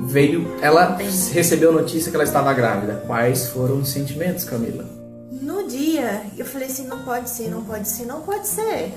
veio, 0.00 0.56
ela 0.60 0.96
recebeu 1.32 1.70
a 1.70 1.72
notícia 1.72 2.10
que 2.10 2.16
ela 2.16 2.24
estava 2.24 2.52
grávida. 2.52 3.04
Quais 3.06 3.48
foram 3.48 3.76
os 3.78 3.90
sentimentos, 3.90 4.44
Camila? 4.44 4.84
No 5.30 5.68
dia, 5.68 6.22
eu 6.36 6.44
falei 6.44 6.66
assim, 6.68 6.86
não 6.86 7.02
pode 7.02 7.30
ser, 7.30 7.48
não 7.50 7.62
pode 7.62 7.88
ser, 7.88 8.06
não 8.06 8.20
pode 8.22 8.46
ser. 8.46 8.94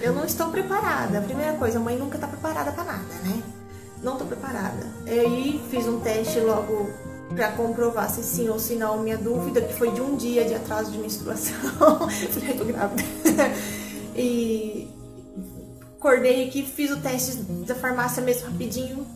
Eu 0.00 0.12
não 0.14 0.24
estou 0.24 0.48
preparada. 0.48 1.18
A 1.18 1.22
primeira 1.22 1.54
coisa, 1.54 1.78
a 1.78 1.80
mãe 1.80 1.96
nunca 1.96 2.16
está 2.16 2.26
preparada 2.26 2.70
para 2.70 2.84
nada, 2.84 3.04
né? 3.24 3.42
Não 4.02 4.12
estou 4.12 4.26
preparada. 4.26 4.86
E 5.06 5.18
aí 5.18 5.60
fiz 5.70 5.86
um 5.86 6.00
teste 6.00 6.40
logo 6.40 6.90
para 7.34 7.52
comprovar 7.52 8.10
se 8.10 8.22
sim 8.22 8.48
ou 8.48 8.58
se 8.58 8.74
não. 8.76 8.98
Minha 9.02 9.18
dúvida, 9.18 9.60
que 9.60 9.74
foi 9.74 9.90
de 9.90 10.00
um 10.00 10.16
dia 10.16 10.44
de 10.44 10.54
atraso 10.54 10.90
de 10.90 10.98
menstruação. 10.98 11.54
falei, 12.08 12.56
tô 12.56 12.64
grávida. 12.64 13.02
e 14.14 14.88
acordei 15.96 16.46
aqui, 16.46 16.62
fiz 16.62 16.90
o 16.90 16.98
teste 16.98 17.36
da 17.66 17.74
farmácia 17.74 18.22
mesmo 18.22 18.50
rapidinho 18.50 19.06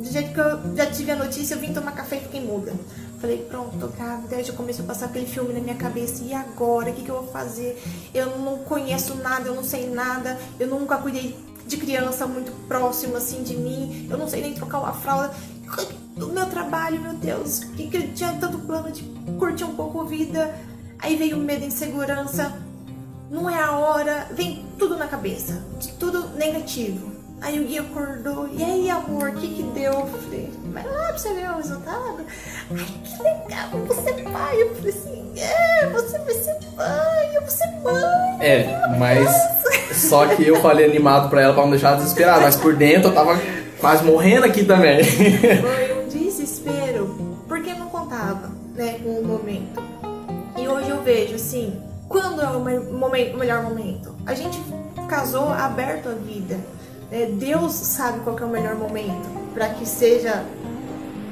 do 0.00 0.10
jeito 0.10 0.32
que 0.32 0.40
eu 0.40 0.76
já 0.76 0.86
tive 0.86 1.10
a 1.10 1.16
notícia, 1.16 1.54
eu 1.54 1.60
vim 1.60 1.72
tomar 1.72 1.92
café 1.92 2.16
e 2.16 2.20
fiquei 2.20 2.40
muda. 2.40 2.72
Falei, 3.20 3.44
pronto, 3.48 3.76
tô 3.78 3.88
grávida. 3.88 4.36
Aí 4.36 4.44
já 4.44 4.52
começou 4.54 4.84
a 4.84 4.88
passar 4.88 5.06
aquele 5.06 5.26
filme 5.26 5.52
na 5.52 5.60
minha 5.60 5.74
cabeça. 5.74 6.24
E 6.24 6.32
agora? 6.32 6.90
O 6.90 6.94
que, 6.94 7.02
que 7.02 7.10
eu 7.10 7.22
vou 7.22 7.30
fazer? 7.30 7.80
Eu 8.14 8.38
não 8.38 8.58
conheço 8.58 9.14
nada, 9.16 9.48
eu 9.48 9.54
não 9.54 9.62
sei 9.62 9.90
nada. 9.90 10.38
Eu 10.58 10.68
nunca 10.68 10.96
cuidei 10.96 11.36
de 11.70 11.76
criança 11.76 12.26
muito 12.26 12.50
próxima 12.66 13.18
assim 13.18 13.44
de 13.44 13.56
mim. 13.56 14.08
Eu 14.10 14.18
não 14.18 14.28
sei 14.28 14.42
nem 14.42 14.52
trocar 14.52 14.80
uma 14.80 14.92
fralda. 14.92 15.30
O 16.16 16.26
meu 16.26 16.46
trabalho, 16.46 17.00
meu 17.00 17.14
Deus. 17.14 17.60
Que, 17.60 17.88
que 17.88 18.08
tinha 18.08 18.32
tanto 18.40 18.58
plano 18.58 18.90
de 18.90 19.04
curtir 19.38 19.64
um 19.64 19.74
pouco 19.74 20.00
a 20.00 20.04
vida. 20.04 20.52
Aí 20.98 21.14
veio 21.14 21.38
o 21.38 21.40
medo, 21.40 21.64
insegurança. 21.64 22.52
Não 23.30 23.48
é 23.48 23.62
a 23.62 23.70
hora. 23.70 24.26
Vem 24.32 24.66
tudo 24.76 24.96
na 24.96 25.06
cabeça. 25.06 25.64
Tudo 25.98 26.30
negativo. 26.36 27.08
Aí 27.40 27.58
o 27.58 27.64
guia 27.64 27.80
acordou, 27.80 28.50
e 28.52 28.62
aí 28.62 28.90
amor, 28.90 29.30
o 29.30 29.32
que 29.32 29.48
que 29.48 29.62
deu? 29.62 29.94
Eu 29.94 30.06
falei, 30.08 30.52
vai 30.74 30.84
lá 30.84 31.06
pra 31.06 31.16
você 31.16 31.32
ver 31.32 31.48
o 31.48 31.56
resultado. 31.56 32.26
Ai, 32.70 32.86
que 33.02 33.22
legal, 33.22 33.70
você 33.86 34.10
é 34.10 34.22
pai. 34.24 34.60
Eu 34.62 34.74
falei 34.74 34.90
assim, 34.90 35.32
é, 35.38 35.86
você 35.86 36.18
vai 36.18 36.34
ser 36.34 36.58
pai, 36.76 37.34
eu 37.34 37.40
vou 37.40 37.50
ser 37.50 37.70
mãe. 37.80 38.46
É, 38.46 38.86
mas 38.98 39.59
só 39.92 40.26
que 40.26 40.46
eu 40.46 40.56
falei 40.56 40.86
animado 40.86 41.28
pra 41.28 41.42
ela 41.42 41.54
pra 41.54 41.62
não 41.62 41.70
deixar 41.70 41.96
desesperada, 41.96 42.42
mas 42.42 42.56
por 42.56 42.74
dentro 42.74 43.10
eu 43.10 43.14
tava 43.14 43.40
quase 43.80 44.04
morrendo 44.04 44.46
aqui 44.46 44.64
também. 44.64 45.02
Foi 45.02 46.02
um 46.02 46.08
desespero, 46.08 47.14
porque 47.48 47.72
não 47.74 47.88
contava, 47.88 48.50
né, 48.74 48.98
com 49.02 49.10
o 49.10 49.24
momento. 49.24 49.82
E 50.56 50.68
hoje 50.68 50.90
eu 50.90 51.02
vejo 51.02 51.34
assim, 51.34 51.80
quando 52.08 52.42
é 52.42 52.48
o, 52.48 52.60
momento, 52.94 53.36
melhor 53.36 53.62
momento? 53.62 54.14
A 54.26 54.34
gente 54.34 54.60
casou 55.08 55.48
aberto 55.48 56.08
à 56.08 56.12
vida 56.12 56.56
é, 57.12 57.26
Deus 57.26 57.72
sabe 57.72 58.20
qual 58.20 58.38
é 58.38 58.44
o 58.44 58.48
melhor 58.48 58.76
momento 58.76 59.28
para 59.52 59.70
que 59.70 59.84
seja 59.84 60.44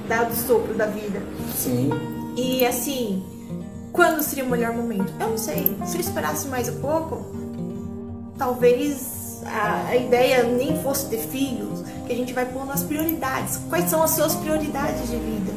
dado 0.08 0.32
o 0.32 0.36
sopro 0.36 0.74
da 0.74 0.86
vida. 0.86 1.22
Sim. 1.54 1.90
E 2.36 2.66
assim, 2.66 3.22
quando 3.92 4.20
seria 4.22 4.44
o 4.44 4.48
melhor 4.50 4.72
momento? 4.72 5.12
Eu 5.20 5.30
não 5.30 5.38
sei. 5.38 5.76
Se 5.86 5.96
eu 5.96 6.00
esperasse 6.00 6.48
mais 6.48 6.68
um 6.68 6.80
pouco, 6.80 7.37
talvez 8.38 9.42
a, 9.44 9.88
a 9.88 9.96
ideia 9.96 10.44
nem 10.44 10.80
fosse 10.82 11.06
ter 11.06 11.18
filhos, 11.18 11.82
que 12.06 12.12
a 12.12 12.16
gente 12.16 12.32
vai 12.32 12.46
pôr 12.46 12.64
nas 12.64 12.82
prioridades. 12.82 13.60
Quais 13.68 13.90
são 13.90 14.02
as 14.02 14.12
suas 14.12 14.34
prioridades 14.36 15.10
de 15.10 15.16
vida? 15.16 15.52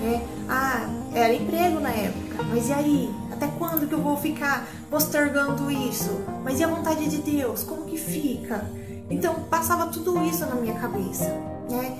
Né? 0.00 0.22
Ah, 0.48 0.86
era 1.14 1.32
emprego 1.32 1.80
na 1.80 1.90
época, 1.90 2.42
mas 2.50 2.68
e 2.68 2.72
aí? 2.72 3.14
Até 3.32 3.48
quando 3.58 3.88
que 3.88 3.94
eu 3.94 4.02
vou 4.02 4.16
ficar 4.16 4.66
postergando 4.90 5.70
isso? 5.70 6.10
Mas 6.42 6.60
e 6.60 6.64
a 6.64 6.66
vontade 6.66 7.08
de 7.08 7.18
Deus? 7.18 7.62
Como 7.62 7.84
que 7.84 7.96
fica? 7.96 8.64
Então 9.08 9.34
passava 9.50 9.86
tudo 9.86 10.22
isso 10.24 10.44
na 10.46 10.54
minha 10.54 10.74
cabeça, 10.74 11.28
né? 11.70 11.96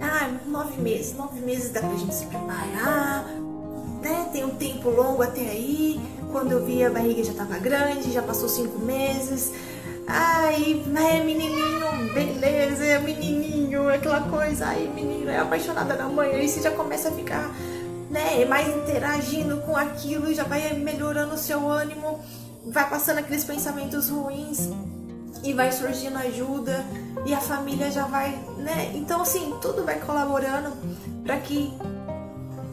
Ah, 0.00 0.30
nove 0.46 0.80
meses, 0.80 1.14
nove 1.16 1.40
meses 1.40 1.70
dá 1.70 1.80
pra 1.80 1.96
gente 1.96 2.14
se 2.14 2.26
preparar, 2.26 3.26
né? 4.02 4.28
Tem 4.32 4.44
um 4.44 4.50
tempo 4.50 4.88
longo 4.90 5.22
até 5.22 5.40
aí. 5.40 6.00
Quando 6.30 6.52
eu 6.52 6.64
vi 6.64 6.84
a 6.84 6.90
barriga 6.90 7.24
já 7.24 7.32
tava 7.32 7.58
grande, 7.58 8.12
já 8.12 8.22
passou 8.22 8.48
cinco 8.48 8.78
meses. 8.78 9.52
Ai, 10.10 10.82
é 10.96 11.22
menininho, 11.22 12.14
beleza, 12.14 12.82
é 12.82 12.98
menininho, 12.98 13.90
aquela 13.90 14.22
coisa, 14.22 14.68
ai, 14.68 14.90
menino, 14.94 15.30
é 15.30 15.38
apaixonada 15.38 15.94
na 15.96 16.08
mãe, 16.08 16.30
aí 16.30 16.48
você 16.48 16.62
já 16.62 16.70
começa 16.70 17.10
a 17.10 17.12
ficar, 17.12 17.54
né, 18.10 18.42
mais 18.46 18.66
interagindo 18.68 19.58
com 19.58 19.76
aquilo, 19.76 20.32
já 20.32 20.44
vai 20.44 20.72
melhorando 20.72 21.34
o 21.34 21.36
seu 21.36 21.68
ânimo, 21.68 22.20
vai 22.64 22.88
passando 22.88 23.18
aqueles 23.18 23.44
pensamentos 23.44 24.08
ruins 24.08 24.70
e 25.44 25.52
vai 25.52 25.70
surgindo 25.72 26.16
ajuda 26.16 26.82
e 27.26 27.34
a 27.34 27.40
família 27.40 27.90
já 27.90 28.06
vai, 28.06 28.30
né, 28.56 28.92
então 28.94 29.20
assim, 29.20 29.54
tudo 29.60 29.84
vai 29.84 30.00
colaborando 30.00 30.72
para 31.22 31.36
que 31.36 31.70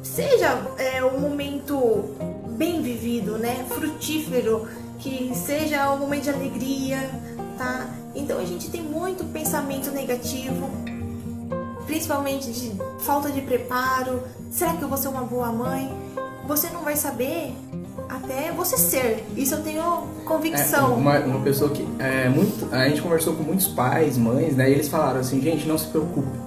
seja 0.06 0.62
é, 0.78 1.04
um 1.04 1.20
momento 1.20 2.16
bem 2.52 2.82
vivido, 2.82 3.38
né, 3.38 3.66
frutífero, 3.68 4.68
que 5.00 5.32
seja 5.36 5.92
um 5.92 5.98
momento 5.98 6.24
de 6.24 6.30
alegria, 6.30 7.10
tá? 7.58 7.90
Então 8.14 8.40
a 8.40 8.46
gente 8.46 8.70
tem 8.70 8.82
muito 8.82 9.26
pensamento 9.26 9.92
negativo, 9.92 10.70
principalmente 11.86 12.52
de 12.52 12.72
falta 13.00 13.30
de 13.30 13.42
preparo. 13.42 14.24
Será 14.50 14.74
que 14.74 14.82
eu 14.82 14.88
vou 14.88 14.98
ser 14.98 15.10
uma 15.10 15.24
boa 15.24 15.52
mãe? 15.52 15.92
Você 16.48 16.70
não 16.70 16.82
vai 16.82 16.96
saber 16.96 17.54
até 18.08 18.52
você 18.52 18.78
ser. 18.78 19.26
Isso 19.36 19.56
eu 19.56 19.64
tenho 19.64 19.84
convicção. 20.24 20.94
É, 20.94 20.96
uma, 20.96 21.20
uma, 21.20 21.42
pessoa 21.42 21.70
que 21.72 21.86
é 22.00 22.30
muito, 22.30 22.74
a 22.74 22.88
gente 22.88 23.02
conversou 23.02 23.36
com 23.36 23.44
muitos 23.44 23.68
pais, 23.68 24.18
mães, 24.18 24.56
né? 24.56 24.70
E 24.70 24.74
eles 24.74 24.88
falaram 24.88 25.20
assim, 25.20 25.42
gente, 25.42 25.68
não 25.68 25.78
se 25.78 25.88
preocupe. 25.88 26.45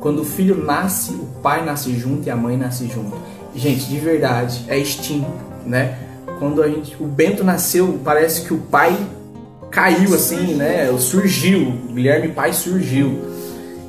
Quando 0.00 0.22
o 0.22 0.24
filho 0.24 0.62
nasce, 0.64 1.12
o 1.12 1.26
pai 1.42 1.64
nasce 1.64 1.96
junto 1.98 2.26
e 2.26 2.30
a 2.30 2.36
mãe 2.36 2.56
nasce 2.56 2.86
junto. 2.86 3.16
Gente, 3.54 3.86
de 3.86 3.98
verdade, 3.98 4.64
é 4.68 4.78
instinto, 4.78 5.26
né? 5.66 5.98
Quando 6.38 6.62
a 6.62 6.68
gente, 6.68 6.96
o 7.00 7.06
Bento 7.06 7.42
nasceu, 7.42 7.98
parece 8.04 8.42
que 8.42 8.54
o 8.54 8.58
pai 8.58 8.96
caiu 9.70 10.14
assim, 10.14 10.54
né? 10.54 10.90
Surgiu, 10.98 11.68
o 11.68 11.92
Guilherme 11.92 12.28
pai 12.28 12.52
surgiu. 12.52 13.18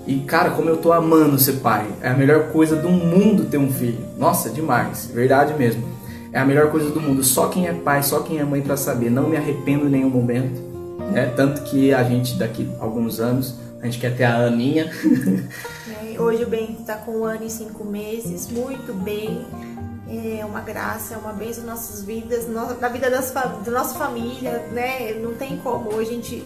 E 0.07 0.21
cara, 0.21 0.49
como 0.49 0.67
eu 0.67 0.77
tô 0.77 0.91
amando 0.91 1.37
ser 1.37 1.57
pai. 1.57 1.85
É 2.01 2.09
a 2.09 2.15
melhor 2.15 2.47
coisa 2.47 2.75
do 2.75 2.89
mundo 2.89 3.45
ter 3.45 3.59
um 3.59 3.71
filho. 3.71 3.99
Nossa, 4.17 4.49
demais, 4.49 5.11
verdade 5.13 5.53
mesmo. 5.53 5.83
É 6.33 6.39
a 6.39 6.45
melhor 6.45 6.71
coisa 6.71 6.89
do 6.89 6.99
mundo. 6.99 7.23
Só 7.23 7.47
quem 7.47 7.67
é 7.67 7.73
pai, 7.73 8.01
só 8.01 8.21
quem 8.21 8.39
é 8.39 8.43
mãe 8.43 8.61
para 8.61 8.75
saber. 8.75 9.11
Não 9.11 9.29
me 9.29 9.37
arrependo 9.37 9.85
em 9.85 9.89
nenhum 9.89 10.09
momento. 10.09 10.59
Né? 11.11 11.31
Tanto 11.35 11.61
que 11.61 11.93
a 11.93 12.03
gente 12.03 12.35
daqui 12.35 12.67
a 12.79 12.83
alguns 12.83 13.19
anos, 13.19 13.55
a 13.81 13.85
gente 13.85 13.99
quer 13.99 14.15
ter 14.15 14.23
a 14.23 14.47
Aninha. 14.47 14.91
Hoje 16.19 16.43
o 16.43 16.47
Bento 16.47 16.83
tá 16.83 16.95
com 16.95 17.19
um 17.19 17.23
ano 17.23 17.45
e 17.45 17.49
cinco 17.49 17.85
meses, 17.85 18.51
muito 18.51 18.93
bem 18.93 19.45
é 20.39 20.43
uma 20.43 20.61
graça, 20.61 21.13
é 21.13 21.17
uma 21.17 21.31
bênção 21.31 21.65
nas 21.65 21.79
nossas 21.79 22.03
vidas, 22.03 22.47
na 22.47 22.89
vida 22.89 23.09
das, 23.09 23.31
da 23.31 23.71
nossa 23.71 23.97
família, 23.97 24.67
né? 24.71 25.13
Não 25.13 25.35
tem 25.35 25.57
como 25.57 25.97
a 25.99 26.03
gente 26.03 26.43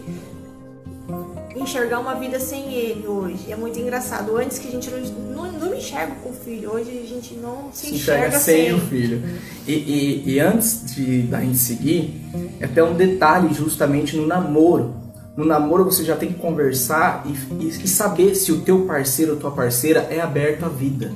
enxergar 1.56 2.00
uma 2.00 2.14
vida 2.14 2.38
sem 2.38 2.74
ele 2.74 3.06
hoje. 3.06 3.50
É 3.50 3.56
muito 3.56 3.78
engraçado. 3.78 4.36
Antes 4.36 4.58
que 4.58 4.68
a 4.68 4.70
gente 4.70 4.90
não, 4.90 5.00
não, 5.00 5.52
não 5.52 5.74
enxerga 5.74 6.14
com 6.22 6.30
o 6.30 6.32
filho, 6.32 6.72
hoje 6.72 6.90
a 6.90 7.08
gente 7.08 7.34
não 7.34 7.70
se, 7.72 7.86
se 7.86 7.94
enxerga, 7.94 8.36
enxerga 8.36 8.38
sem, 8.38 8.74
o 8.74 8.80
filho. 8.80 9.22
E, 9.66 9.72
e, 9.72 10.34
e 10.34 10.40
antes 10.40 10.94
de 10.94 11.22
da 11.22 11.40
gente 11.40 11.58
seguir, 11.58 12.20
é 12.60 12.66
até 12.66 12.82
um 12.82 12.94
detalhe 12.94 13.54
justamente 13.54 14.16
no 14.16 14.26
namoro. 14.26 15.03
No 15.36 15.44
namoro 15.44 15.84
você 15.84 16.04
já 16.04 16.14
tem 16.14 16.32
que 16.32 16.38
conversar 16.38 17.24
e, 17.26 17.64
e, 17.64 17.68
e 17.68 17.88
saber 17.88 18.34
se 18.36 18.52
o 18.52 18.60
teu 18.60 18.82
parceiro 18.82 19.32
ou 19.32 19.38
tua 19.38 19.50
parceira 19.50 20.06
é 20.10 20.20
aberto 20.20 20.64
à 20.64 20.68
vida. 20.68 21.12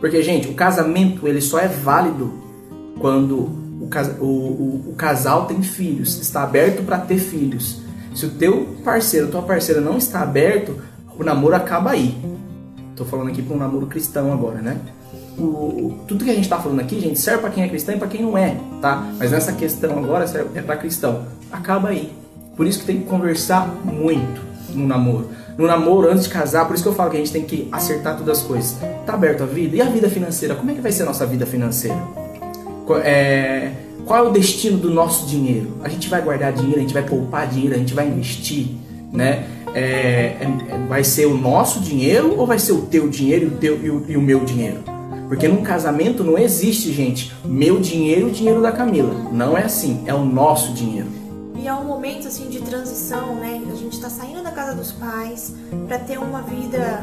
Porque, 0.00 0.22
gente, 0.22 0.48
o 0.48 0.54
casamento 0.54 1.28
ele 1.28 1.40
só 1.40 1.58
é 1.58 1.68
válido 1.68 2.32
quando 2.98 3.36
o, 3.36 3.88
o, 4.20 4.24
o, 4.24 4.90
o 4.90 4.94
casal 4.96 5.46
tem 5.46 5.62
filhos, 5.62 6.20
está 6.20 6.42
aberto 6.42 6.82
para 6.82 6.98
ter 6.98 7.18
filhos. 7.18 7.80
Se 8.14 8.26
o 8.26 8.30
teu 8.30 8.76
parceiro, 8.84 9.28
tua 9.28 9.42
parceira 9.42 9.80
não 9.80 9.96
está 9.96 10.20
aberto, 10.20 10.76
o 11.18 11.22
namoro 11.22 11.54
acaba 11.54 11.90
aí. 11.90 12.16
Tô 12.96 13.04
falando 13.04 13.28
aqui 13.28 13.42
para 13.42 13.56
um 13.56 13.58
namoro 13.58 13.86
cristão 13.86 14.32
agora, 14.32 14.60
né? 14.60 14.78
O, 15.38 15.98
tudo 16.06 16.24
que 16.24 16.30
a 16.30 16.34
gente 16.34 16.44
está 16.44 16.58
falando 16.58 16.80
aqui, 16.80 17.00
gente, 17.00 17.18
serve 17.18 17.40
para 17.40 17.50
quem 17.50 17.64
é 17.64 17.68
cristão 17.68 17.94
e 17.94 17.98
para 17.98 18.06
quem 18.06 18.22
não 18.22 18.38
é, 18.38 18.56
tá? 18.80 19.12
Mas 19.18 19.32
nessa 19.32 19.52
questão 19.52 19.98
agora 19.98 20.26
serve 20.26 20.56
é 20.58 20.62
para 20.62 20.76
cristão. 20.76 21.26
Acaba 21.50 21.88
aí. 21.88 22.23
Por 22.56 22.66
isso 22.66 22.80
que 22.80 22.86
tem 22.86 23.00
que 23.00 23.06
conversar 23.06 23.68
muito 23.84 24.42
no 24.74 24.86
namoro 24.86 25.30
no 25.56 25.66
namoro, 25.66 26.10
antes 26.10 26.24
de 26.24 26.30
casar, 26.30 26.66
por 26.66 26.74
isso 26.74 26.82
que 26.82 26.88
eu 26.88 26.94
falo 26.94 27.10
que 27.10 27.16
a 27.16 27.20
gente 27.20 27.32
tem 27.32 27.42
que 27.42 27.68
acertar 27.70 28.16
todas 28.16 28.38
as 28.38 28.44
coisas. 28.44 28.76
Tá 29.06 29.14
aberto 29.14 29.42
a 29.42 29.46
vida? 29.46 29.76
E 29.76 29.80
a 29.80 29.84
vida 29.84 30.08
financeira? 30.08 30.54
Como 30.54 30.70
é 30.70 30.74
que 30.74 30.80
vai 30.80 30.92
ser 30.92 31.04
a 31.04 31.06
nossa 31.06 31.24
vida 31.26 31.46
financeira? 31.46 31.96
É, 33.04 33.70
qual 34.04 34.26
é 34.26 34.28
o 34.28 34.32
destino 34.32 34.76
do 34.78 34.90
nosso 34.90 35.26
dinheiro? 35.26 35.78
A 35.82 35.88
gente 35.88 36.08
vai 36.08 36.20
guardar 36.20 36.52
dinheiro, 36.52 36.78
a 36.78 36.82
gente 36.82 36.94
vai 36.94 37.02
poupar 37.02 37.46
dinheiro, 37.46 37.74
a 37.74 37.78
gente 37.78 37.94
vai 37.94 38.08
investir, 38.08 38.68
né? 39.12 39.46
É, 39.74 40.36
é, 40.40 40.86
vai 40.88 41.02
ser 41.02 41.26
o 41.26 41.36
nosso 41.36 41.80
dinheiro 41.80 42.38
ou 42.38 42.46
vai 42.46 42.58
ser 42.58 42.72
o 42.72 42.82
teu 42.82 43.08
dinheiro 43.08 43.46
e 43.46 43.48
o, 43.48 43.50
teu, 43.52 43.84
e 43.84 43.90
o, 43.90 44.04
e 44.08 44.16
o 44.16 44.20
meu 44.20 44.44
dinheiro? 44.44 44.82
Porque 45.28 45.48
num 45.48 45.62
casamento 45.62 46.22
não 46.22 46.38
existe, 46.38 46.92
gente, 46.92 47.32
meu 47.44 47.80
dinheiro 47.80 48.28
e 48.28 48.30
o 48.30 48.30
dinheiro 48.30 48.60
da 48.60 48.70
Camila. 48.70 49.14
Não 49.32 49.56
é 49.56 49.64
assim, 49.64 50.02
é 50.06 50.14
o 50.14 50.24
nosso 50.24 50.72
dinheiro. 50.74 51.23
E 51.64 51.66
é 51.66 51.72
um 51.72 51.84
momento 51.84 52.28
assim 52.28 52.50
de 52.50 52.60
transição, 52.60 53.36
né? 53.36 53.58
A 53.72 53.74
gente 53.74 53.94
está 53.94 54.10
saindo 54.10 54.42
da 54.42 54.52
casa 54.52 54.74
dos 54.76 54.92
pais 54.92 55.54
para 55.88 55.98
ter 55.98 56.18
uma 56.18 56.42
vida, 56.42 57.00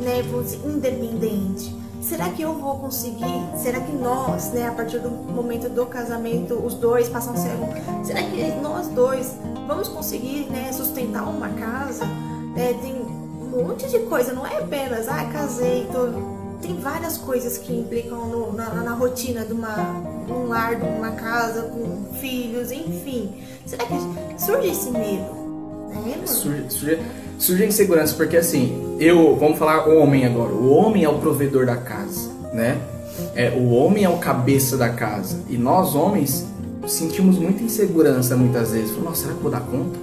né, 0.00 0.22
independente. 0.64 1.76
Será 2.00 2.30
que 2.30 2.40
eu 2.40 2.54
vou 2.54 2.78
conseguir? 2.78 3.44
Será 3.58 3.78
que 3.78 3.92
nós, 3.92 4.52
né, 4.52 4.68
a 4.68 4.72
partir 4.72 5.00
do 5.00 5.10
momento 5.10 5.68
do 5.68 5.84
casamento, 5.84 6.54
os 6.54 6.72
dois 6.72 7.10
passam 7.10 7.34
a 7.34 7.36
ser 7.36 7.50
um? 7.50 8.02
Será 8.02 8.22
que 8.22 8.42
nós 8.62 8.88
dois 8.88 9.34
vamos 9.68 9.86
conseguir, 9.88 10.46
né, 10.50 10.72
sustentar 10.72 11.28
uma 11.28 11.50
casa? 11.50 12.04
É, 12.56 12.72
tem 12.72 12.94
um 12.94 13.66
monte 13.68 13.86
de 13.86 13.98
coisa, 14.06 14.32
não 14.32 14.46
é 14.46 14.60
apenas, 14.60 15.08
ah, 15.08 15.26
casei, 15.26 15.86
tô 15.92 16.39
tem 16.60 16.76
várias 16.76 17.16
coisas 17.16 17.58
que 17.58 17.72
implicam 17.72 18.26
no, 18.26 18.52
na, 18.52 18.74
na, 18.74 18.94
rotina 18.94 19.44
de, 19.44 19.52
uma, 19.52 19.76
um 20.28 20.46
lar, 20.46 20.76
de 20.76 20.84
uma 20.84 21.12
casa, 21.12 21.62
com 21.62 22.14
filhos, 22.20 22.70
enfim. 22.70 23.32
Será 23.66 23.84
que 23.84 23.94
surge 24.42 24.68
esse 24.68 24.90
medo? 24.90 25.40
Né, 25.90 26.20
surge, 26.26 26.64
surge, 26.68 26.98
surge 27.38 27.62
a 27.64 27.66
insegurança, 27.66 28.14
porque 28.14 28.36
assim, 28.36 28.96
eu, 29.00 29.36
vamos 29.36 29.58
falar 29.58 29.88
o 29.88 29.98
homem 29.98 30.24
agora. 30.24 30.52
O 30.52 30.70
homem 30.70 31.04
é 31.04 31.08
o 31.08 31.18
provedor 31.18 31.66
da 31.66 31.76
casa, 31.76 32.30
né? 32.52 32.80
É, 33.34 33.50
o 33.50 33.70
homem 33.70 34.04
é 34.04 34.08
o 34.08 34.18
cabeça 34.18 34.76
da 34.76 34.90
casa. 34.90 35.40
E 35.48 35.56
nós, 35.56 35.94
homens, 35.94 36.46
sentimos 36.86 37.38
muita 37.38 37.62
insegurança 37.62 38.36
muitas 38.36 38.72
vezes. 38.72 38.96
Nossa, 38.96 39.22
será 39.22 39.34
que 39.34 39.42
vou 39.42 39.50
dar 39.50 39.60
conta? 39.60 39.98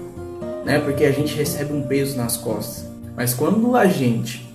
Né? 0.65 0.79
Porque 0.79 1.05
a 1.05 1.11
gente 1.11 1.35
recebe 1.35 1.73
um 1.73 1.81
peso 1.83 2.17
nas 2.17 2.37
costas. 2.37 2.85
Mas 3.15 3.33
quando 3.33 3.75
a 3.75 3.87
gente 3.87 4.46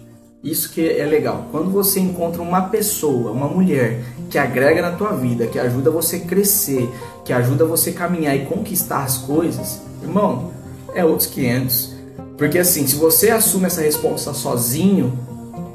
isso 0.43 0.71
que 0.71 0.89
é 0.89 1.07
legal. 1.07 1.47
Quando 1.53 1.71
você 1.71 2.01
encontra 2.01 2.43
uma 2.43 2.63
pessoa, 2.63 3.31
uma 3.31 3.47
mulher 3.47 4.03
que 4.29 4.37
agrega 4.37 4.83
na 4.83 4.93
tua 4.93 5.13
vida, 5.13 5.47
que 5.47 5.59
ajuda 5.59 5.91
você 5.91 6.19
crescer, 6.19 6.91
que 7.25 7.33
ajuda 7.33 7.65
você 7.65 7.93
caminhar 7.93 8.35
e 8.35 8.45
conquistar 8.47 9.05
as 9.05 9.19
coisas, 9.19 9.81
irmão, 10.03 10.51
é 10.95 11.05
outros 11.05 11.29
500. 11.29 11.93
Porque 12.37 12.59
assim, 12.59 12.87
se 12.89 12.97
você 12.97 13.31
assume 13.31 13.67
essa 13.67 13.83
resposta 13.83 14.35
sozinho, 14.35 15.17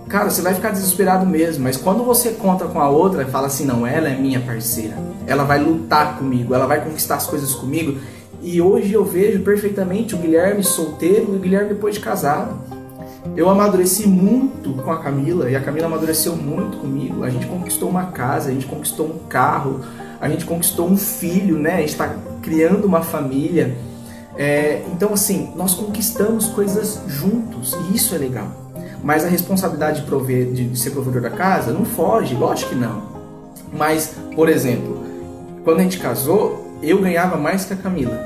cara, 0.10 0.30
você 0.30 0.42
vai 0.42 0.54
ficar 0.54 0.72
desesperado 0.72 1.26
mesmo. 1.26 1.64
Mas 1.64 1.78
quando 1.78 2.04
você 2.04 2.32
conta 2.32 2.66
com 2.66 2.82
a 2.82 2.90
outra 2.90 3.24
e 3.24 3.32
fala 3.32 3.48
assim, 3.48 3.66
não, 3.66 3.88
ela 3.88 4.10
é 4.10 4.18
minha 4.18 4.42
parceira, 4.42 4.98
ela 5.26 5.46
vai 5.46 5.64
lutar 5.64 6.18
comigo, 6.18 6.54
ela 6.54 6.68
vai 6.68 6.84
conquistar 6.84 7.16
as 7.16 7.26
coisas 7.26 7.54
comigo. 7.54 7.98
E 8.42 8.62
hoje 8.62 8.92
eu 8.92 9.06
vejo 9.06 9.40
perfeitamente 9.44 10.14
o 10.14 10.18
Guilherme 10.18 10.64
solteiro 10.64 11.34
e 11.34 11.36
o 11.38 11.40
Guilherme 11.40 11.70
depois 11.70 11.96
de 11.96 12.02
casado 12.02 12.77
eu 13.36 13.50
amadureci 13.50 14.08
muito 14.08 14.74
com 14.74 14.92
a 14.92 14.98
Camila 14.98 15.50
e 15.50 15.56
a 15.56 15.62
Camila 15.62 15.88
amadureceu 15.88 16.36
muito 16.36 16.78
comigo. 16.78 17.24
A 17.24 17.30
gente 17.30 17.46
conquistou 17.46 17.90
uma 17.90 18.06
casa, 18.06 18.50
a 18.50 18.54
gente 18.54 18.66
conquistou 18.66 19.08
um 19.08 19.20
carro, 19.28 19.82
a 20.20 20.28
gente 20.30 20.46
conquistou 20.46 20.90
um 20.90 20.98
filho, 20.98 21.58
né? 21.60 21.76
A 21.76 21.80
gente 21.80 21.90
está 21.90 22.16
criando 22.42 22.86
uma 22.86 23.02
família. 23.02 23.78
É, 24.36 24.84
então, 24.94 25.14
assim, 25.14 25.52
nós 25.56 25.74
conquistamos 25.74 26.48
coisas 26.48 27.02
juntos 27.08 27.76
e 27.90 27.96
isso 27.96 28.14
é 28.16 28.18
legal. 28.18 28.48
Mas 29.04 29.24
a 29.24 29.28
responsabilidade 29.28 30.02
de, 30.02 30.08
prover, 30.08 30.52
de 30.52 30.78
ser 30.78 30.92
provedor 30.92 31.22
da 31.22 31.30
casa 31.30 31.72
não 31.72 31.86
foge, 31.86 32.36
lógico 32.36 32.72
que 32.72 32.76
não. 32.76 33.04
Mas, 33.72 34.16
por 34.36 34.50
exemplo, 34.50 35.04
quando 35.64 35.80
a 35.80 35.84
gente 35.84 36.00
casou, 36.00 36.78
eu 36.82 37.02
ganhava 37.02 37.38
mais 37.38 37.66
que 37.66 37.74
a 37.74 37.78
Camila. 37.78 38.18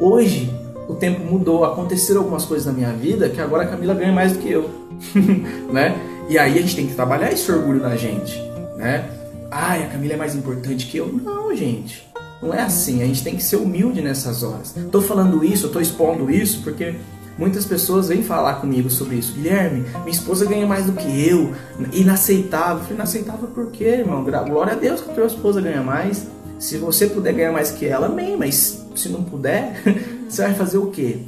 Hoje, 0.00 0.52
o 0.88 0.94
tempo 0.94 1.24
mudou, 1.24 1.64
aconteceram 1.64 2.20
algumas 2.20 2.44
coisas 2.44 2.66
na 2.66 2.72
minha 2.72 2.92
vida 2.92 3.28
que 3.28 3.40
agora 3.40 3.64
a 3.64 3.66
Camila 3.66 3.94
ganha 3.94 4.12
mais 4.12 4.32
do 4.32 4.38
que 4.38 4.50
eu, 4.50 4.70
né? 5.72 5.94
E 6.28 6.38
aí 6.38 6.58
a 6.58 6.62
gente 6.62 6.76
tem 6.76 6.86
que 6.86 6.94
trabalhar 6.94 7.32
esse 7.32 7.50
orgulho 7.50 7.80
na 7.80 7.96
gente. 7.96 8.40
né? 8.76 9.08
Ai, 9.50 9.84
a 9.84 9.86
Camila 9.88 10.14
é 10.14 10.16
mais 10.16 10.34
importante 10.34 10.86
que 10.86 10.96
eu. 10.96 11.06
Não, 11.06 11.54
gente. 11.54 12.06
Não 12.42 12.52
é 12.52 12.60
assim. 12.62 13.02
A 13.02 13.06
gente 13.06 13.22
tem 13.22 13.36
que 13.36 13.42
ser 13.42 13.56
humilde 13.56 14.00
nessas 14.02 14.42
horas. 14.42 14.74
Tô 14.90 15.00
falando 15.00 15.44
isso, 15.44 15.68
tô 15.68 15.80
expondo 15.80 16.30
isso 16.30 16.62
porque 16.62 16.94
muitas 17.38 17.64
pessoas 17.64 18.08
vêm 18.08 18.22
falar 18.22 18.54
comigo 18.54 18.90
sobre 18.90 19.16
isso. 19.16 19.32
Guilherme, 19.34 19.84
minha 20.00 20.10
esposa 20.10 20.44
ganha 20.46 20.66
mais 20.66 20.86
do 20.86 20.92
que 20.92 21.28
eu. 21.28 21.52
Inaceitável. 21.92 22.76
Eu 22.78 22.80
falei, 22.80 22.96
inaceitável 22.96 23.48
por 23.48 23.66
quê, 23.70 23.84
irmão? 23.84 24.24
Glória 24.24 24.72
a 24.72 24.76
Deus 24.76 25.00
que 25.00 25.10
a 25.10 25.14
tua 25.14 25.26
esposa 25.26 25.60
ganha 25.60 25.82
mais. 25.82 26.26
Se 26.58 26.78
você 26.78 27.06
puder 27.06 27.32
ganhar 27.34 27.52
mais 27.52 27.70
que 27.70 27.86
ela, 27.86 28.06
amém. 28.06 28.36
Mas 28.36 28.84
se 28.96 29.08
não 29.08 29.22
puder, 29.22 29.80
você 30.34 30.42
vai 30.42 30.54
fazer 30.54 30.78
o 30.78 30.86
quê? 30.86 31.18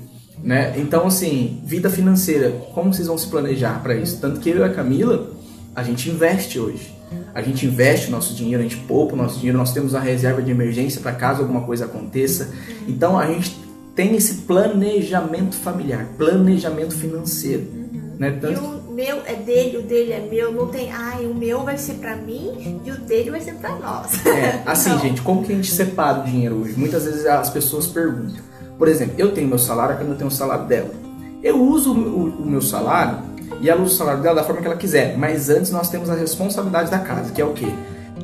Né? 0.42 0.74
Então, 0.78 1.06
assim, 1.06 1.62
vida 1.64 1.88
financeira, 1.88 2.50
como 2.74 2.92
vocês 2.92 3.08
vão 3.08 3.16
se 3.16 3.26
planejar 3.28 3.82
para 3.82 3.94
isso? 3.94 4.20
Tanto 4.20 4.40
que 4.40 4.50
eu 4.50 4.58
e 4.58 4.62
a 4.64 4.68
Camila, 4.68 5.30
a 5.74 5.82
gente 5.82 6.10
investe 6.10 6.58
hoje. 6.58 6.94
A 7.34 7.42
gente 7.42 7.66
investe 7.66 8.08
o 8.08 8.10
nosso 8.10 8.34
dinheiro, 8.34 8.60
a 8.60 8.62
gente 8.62 8.78
poupa 8.78 9.14
o 9.14 9.16
nosso 9.16 9.36
dinheiro, 9.36 9.56
nós 9.56 9.72
temos 9.72 9.94
a 9.94 10.00
reserva 10.00 10.42
de 10.42 10.50
emergência 10.50 11.00
para 11.00 11.12
caso 11.12 11.42
alguma 11.42 11.62
coisa 11.62 11.84
aconteça. 11.84 12.52
Então 12.88 13.18
a 13.18 13.26
gente 13.26 13.56
tem 13.94 14.16
esse 14.16 14.42
planejamento 14.42 15.56
familiar, 15.56 16.06
planejamento 16.16 16.94
financeiro. 16.94 17.62
Uhum. 17.72 18.16
Né? 18.18 18.38
Tanto... 18.40 18.52
E 18.52 18.56
o 18.56 18.92
meu 18.92 19.22
é 19.26 19.34
dele, 19.34 19.76
o 19.78 19.82
dele 19.82 20.12
é 20.12 20.20
meu, 20.20 20.52
não 20.52 20.68
tem, 20.68 20.90
ai, 20.90 21.26
o 21.26 21.34
meu 21.34 21.62
vai 21.62 21.78
ser 21.78 21.94
para 21.94 22.16
mim 22.16 22.80
e 22.84 22.90
o 22.90 22.98
dele 23.00 23.30
vai 23.30 23.40
ser 23.40 23.54
para 23.54 23.76
nós. 23.76 24.26
É, 24.26 24.62
assim, 24.66 24.96
gente, 25.00 25.20
como 25.20 25.44
que 25.44 25.52
a 25.52 25.56
gente 25.56 25.70
separa 25.70 26.20
o 26.20 26.24
dinheiro 26.24 26.56
hoje? 26.56 26.74
Muitas 26.76 27.04
vezes 27.04 27.26
as 27.26 27.50
pessoas 27.50 27.86
perguntam. 27.86 28.44
Por 28.78 28.88
exemplo, 28.88 29.14
eu 29.18 29.32
tenho 29.32 29.48
meu 29.48 29.58
salário, 29.58 29.94
a 29.94 29.98
Camila 29.98 30.16
tem 30.16 30.26
o 30.26 30.30
salário 30.30 30.66
dela. 30.66 30.90
Eu 31.42 31.60
uso 31.62 31.92
o, 31.92 32.42
o 32.42 32.46
meu 32.46 32.60
salário 32.60 33.18
e 33.60 33.70
ela 33.70 33.82
usa 33.82 33.94
o 33.94 33.96
salário 33.96 34.22
dela 34.22 34.36
da 34.36 34.44
forma 34.44 34.60
que 34.60 34.66
ela 34.66 34.76
quiser. 34.76 35.16
Mas 35.16 35.48
antes 35.48 35.70
nós 35.70 35.88
temos 35.88 36.10
a 36.10 36.14
responsabilidade 36.14 36.90
da 36.90 36.98
casa, 36.98 37.32
que 37.32 37.40
é 37.40 37.44
o 37.44 37.52
quê? 37.52 37.68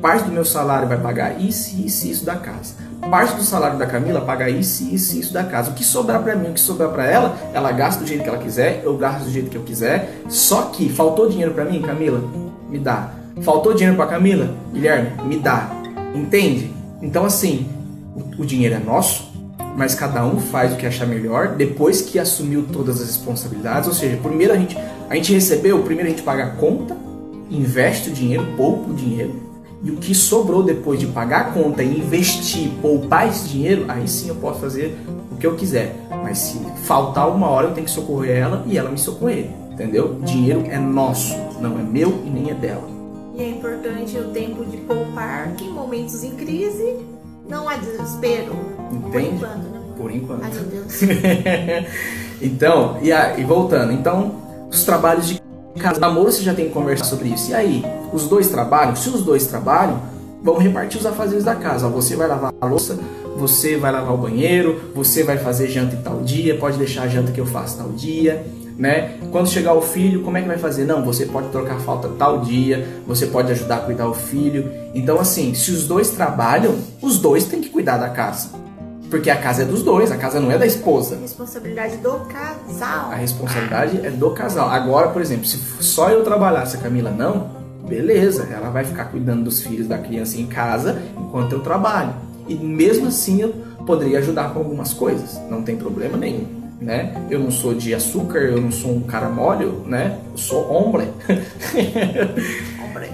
Parte 0.01 0.25
do 0.25 0.31
meu 0.31 0.43
salário 0.43 0.87
vai 0.87 0.97
pagar 0.97 1.39
isso, 1.39 1.79
isso 1.79 2.07
isso 2.07 2.25
da 2.25 2.35
casa. 2.35 2.75
Parte 3.09 3.35
do 3.35 3.43
salário 3.43 3.77
da 3.77 3.85
Camila 3.85 4.21
paga 4.21 4.49
isso, 4.49 4.83
isso 4.83 5.17
isso 5.17 5.33
da 5.33 5.43
casa. 5.43 5.71
O 5.71 5.73
que 5.73 5.83
sobrar 5.83 6.21
para 6.21 6.35
mim, 6.35 6.49
o 6.49 6.53
que 6.53 6.59
sobrar 6.59 6.89
para 6.89 7.05
ela, 7.05 7.37
ela 7.53 7.71
gasta 7.71 8.01
do 8.01 8.07
jeito 8.07 8.23
que 8.23 8.29
ela 8.29 8.37
quiser, 8.37 8.81
eu 8.83 8.97
gasto 8.97 9.23
do 9.25 9.31
jeito 9.31 9.49
que 9.49 9.57
eu 9.57 9.63
quiser. 9.63 10.21
Só 10.27 10.63
que 10.63 10.89
faltou 10.89 11.29
dinheiro 11.29 11.53
para 11.53 11.65
mim, 11.65 11.81
Camila, 11.81 12.21
me 12.69 12.79
dá. 12.79 13.11
Faltou 13.41 13.73
dinheiro 13.73 13.95
para 13.95 14.07
Camila, 14.07 14.49
Guilherme, 14.73 15.11
me 15.23 15.37
dá. 15.39 15.69
Entende? 16.13 16.73
Então 17.01 17.25
assim, 17.25 17.69
o 18.37 18.45
dinheiro 18.45 18.75
é 18.75 18.79
nosso, 18.79 19.32
mas 19.75 19.95
cada 19.95 20.25
um 20.25 20.39
faz 20.39 20.73
o 20.73 20.77
que 20.77 20.85
achar 20.85 21.05
melhor 21.05 21.55
depois 21.55 22.01
que 22.01 22.19
assumiu 22.19 22.65
todas 22.71 23.01
as 23.01 23.07
responsabilidades. 23.07 23.87
Ou 23.87 23.93
seja, 23.93 24.17
primeiro 24.17 24.53
a 24.53 24.57
gente, 24.57 24.77
a 25.09 25.15
gente 25.15 25.33
recebeu, 25.33 25.81
primeiro 25.83 26.09
a 26.09 26.11
gente 26.11 26.23
paga 26.23 26.45
a 26.45 26.49
conta, 26.51 26.95
investe 27.49 28.09
o 28.09 28.13
dinheiro, 28.13 28.45
poupa 28.55 28.91
o 28.91 28.93
dinheiro, 28.93 29.41
e 29.83 29.91
o 29.91 29.97
que 29.97 30.15
sobrou 30.15 30.63
depois 30.63 30.99
de 30.99 31.07
pagar 31.07 31.41
a 31.41 31.43
conta 31.51 31.83
e 31.83 31.99
investir, 31.99 32.69
poupar 32.81 33.27
esse 33.27 33.49
dinheiro, 33.49 33.85
aí 33.89 34.07
sim 34.07 34.29
eu 34.29 34.35
posso 34.35 34.61
fazer 34.61 34.97
o 35.29 35.35
que 35.35 35.45
eu 35.45 35.55
quiser. 35.55 35.93
Mas 36.23 36.37
se 36.37 36.57
faltar 36.85 37.29
uma 37.29 37.49
hora, 37.49 37.67
eu 37.67 37.73
tenho 37.73 37.85
que 37.85 37.91
socorrer 37.91 38.37
ela 38.37 38.63
e 38.65 38.77
ela 38.77 38.89
me 38.89 38.97
socorrer. 38.97 39.49
Entendeu? 39.71 40.19
Dinheiro 40.23 40.63
é 40.69 40.77
nosso, 40.77 41.35
não 41.59 41.77
é 41.77 41.83
meu 41.83 42.21
e 42.25 42.29
nem 42.29 42.49
é 42.49 42.53
dela. 42.53 42.87
E 43.35 43.41
é 43.41 43.49
importante 43.49 44.17
o 44.17 44.29
tempo 44.29 44.63
de 44.63 44.77
poupar 44.77 45.51
que 45.55 45.65
em 45.65 45.71
momentos 45.71 46.23
em 46.23 46.31
crise 46.31 46.99
não 47.49 47.67
há 47.67 47.75
desespero. 47.75 48.72
Entende? 48.95 49.39
Por 49.39 49.45
enquanto, 49.45 49.63
né? 49.69 49.81
Por 49.97 50.11
enquanto. 50.11 50.43
Ai, 50.43 50.51
meu 50.51 50.63
Deus. 50.63 51.01
então, 52.41 52.97
e, 53.01 53.11
a, 53.11 53.37
e 53.37 53.43
voltando, 53.43 53.91
então, 53.91 54.35
os 54.69 54.83
trabalhos 54.83 55.27
de 55.27 55.41
casa, 55.79 55.99
namoro 55.99 56.31
você 56.31 56.43
já 56.43 56.53
tem 56.53 56.67
que 56.67 56.71
conversar 56.71 57.05
sobre 57.05 57.29
isso. 57.29 57.51
E 57.51 57.53
aí, 57.53 57.83
os 58.11 58.27
dois 58.27 58.49
trabalham? 58.49 58.95
Se 58.95 59.09
os 59.09 59.23
dois 59.23 59.47
trabalham, 59.47 60.01
vão 60.41 60.57
repartir 60.57 60.99
os 60.99 61.05
afazeres 61.05 61.43
da 61.43 61.55
casa. 61.55 61.87
Você 61.89 62.15
vai 62.15 62.27
lavar 62.27 62.53
a 62.59 62.65
louça, 62.65 62.97
você 63.37 63.77
vai 63.77 63.91
lavar 63.91 64.13
o 64.13 64.17
banheiro, 64.17 64.91
você 64.93 65.23
vai 65.23 65.37
fazer 65.37 65.67
janta 65.67 65.95
em 65.95 66.01
tal 66.01 66.21
dia, 66.21 66.57
pode 66.57 66.77
deixar 66.77 67.03
a 67.03 67.07
janta 67.07 67.31
que 67.31 67.39
eu 67.39 67.45
faço 67.45 67.77
tal 67.77 67.89
dia 67.89 68.43
né? 68.77 69.17
Quando 69.31 69.47
chegar 69.47 69.73
o 69.73 69.81
filho, 69.81 70.21
como 70.21 70.37
é 70.37 70.41
que 70.41 70.47
vai 70.47 70.57
fazer? 70.57 70.85
Não, 70.85 71.03
você 71.03 71.25
pode 71.25 71.49
trocar 71.49 71.79
falta 71.79 72.09
tal 72.17 72.41
dia, 72.41 72.87
você 73.05 73.27
pode 73.27 73.51
ajudar 73.51 73.77
a 73.77 73.79
cuidar 73.79 74.07
o 74.07 74.13
filho. 74.13 74.71
Então, 74.93 75.19
assim, 75.19 75.53
se 75.53 75.71
os 75.71 75.87
dois 75.87 76.09
trabalham, 76.09 76.75
os 77.01 77.19
dois 77.19 77.45
têm 77.45 77.61
que 77.61 77.69
cuidar 77.69 77.97
da 77.97 78.09
casa. 78.09 78.49
Porque 79.13 79.29
a 79.29 79.35
casa 79.35 79.61
é 79.61 79.65
dos 79.65 79.83
dois, 79.83 80.11
a 80.11 80.17
casa 80.17 80.39
não 80.39 80.51
é 80.51 80.57
da 80.57 80.65
esposa. 80.65 81.13
A 81.13 81.19
responsabilidade 81.19 81.97
do 81.97 82.13
casal. 82.21 83.11
A 83.11 83.15
responsabilidade 83.15 84.03
é 84.03 84.09
do 84.09 84.31
casal. 84.31 84.67
Agora, 84.69 85.09
por 85.09 85.21
exemplo, 85.21 85.45
se 85.45 85.59
só 85.83 86.09
eu 86.09 86.23
trabalhasse, 86.23 86.77
a 86.77 86.79
Camila 86.79 87.11
não, 87.11 87.51
beleza, 87.87 88.47
ela 88.51 88.71
vai 88.71 88.83
ficar 88.83 89.05
cuidando 89.05 89.43
dos 89.43 89.61
filhos 89.61 89.87
da 89.87 89.99
criança 89.99 90.41
em 90.41 90.47
casa 90.47 90.99
enquanto 91.15 91.51
eu 91.51 91.59
trabalho. 91.59 92.11
E 92.47 92.55
mesmo 92.55 93.05
assim 93.05 93.39
eu 93.39 93.53
poderia 93.85 94.17
ajudar 94.17 94.51
com 94.51 94.57
algumas 94.57 94.93
coisas, 94.93 95.39
não 95.47 95.61
tem 95.61 95.77
problema 95.77 96.17
nenhum 96.17 96.63
né? 96.81 97.13
Eu 97.29 97.39
não 97.39 97.51
sou 97.51 97.73
de 97.73 97.93
açúcar, 97.93 98.39
eu 98.39 98.59
não 98.59 98.71
sou 98.71 98.91
um 98.91 99.01
cara 99.01 99.29
molho, 99.29 99.83
né? 99.85 100.17
Eu 100.31 100.37
sou 100.37 100.67
homem, 100.73 101.07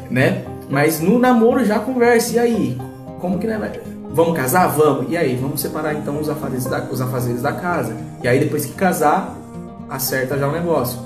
né? 0.09 0.43
Mas 0.69 1.01
no 1.01 1.19
namoro 1.19 1.63
já 1.63 1.77
conversa, 1.77 2.37
e 2.37 2.39
aí? 2.39 2.77
Como 3.19 3.37
que 3.37 3.45
né? 3.45 3.98
Vamos 4.11 4.35
casar? 4.35 4.67
Vamos. 4.67 5.05
E 5.09 5.17
aí? 5.17 5.35
Vamos 5.35 5.61
separar 5.61 5.93
então 5.93 6.19
os 6.19 6.29
afazeres 6.29 6.65
da, 6.65 6.83
os 6.91 7.01
afazeres 7.01 7.41
da 7.41 7.51
casa. 7.51 7.95
E 8.23 8.27
aí 8.27 8.39
depois 8.39 8.65
que 8.65 8.73
casar, 8.73 9.35
acerta 9.89 10.37
já 10.37 10.47
o 10.47 10.51
negócio. 10.51 10.99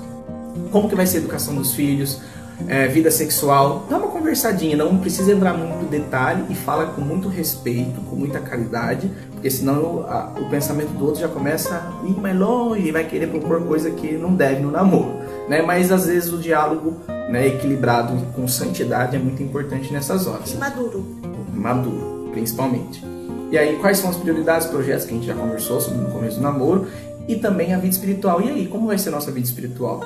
Como 0.70 0.88
que 0.88 0.94
vai 0.94 1.06
ser 1.06 1.18
a 1.18 1.20
educação 1.20 1.54
dos 1.54 1.74
filhos? 1.74 2.20
É, 2.68 2.86
vida 2.86 3.10
sexual, 3.10 3.84
dá 3.90 3.98
uma 3.98 4.06
conversadinha, 4.06 4.76
não 4.76 4.96
precisa 4.98 5.32
entrar 5.32 5.54
muito 5.54 5.82
no 5.82 5.88
detalhe 5.88 6.44
e 6.48 6.54
fala 6.54 6.86
com 6.86 7.00
muito 7.00 7.28
respeito, 7.28 8.00
com 8.02 8.14
muita 8.14 8.38
caridade, 8.38 9.10
porque 9.32 9.50
senão 9.50 10.06
a, 10.08 10.32
o 10.38 10.48
pensamento 10.48 10.90
do 10.90 11.04
outro 11.04 11.20
já 11.20 11.26
começa 11.26 11.74
a 11.74 12.08
ir 12.08 12.16
mais 12.20 12.38
longe 12.38 12.86
e 12.86 12.92
vai 12.92 13.04
querer 13.04 13.26
propor 13.26 13.60
coisa 13.64 13.90
que 13.90 14.12
não 14.12 14.34
deve 14.34 14.60
no 14.60 14.70
namoro. 14.70 15.16
Né? 15.48 15.62
Mas 15.62 15.90
às 15.90 16.06
vezes 16.06 16.32
o 16.32 16.38
diálogo 16.38 17.00
né, 17.28 17.48
equilibrado 17.48 18.16
e 18.16 18.22
com 18.34 18.46
santidade 18.46 19.16
é 19.16 19.18
muito 19.18 19.42
importante 19.42 19.92
nessas 19.92 20.28
horas. 20.28 20.54
Maduro. 20.54 21.04
Maduro, 21.52 22.13
principalmente. 22.34 23.02
E 23.50 23.56
aí, 23.56 23.76
quais 23.76 23.98
são 23.98 24.10
as 24.10 24.16
prioridades, 24.16 24.66
projetos 24.66 25.06
que 25.06 25.12
a 25.12 25.14
gente 25.14 25.26
já 25.26 25.34
conversou 25.34 25.80
sobre 25.80 26.00
no 26.00 26.10
começo 26.10 26.36
do 26.36 26.42
namoro 26.42 26.88
e 27.28 27.36
também 27.36 27.72
a 27.72 27.78
vida 27.78 27.94
espiritual. 27.94 28.42
E 28.42 28.50
aí, 28.50 28.66
como 28.66 28.88
vai 28.88 28.98
ser 28.98 29.10
a 29.10 29.12
nossa 29.12 29.30
vida 29.30 29.46
espiritual? 29.46 30.02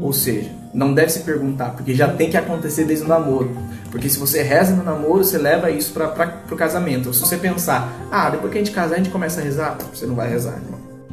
Ou 0.00 0.12
seja, 0.12 0.50
não 0.74 0.92
deve 0.92 1.10
se 1.10 1.20
perguntar, 1.20 1.70
porque 1.70 1.94
já 1.94 2.08
tem 2.08 2.30
que 2.30 2.36
acontecer 2.36 2.84
desde 2.84 3.04
o 3.04 3.08
namoro. 3.08 3.50
Porque 3.90 4.08
se 4.08 4.18
você 4.18 4.42
reza 4.42 4.74
no 4.74 4.82
namoro, 4.82 5.24
você 5.24 5.38
leva 5.38 5.70
isso 5.70 5.92
para 5.92 6.42
o 6.50 6.56
casamento. 6.56 7.06
Ou 7.06 7.14
se 7.14 7.20
você 7.20 7.36
pensar, 7.36 8.08
ah, 8.10 8.28
depois 8.30 8.52
que 8.52 8.58
a 8.58 8.64
gente 8.64 8.74
casar, 8.74 8.94
a 8.94 8.98
gente 8.98 9.10
começa 9.10 9.40
a 9.40 9.44
rezar, 9.44 9.78
você 9.92 10.06
não 10.06 10.14
vai 10.14 10.28
rezar. 10.28 10.58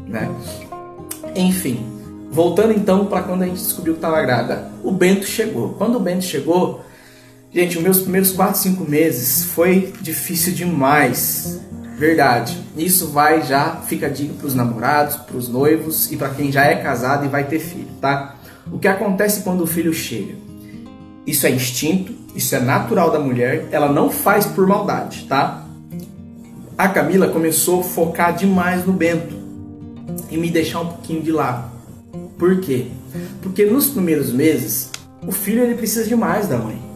Né? 0.08 0.30
Enfim, 1.36 1.86
voltando 2.30 2.74
então 2.74 3.06
para 3.06 3.24
quando 3.24 3.44
a 3.44 3.46
gente 3.46 3.62
descobriu 3.62 3.94
que 3.94 4.00
estava 4.00 4.22
grávida. 4.22 4.70
O 4.84 4.92
Bento 4.92 5.26
chegou. 5.26 5.74
Quando 5.74 5.96
o 5.96 6.00
Bento 6.00 6.24
chegou, 6.24 6.82
gente, 7.54 7.78
os 7.78 7.84
meus 7.84 8.00
primeiros 8.02 8.32
4, 8.32 8.60
5 8.60 8.90
meses 8.90 9.44
foi 9.46 9.94
difícil 10.02 10.54
demais. 10.54 11.62
Verdade. 11.98 12.58
Isso 12.76 13.08
vai 13.10 13.44
já, 13.44 13.78
fica 13.88 14.10
dica 14.10 14.34
para 14.34 14.48
os 14.48 14.56
namorados, 14.56 15.16
para 15.16 15.38
os 15.38 15.48
noivos 15.48 16.12
e 16.12 16.18
para 16.18 16.30
quem 16.30 16.52
já 16.52 16.64
é 16.66 16.76
casado 16.76 17.26
e 17.26 17.30
vai 17.30 17.44
ter 17.46 17.60
filho, 17.60 17.88
tá? 18.02 18.36
O 18.72 18.80
que 18.80 18.88
acontece 18.88 19.42
quando 19.42 19.62
o 19.62 19.68
filho 19.68 19.94
chega? 19.94 20.34
Isso 21.26 21.46
é 21.46 21.52
instinto, 21.52 22.14
isso 22.36 22.56
é 22.56 22.60
natural 22.60 23.12
da 23.12 23.20
mulher, 23.20 23.68
ela 23.72 23.92
não 23.92 24.10
faz 24.10 24.46
por 24.46 24.68
maldade, 24.68 25.26
tá? 25.30 25.66
A 26.78 26.90
Camila 26.90 27.28
começou 27.30 27.82
a 27.82 27.84
focar 27.84 28.36
demais 28.36 28.86
no 28.86 28.94
Bento 28.94 29.36
e 30.30 30.38
me 30.38 30.50
deixar 30.50 30.82
um 30.82 30.88
pouquinho 30.88 31.22
de 31.22 31.32
lado. 31.32 31.72
Por 32.38 32.60
quê? 32.60 32.88
Porque 33.42 33.66
nos 33.66 33.88
primeiros 33.88 34.34
meses, 34.34 34.90
o 35.26 35.32
filho 35.32 35.64
ele 35.64 35.76
precisa 35.76 36.06
demais 36.06 36.48
da 36.48 36.58
mãe. 36.58 36.93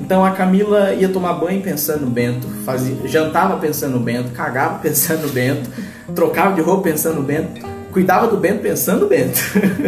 Então 0.00 0.24
a 0.24 0.32
Camila 0.32 0.92
ia 0.94 1.08
tomar 1.08 1.34
banho 1.34 1.62
pensando 1.62 2.06
no 2.06 2.10
Bento, 2.10 2.46
fazia, 2.64 2.96
jantava 3.06 3.58
pensando 3.58 3.92
no 3.92 4.00
Bento, 4.00 4.30
cagava 4.30 4.78
pensando 4.82 5.26
no 5.26 5.28
Bento, 5.28 5.70
trocava 6.14 6.54
de 6.54 6.60
roupa 6.60 6.84
pensando 6.84 7.16
no 7.16 7.22
Bento, 7.22 7.60
cuidava 7.92 8.26
do 8.26 8.36
Bento 8.36 8.60
pensando 8.60 9.02
no 9.02 9.08
Bento. 9.08 9.38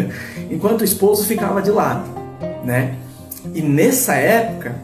enquanto 0.52 0.82
o 0.82 0.84
esposo 0.84 1.24
ficava 1.24 1.62
de 1.62 1.70
lado, 1.70 2.08
né? 2.64 2.94
E 3.54 3.62
nessa 3.62 4.14
época, 4.14 4.76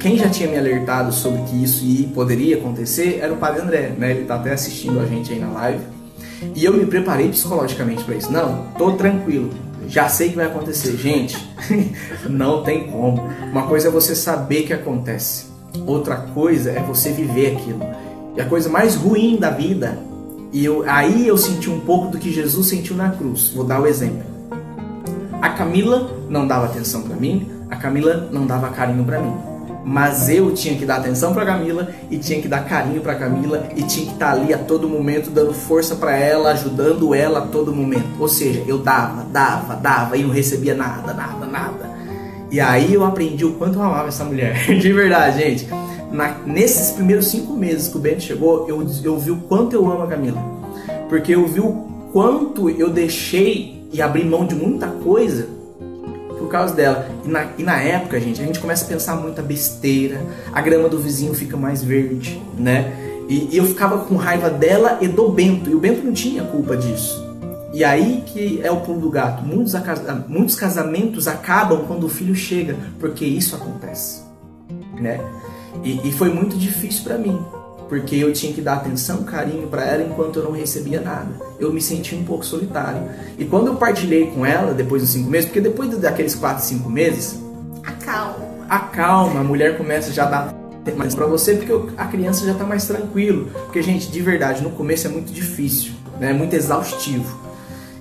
quem 0.00 0.18
já 0.18 0.28
tinha 0.28 0.48
me 0.50 0.58
alertado 0.58 1.12
sobre 1.12 1.42
que 1.42 1.62
isso 1.62 1.84
poderia 2.12 2.56
acontecer 2.56 3.20
era 3.22 3.32
o 3.32 3.36
Padre 3.36 3.62
André, 3.62 3.92
né? 3.96 4.10
Ele 4.10 4.24
tá 4.24 4.34
até 4.34 4.52
assistindo 4.52 5.00
a 5.00 5.06
gente 5.06 5.32
aí 5.32 5.38
na 5.38 5.50
live. 5.50 5.84
E 6.56 6.64
eu 6.64 6.74
me 6.74 6.84
preparei 6.84 7.28
psicologicamente 7.28 8.02
para 8.02 8.16
isso. 8.16 8.32
Não, 8.32 8.66
tô 8.76 8.92
tranquilo. 8.92 9.50
Já 9.88 10.08
sei 10.08 10.30
que 10.30 10.36
vai 10.36 10.46
acontecer. 10.46 10.96
Gente, 10.96 11.36
não 12.28 12.62
tem 12.62 12.90
como. 12.90 13.22
Uma 13.50 13.66
coisa 13.66 13.88
é 13.88 13.90
você 13.90 14.14
saber 14.14 14.62
que 14.62 14.72
acontece. 14.72 15.46
Outra 15.86 16.16
coisa 16.16 16.70
é 16.70 16.80
você 16.80 17.12
viver 17.12 17.56
aquilo. 17.56 17.80
E 18.36 18.40
a 18.40 18.46
coisa 18.46 18.68
mais 18.68 18.94
ruim 18.94 19.36
da 19.36 19.50
vida, 19.50 19.98
e 20.52 20.64
eu, 20.64 20.84
aí 20.86 21.26
eu 21.26 21.36
senti 21.36 21.68
um 21.70 21.80
pouco 21.80 22.08
do 22.08 22.18
que 22.18 22.32
Jesus 22.32 22.66
sentiu 22.66 22.96
na 22.96 23.10
cruz. 23.10 23.50
Vou 23.54 23.64
dar 23.64 23.80
o 23.80 23.86
exemplo. 23.86 24.24
A 25.40 25.50
Camila 25.50 26.10
não 26.28 26.46
dava 26.46 26.66
atenção 26.66 27.02
para 27.02 27.16
mim, 27.16 27.50
a 27.70 27.76
Camila 27.76 28.28
não 28.30 28.46
dava 28.46 28.70
carinho 28.70 29.04
para 29.04 29.20
mim. 29.20 29.51
Mas 29.84 30.28
eu 30.28 30.52
tinha 30.52 30.76
que 30.76 30.86
dar 30.86 30.96
atenção 30.96 31.32
para 31.32 31.44
Camila 31.44 31.88
e 32.10 32.16
tinha 32.16 32.40
que 32.40 32.46
dar 32.46 32.64
carinho 32.64 33.00
para 33.00 33.14
Camila 33.14 33.68
e 33.76 33.82
tinha 33.82 34.06
que 34.06 34.12
estar 34.12 34.26
tá 34.26 34.32
ali 34.32 34.54
a 34.54 34.58
todo 34.58 34.88
momento 34.88 35.30
dando 35.30 35.52
força 35.52 35.96
para 35.96 36.16
ela, 36.16 36.52
ajudando 36.52 37.14
ela 37.14 37.40
a 37.40 37.46
todo 37.46 37.74
momento. 37.74 38.06
Ou 38.18 38.28
seja, 38.28 38.62
eu 38.66 38.78
dava, 38.78 39.24
dava, 39.24 39.74
dava 39.74 40.16
e 40.16 40.22
não 40.22 40.30
recebia 40.30 40.74
nada, 40.74 41.12
nada, 41.12 41.46
nada. 41.46 41.90
E 42.50 42.60
aí 42.60 42.94
eu 42.94 43.04
aprendi 43.04 43.44
o 43.44 43.54
quanto 43.54 43.78
eu 43.78 43.82
amava 43.82 44.08
essa 44.08 44.24
mulher. 44.24 44.66
De 44.78 44.92
verdade, 44.92 45.38
gente. 45.38 45.68
Na, 46.12 46.36
nesses 46.46 46.90
primeiros 46.90 47.26
cinco 47.26 47.54
meses 47.54 47.88
que 47.88 47.96
o 47.96 48.00
Bento 48.00 48.20
chegou, 48.20 48.68
eu, 48.68 48.86
eu 49.02 49.18
vi 49.18 49.30
o 49.30 49.38
quanto 49.38 49.74
eu 49.74 49.90
amo 49.90 50.02
a 50.02 50.06
Camila. 50.06 50.40
Porque 51.08 51.34
eu 51.34 51.46
vi 51.46 51.60
o 51.60 51.72
quanto 52.12 52.68
eu 52.68 52.90
deixei 52.90 53.88
e 53.90 54.00
abri 54.00 54.24
mão 54.24 54.46
de 54.46 54.54
muita 54.54 54.86
coisa 54.86 55.61
por 56.42 56.48
causa 56.48 56.74
dela. 56.74 57.08
E 57.24 57.28
na, 57.28 57.46
e 57.56 57.62
na 57.62 57.80
época, 57.80 58.20
gente, 58.20 58.42
a 58.42 58.44
gente 58.44 58.58
começa 58.58 58.84
a 58.84 58.88
pensar 58.88 59.16
muita 59.16 59.40
besteira, 59.40 60.20
a 60.52 60.60
grama 60.60 60.88
do 60.88 60.98
vizinho 60.98 61.32
fica 61.34 61.56
mais 61.56 61.82
verde, 61.82 62.42
né? 62.58 62.92
E, 63.28 63.48
e 63.52 63.56
eu 63.56 63.64
ficava 63.64 63.98
com 64.04 64.16
raiva 64.16 64.50
dela 64.50 64.98
e 65.00 65.06
do 65.06 65.28
Bento, 65.28 65.70
e 65.70 65.74
o 65.74 65.78
Bento 65.78 66.04
não 66.04 66.12
tinha 66.12 66.42
culpa 66.42 66.76
disso. 66.76 67.22
E 67.72 67.84
aí 67.84 68.22
que 68.26 68.60
é 68.62 68.70
o 68.70 68.80
pulo 68.80 69.00
do 69.00 69.08
gato. 69.08 69.42
Muitos, 69.42 69.72
muitos 70.28 70.56
casamentos 70.56 71.26
acabam 71.26 71.84
quando 71.86 72.04
o 72.04 72.08
filho 72.08 72.34
chega, 72.34 72.76
porque 72.98 73.24
isso 73.24 73.54
acontece, 73.54 74.22
né? 75.00 75.20
E, 75.82 76.08
e 76.08 76.12
foi 76.12 76.28
muito 76.28 76.58
difícil 76.58 77.04
para 77.04 77.16
mim, 77.16 77.40
porque 77.92 78.16
eu 78.16 78.32
tinha 78.32 78.54
que 78.54 78.62
dar 78.62 78.76
atenção, 78.76 79.22
carinho 79.22 79.68
para 79.68 79.84
ela 79.84 80.02
enquanto 80.02 80.38
eu 80.38 80.44
não 80.44 80.52
recebia 80.52 80.98
nada. 80.98 81.28
Eu 81.60 81.70
me 81.70 81.78
senti 81.78 82.14
um 82.14 82.24
pouco 82.24 82.42
solitário. 82.42 83.02
E 83.36 83.44
quando 83.44 83.66
eu 83.66 83.74
partilhei 83.74 84.28
com 84.28 84.46
ela, 84.46 84.72
depois 84.72 85.02
dos 85.02 85.10
cinco 85.10 85.28
meses, 85.28 85.44
porque 85.44 85.60
depois 85.60 85.94
daqueles 85.98 86.34
quatro, 86.34 86.64
cinco 86.64 86.88
meses, 86.88 87.38
acalma. 87.84 88.46
Acalma, 88.66 89.40
a 89.40 89.44
mulher 89.44 89.76
começa 89.76 90.10
já 90.10 90.24
a 90.24 90.26
dar 90.26 90.54
mais 90.96 91.14
para 91.14 91.26
você, 91.26 91.54
porque 91.54 91.92
a 91.98 92.06
criança 92.06 92.46
já 92.46 92.54
tá 92.54 92.64
mais 92.64 92.86
tranquilo. 92.86 93.50
Porque, 93.66 93.82
gente, 93.82 94.10
de 94.10 94.22
verdade, 94.22 94.62
no 94.62 94.70
começo 94.70 95.06
é 95.06 95.10
muito 95.10 95.30
difícil, 95.30 95.92
né? 96.18 96.30
É 96.30 96.32
muito 96.32 96.54
exaustivo. 96.54 97.38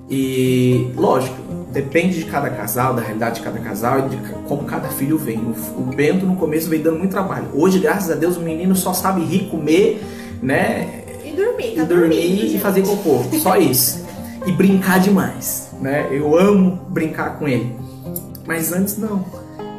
E, 0.10 0.90
lógico, 0.96 1.36
depende 1.72 2.20
de 2.20 2.26
cada 2.26 2.50
casal, 2.50 2.94
da 2.94 3.02
realidade 3.02 3.36
de 3.36 3.42
cada 3.42 3.60
casal 3.60 4.00
e 4.00 4.10
de 4.10 4.18
como 4.48 4.64
cada 4.66 4.90
filho 4.90 5.18
vem. 5.18 5.40
O, 5.40 5.84
Bento 5.96 6.26
no 6.26 6.36
começo 6.36 6.70
veio 6.70 6.84
dando 6.84 7.00
muito 7.00 7.12
trabalho. 7.12 7.48
Hoje, 7.54 7.80
graças 7.80 8.12
a 8.12 8.16
Deus, 8.16 8.38
o 8.38 8.42
menino 8.42 8.76
só 8.76 8.94
sabe 8.94 9.22
rir, 9.24 9.50
comer, 9.50 10.04
né? 10.42 11.04
E 11.26 11.32
dormir, 11.32 11.76
tá 11.76 11.84
e 11.84 11.86
dormir 11.86 12.56
e 12.56 12.60
fazer 12.60 12.82
cocô. 12.84 13.24
Só 13.40 13.56
isso. 13.58 14.06
E 14.46 14.52
brincar 14.52 15.00
demais, 15.00 15.70
né? 15.80 16.08
Eu 16.12 16.38
amo 16.38 16.80
brincar 16.90 17.38
com 17.38 17.48
ele. 17.48 17.76
Mas 18.46 18.74
antes 18.74 18.98
não. 18.98 19.24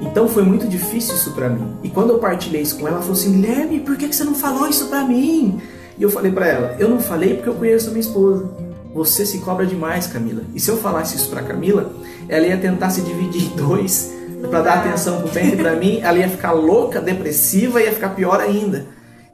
Então 0.01 0.29
foi 0.29 0.43
muito 0.43 0.67
difícil 0.67 1.15
isso 1.15 1.33
para 1.33 1.49
mim. 1.49 1.77
E 1.83 1.89
quando 1.89 2.11
eu 2.11 2.19
partilhei 2.19 2.63
isso 2.63 2.77
com 2.77 2.87
ela, 2.87 2.97
ela 2.97 3.01
falou 3.01 3.17
assim: 3.17 3.33
Guilherme, 3.33 3.81
por 3.81 3.97
que 3.97 4.13
você 4.13 4.25
não 4.25 4.35
falou 4.35 4.67
isso 4.69 4.87
para 4.87 5.05
mim? 5.05 5.61
E 5.99 6.03
eu 6.03 6.11
falei 6.11 6.33
para 6.33 6.47
ela: 6.47 6.77
Eu 6.79 6.89
não 6.89 7.01
falei 7.01 7.35
porque 7.35 7.49
eu 7.49 7.55
conheço 7.55 7.89
a 7.89 7.91
minha 7.91 8.01
esposa. 8.01 8.49
Você 8.95 9.25
se 9.25 9.39
cobra 9.39 9.67
demais, 9.67 10.07
Camila. 10.07 10.43
E 10.55 10.61
se 10.61 10.71
eu 10.71 10.77
falasse 10.77 11.17
isso 11.17 11.31
para 11.31 11.43
Camila, 11.43 11.93
ela 12.29 12.47
ia 12.47 12.57
tentar 12.57 12.91
se 12.91 13.01
dividir 13.01 13.53
em 13.53 13.57
dois 13.57 14.13
para 14.49 14.61
dar 14.61 14.75
atenção 14.81 15.21
pro 15.21 15.31
Bento 15.31 15.55
e 15.55 15.57
para 15.57 15.77
mim, 15.77 16.01
ela 16.03 16.19
ia 16.19 16.29
ficar 16.29 16.53
louca, 16.53 17.01
depressiva 17.01 17.81
e 17.81 17.85
ia 17.85 17.93
ficar 17.93 18.11
pior 18.11 18.41
ainda. 18.41 18.87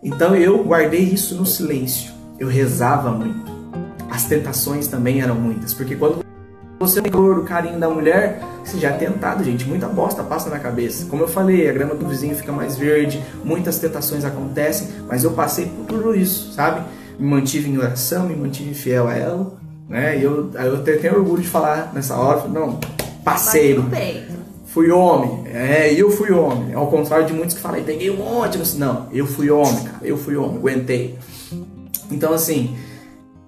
Então 0.03 0.37
eu 0.37 0.63
guardei 0.63 1.01
isso 1.01 1.35
no 1.35 1.47
silêncio. 1.47 2.13
Eu 2.39 2.49
rezava 2.49 3.11
muito. 3.11 3.51
As 4.11 4.25
tentações 4.25 4.87
também 4.87 5.21
eram 5.21 5.35
muitas, 5.35 5.75
porque 5.75 5.97
quando 5.97 6.25
você 6.79 7.03
tem 7.03 7.13
o 7.13 7.43
carinho 7.43 7.81
da 7.81 7.91
mulher, 7.91 8.41
você 8.65 8.79
já 8.79 8.91
é 8.91 8.93
tentado, 8.93 9.43
gente. 9.43 9.65
Muita 9.65 9.89
bosta 9.89 10.23
passa 10.23 10.49
na 10.49 10.59
cabeça. 10.61 11.07
Como 11.07 11.25
eu 11.25 11.29
falei, 11.29 11.69
a 11.69 11.73
grama 11.73 11.95
do 11.95 12.07
vizinho 12.07 12.37
fica 12.37 12.53
mais 12.53 12.77
verde, 12.77 13.23
muitas 13.43 13.79
tentações 13.79 14.25
acontecem, 14.25 14.89
mas 15.09 15.25
eu 15.25 15.33
passei 15.33 15.67
por 15.67 15.87
tudo 15.87 16.15
isso, 16.15 16.53
sabe? 16.53 16.83
Me 17.19 17.29
mantive 17.29 17.69
em 17.69 17.77
oração, 17.77 18.29
me 18.29 18.37
mantive 18.37 18.75
fiel 18.75 19.09
a 19.09 19.14
ela, 19.14 19.59
né? 19.89 20.19
E 20.19 20.23
eu, 20.23 20.51
eu 20.55 20.83
tenho 20.83 21.16
orgulho 21.16 21.43
de 21.43 21.49
falar 21.49 21.93
nessa 21.95 22.16
hora, 22.16 22.47
não, 22.49 22.79
parceiro. 23.25 23.85
Fui 24.66 24.91
homem, 24.91 25.45
é, 25.47 25.93
eu 25.93 26.11
fui 26.11 26.31
homem. 26.31 26.75
Ao 26.75 26.87
contrário 26.89 27.27
de 27.27 27.33
muitos 27.33 27.57
que 27.57 27.61
falam, 27.61 27.83
peguei 27.83 28.11
um 28.11 28.16
monte, 28.16 28.59
não, 28.77 29.09
eu 29.11 29.27
fui 29.27 29.51
homem, 29.51 29.83
cara, 29.83 29.99
eu 30.03 30.16
fui 30.16 30.37
homem, 30.37 30.57
aguentei. 30.57 31.19
Então, 32.11 32.33
assim, 32.33 32.77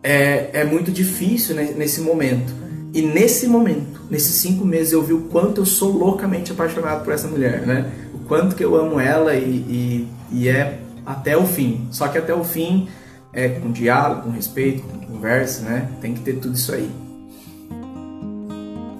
é, 0.03 0.51
é 0.53 0.65
muito 0.65 0.91
difícil 0.91 1.55
né, 1.55 1.75
nesse 1.77 2.01
momento. 2.01 2.53
E 2.93 3.03
nesse 3.03 3.47
momento, 3.47 4.01
nesses 4.11 4.35
cinco 4.37 4.65
meses, 4.65 4.93
eu 4.93 5.03
vi 5.03 5.13
o 5.13 5.23
quanto 5.23 5.61
eu 5.61 5.67
sou 5.67 5.93
loucamente 5.93 6.51
apaixonado 6.51 7.05
por 7.05 7.13
essa 7.13 7.29
mulher, 7.29 7.65
né? 7.67 7.91
O 8.13 8.19
quanto 8.27 8.57
que 8.57 8.65
eu 8.65 8.75
amo 8.75 8.99
ela 8.99 9.35
e, 9.35 9.45
e, 9.45 10.09
e 10.33 10.49
é 10.49 10.81
até 11.07 11.37
o 11.37 11.47
fim. 11.47 11.87
Só 11.93 12.09
que 12.09 12.19
até 12.19 12.35
o 12.35 12.43
fim 12.43 12.89
é 13.33 13.49
com 13.49 13.71
diálogo, 13.71 14.23
com 14.23 14.31
respeito, 14.31 14.83
com 14.83 14.99
conversa, 15.07 15.63
né? 15.63 15.89
Tem 16.01 16.15
que 16.15 16.21
ter 16.21 16.35
tudo 16.35 16.55
isso 16.55 16.73
aí. 16.73 16.91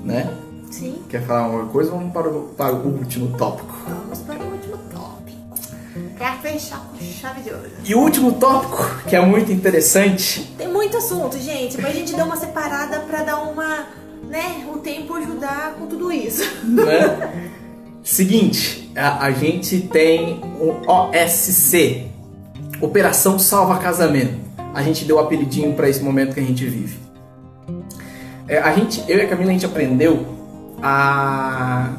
Né? 0.05 0.33
Sim. 0.71 1.03
Quer 1.09 1.23
falar 1.23 1.49
uma 1.49 1.67
coisa? 1.67 1.91
Vamos 1.91 2.13
para 2.13 2.29
o, 2.29 2.49
para 2.57 2.75
o 2.75 2.99
último 2.99 3.37
tópico. 3.37 3.75
Vamos 3.87 4.19
para 4.21 4.39
o 4.43 4.53
último 4.53 4.79
tópico. 4.91 5.11
Quer 6.17 6.39
fechar 6.41 6.81
com 6.81 6.97
chave 7.05 7.43
de 7.43 7.51
ouro. 7.51 7.71
E 7.85 7.95
o 7.95 7.99
último 7.99 8.33
tópico, 8.33 9.03
que 9.09 9.17
é 9.17 9.21
muito 9.21 9.53
interessante. 9.53 10.55
Tem 10.57 10.69
muito 10.69 10.97
assunto, 10.97 11.37
gente, 11.39 11.81
mas 11.81 11.91
a 11.91 11.95
gente 11.95 12.15
deu 12.15 12.25
uma 12.25 12.37
separada 12.37 13.01
para 13.01 13.23
dar 13.25 13.43
uma, 13.43 13.87
né, 14.29 14.67
o 14.73 14.79
tempo 14.79 15.15
ajudar 15.15 15.75
com 15.75 15.87
tudo 15.87 16.13
isso. 16.13 16.43
Né? 16.65 17.51
Seguinte, 18.03 18.91
a, 18.97 19.27
a 19.27 19.33
gente 19.33 19.81
tem 19.83 20.41
um 20.61 20.89
OSC, 20.91 22.10
Operação 22.81 23.39
Salva 23.39 23.79
Casamento. 23.79 24.35
A 24.73 24.83
gente 24.83 25.05
deu 25.05 25.17
o 25.17 25.19
um 25.19 25.23
apelidinho 25.23 25.75
para 25.75 25.89
esse 25.89 26.03
momento 26.03 26.35
que 26.35 26.41
a 26.41 26.43
gente 26.43 26.65
vive. 26.65 26.99
É, 28.49 28.59
a 28.59 28.73
gente, 28.73 29.05
eu 29.07 29.19
e 29.19 29.23
a 29.23 29.29
Camila, 29.29 29.51
a 29.51 29.53
gente 29.53 29.67
aprendeu 29.67 30.27
a, 30.83 31.97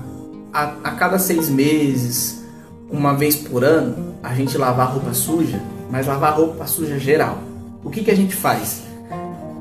a, 0.52 0.64
a 0.84 0.92
cada 0.92 1.20
seis 1.20 1.50
meses, 1.50 2.44
uma 2.90 3.14
vez 3.14 3.36
por 3.36 3.64
ano, 3.64 4.16
a 4.24 4.34
gente 4.34 4.58
lavar 4.58 4.92
roupa 4.92 5.14
suja, 5.14 5.62
mas 5.90 6.08
lavar 6.08 6.34
roupa 6.36 6.66
suja 6.66 6.98
geral. 6.98 7.38
O 7.84 7.90
que, 7.90 8.04
que 8.04 8.12
a 8.12 8.16
gente 8.16 8.36
faz? 8.36 8.84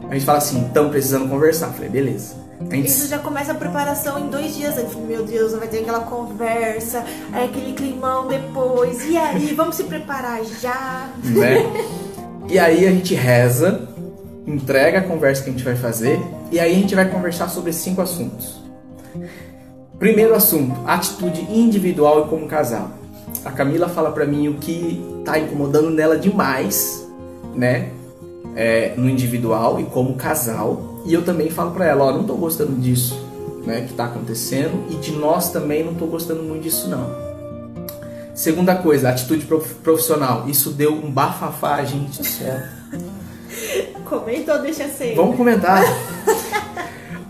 A 0.09 0.15
gente 0.15 0.25
fala 0.25 0.39
assim, 0.39 0.67
estamos 0.67 0.91
precisando 0.91 1.29
conversar. 1.29 1.69
Eu 1.69 1.73
falei, 1.75 1.91
beleza. 1.91 2.40
Gente... 2.69 2.89
Isso 2.89 3.09
já 3.09 3.19
começa 3.19 3.53
a 3.53 3.55
preparação 3.55 4.19
em 4.19 4.29
dois 4.29 4.55
dias 4.55 4.77
antes. 4.77 4.95
Meu 4.95 5.25
Deus, 5.25 5.53
vai 5.53 5.67
ter 5.67 5.79
aquela 5.79 6.01
conversa, 6.01 7.05
é 7.33 7.45
aquele 7.45 7.73
climão 7.73 8.29
depois. 8.29 9.05
E 9.07 9.17
aí, 9.17 9.55
vamos 9.57 9.77
se 9.77 9.85
preparar 9.85 10.45
já. 10.45 11.09
Né? 11.25 11.65
e 12.49 12.59
aí 12.59 12.87
a 12.87 12.91
gente 12.91 13.15
reza, 13.15 13.89
entrega 14.47 14.99
a 14.99 15.03
conversa 15.03 15.43
que 15.43 15.51
a 15.51 15.53
gente 15.53 15.65
vai 15.65 15.77
fazer 15.77 16.21
e 16.51 16.59
aí 16.59 16.73
a 16.73 16.75
gente 16.75 16.95
vai 16.95 17.09
conversar 17.09 17.49
sobre 17.49 17.73
cinco 17.73 18.03
assuntos. 18.03 18.61
Primeiro 19.99 20.35
assunto, 20.35 20.79
atitude 20.87 21.43
individual 21.51 22.27
e 22.27 22.29
como 22.29 22.47
casal. 22.47 22.91
A 23.45 23.51
Camila 23.51 23.89
fala 23.89 24.11
para 24.11 24.27
mim 24.27 24.49
o 24.49 24.55
que 24.55 25.01
tá 25.25 25.39
incomodando 25.39 25.91
nela 25.91 26.19
demais, 26.19 27.07
né? 27.55 27.91
É, 28.57 28.95
no 28.97 29.09
individual 29.09 29.79
e 29.81 29.85
como 29.85 30.15
casal 30.15 30.90
e 31.05 31.15
eu 31.15 31.23
também 31.23 31.51
falo 31.51 31.71
para 31.73 31.87
ela, 31.87 32.05
ó, 32.05 32.13
não 32.13 32.25
tô 32.25 32.35
gostando 32.35 32.73
disso, 32.73 33.21
né, 33.65 33.83
que 33.87 33.95
tá 33.95 34.07
acontecendo 34.07 34.85
e 34.91 34.97
de 34.97 35.13
nós 35.13 35.51
também 35.51 35.85
não 35.85 35.95
tô 35.95 36.07
gostando 36.07 36.43
muito 36.43 36.63
disso 36.63 36.89
não. 36.89 37.31
Segunda 38.35 38.75
coisa, 38.77 39.11
atitude 39.11 39.47
profissional. 39.83 40.49
Isso 40.49 40.71
deu 40.71 40.95
um 40.95 41.11
bafafá, 41.11 41.85
gente 41.85 42.21
do 42.21 42.27
céu. 42.27 42.57
Comenta 44.09 44.55
ou 44.55 44.63
deixa 44.63 44.89
sem? 44.89 45.15
Vamos 45.15 45.37
comentar. 45.37 45.83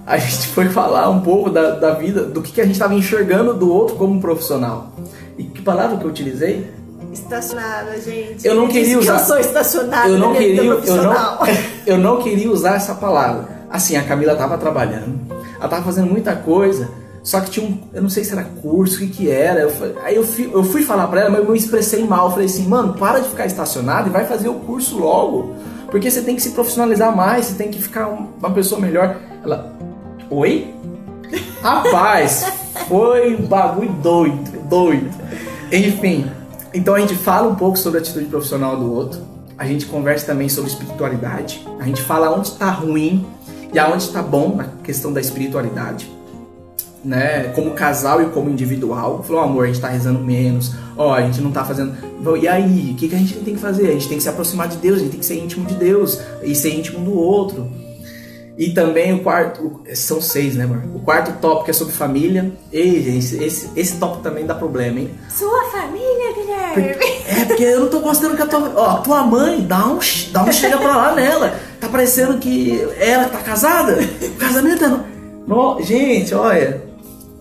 a 0.07 0.18
gente 0.18 0.47
foi 0.49 0.68
falar 0.68 1.11
um 1.11 1.21
pouco 1.21 1.51
da, 1.51 1.71
da 1.71 1.95
vida, 1.95 2.23
do 2.23 2.41
que, 2.41 2.53
que 2.53 2.61
a 2.61 2.64
gente 2.64 2.75
estava 2.75 2.95
enxergando 2.95 3.55
do 3.55 3.73
outro 3.73 3.97
como 3.97 4.21
profissional. 4.21 4.93
E 5.37 5.43
que 5.43 5.61
palavra 5.62 5.97
que 5.97 6.05
eu 6.05 6.11
utilizei? 6.11 6.71
Estacionada, 7.12 8.01
gente. 8.01 8.47
Eu 8.47 8.55
não 8.55 8.68
queria 8.68 8.99
usar. 8.99 9.16
Que 9.16 9.23
eu 9.23 9.27
sou 9.27 9.39
estacionada. 9.39 10.09
Eu 10.09 10.16
não 10.18 10.33
queria. 10.33 10.62
Eu 10.62 11.03
não, 11.03 11.39
eu 11.87 11.99
não 11.99 12.23
queria 12.23 12.51
usar 12.51 12.77
essa 12.77 12.95
palavra. 12.95 13.60
Assim, 13.71 13.97
a 13.97 14.03
Camila 14.03 14.35
tava 14.35 14.59
trabalhando, 14.59 15.21
ela 15.59 15.68
tava 15.68 15.85
fazendo 15.85 16.11
muita 16.11 16.35
coisa, 16.35 16.91
só 17.23 17.41
que 17.41 17.51
tinha 17.51 17.66
um, 17.66 17.79
eu 17.93 18.03
não 18.03 18.09
sei 18.09 18.25
se 18.25 18.33
era 18.33 18.45
curso, 18.45 18.97
o 18.97 18.99
que 18.99 19.09
que 19.09 19.31
era. 19.31 19.61
Eu, 19.61 19.97
aí 20.03 20.16
eu 20.16 20.27
fui, 20.27 20.51
eu 20.53 20.64
fui 20.64 20.83
falar 20.83 21.07
pra 21.07 21.21
ela, 21.21 21.31
mas 21.31 21.41
eu 21.41 21.51
me 21.51 21.59
expressei 21.59 22.05
mal. 22.05 22.31
Falei 22.31 22.47
assim, 22.47 22.66
mano, 22.66 22.95
para 22.95 23.21
de 23.21 23.29
ficar 23.29 23.47
estacionado 23.47 24.09
e 24.09 24.12
vai 24.12 24.25
fazer 24.25 24.49
o 24.49 24.55
curso 24.55 24.99
logo. 24.99 25.55
Porque 25.91 26.11
você 26.11 26.23
tem 26.23 26.35
que 26.35 26.43
se 26.43 26.51
profissionalizar 26.51 27.14
mais, 27.14 27.47
você 27.47 27.55
tem 27.55 27.71
que 27.71 27.81
ficar 27.81 28.09
uma 28.09 28.51
pessoa 28.53 28.81
melhor. 28.81 29.16
Ela, 29.45 29.73
oi? 30.31 30.75
Rapaz, 31.62 32.47
foi 32.89 33.37
um 33.37 33.47
bagulho 33.47 33.93
doido, 34.03 34.68
doido. 34.68 35.11
Enfim, 35.71 36.31
então 36.73 36.95
a 36.95 37.01
gente 37.01 37.14
fala 37.14 37.49
um 37.49 37.55
pouco 37.55 37.79
sobre 37.79 37.99
a 37.99 38.03
atitude 38.03 38.27
profissional 38.27 38.77
do 38.77 38.93
outro. 38.93 39.21
A 39.59 39.66
gente 39.66 39.85
conversa 39.85 40.27
também 40.27 40.49
sobre 40.49 40.71
espiritualidade. 40.71 41.66
A 41.79 41.85
gente 41.85 42.01
fala 42.01 42.35
onde 42.35 42.49
está 42.49 42.71
ruim 42.71 43.27
e 43.73 43.79
aonde 43.79 44.05
está 44.05 44.23
bom 44.23 44.57
na 44.57 44.64
questão 44.83 45.12
da 45.12 45.21
espiritualidade, 45.21 46.11
né? 47.05 47.45
Como 47.55 47.71
casal 47.73 48.23
e 48.23 48.27
como 48.27 48.51
individual. 48.51 49.23
Falou, 49.23 49.43
amor, 49.43 49.64
a 49.64 49.66
gente 49.66 49.77
está 49.77 49.89
rezando 49.89 50.18
menos. 50.21 50.73
Ó, 50.97 51.14
a 51.14 51.23
gente 51.23 51.41
não 51.41 51.51
tá 51.51 51.64
fazendo. 51.64 51.95
E 52.37 52.47
aí, 52.47 52.91
o 52.93 52.97
que, 52.97 53.09
que 53.09 53.14
a 53.14 53.18
gente 53.18 53.35
tem 53.37 53.55
que 53.55 53.61
fazer? 53.61 53.89
A 53.89 53.93
gente 53.93 54.09
tem 54.09 54.16
que 54.18 54.23
se 54.23 54.29
aproximar 54.29 54.68
de 54.68 54.77
Deus, 54.77 54.97
a 54.97 55.01
gente 55.01 55.11
tem 55.12 55.21
que 55.21 55.27
ser 55.27 55.39
íntimo 55.39 55.66
de 55.66 55.75
Deus 55.75 56.21
e 56.43 56.55
ser 56.55 56.75
íntimo 56.75 57.05
do 57.05 57.14
outro. 57.14 57.71
E 58.59 58.75
também 58.75 59.14
o 59.14 59.23
quarto. 59.23 59.81
São 59.95 60.21
seis, 60.21 60.55
né, 60.55 60.64
amor? 60.64 60.83
O 60.95 61.01
quarto 61.01 61.41
tópico 61.41 61.71
é 61.71 61.73
sobre 61.73 61.95
família. 61.95 62.53
Ei, 62.71 63.03
gente, 63.03 63.43
esse, 63.43 63.71
esse 63.75 63.97
tópico 63.99 64.23
também 64.23 64.45
dá 64.45 64.55
problema, 64.55 65.01
hein? 65.01 65.11
Sua 65.31 65.64
família, 65.71 66.35
Guilherme! 66.35 67.20
É, 67.41 67.45
porque 67.47 67.62
eu 67.62 67.80
não 67.80 67.88
tô 67.88 68.01
gostando 68.01 68.36
que 68.36 68.43
a 68.43 68.47
tua. 68.47 68.72
Ó, 68.76 68.97
tua 68.99 69.22
mãe, 69.22 69.62
dá 69.62 69.86
um, 69.86 69.99
dá 70.30 70.45
um 70.45 70.53
chega 70.53 70.76
pra 70.76 70.97
lá 70.97 71.14
nela. 71.14 71.55
Tá 71.80 71.88
parecendo 71.88 72.38
que 72.38 72.86
ela 72.99 73.28
tá 73.28 73.38
casada. 73.38 73.99
O 74.22 74.36
casamento 74.36 74.84
é. 74.84 74.88
No... 75.47 75.80
Gente, 75.82 76.34
olha. 76.34 76.82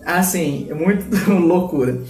Assim, 0.04 0.66
é 0.70 0.74
muito 0.74 1.04
loucura. 1.30 2.00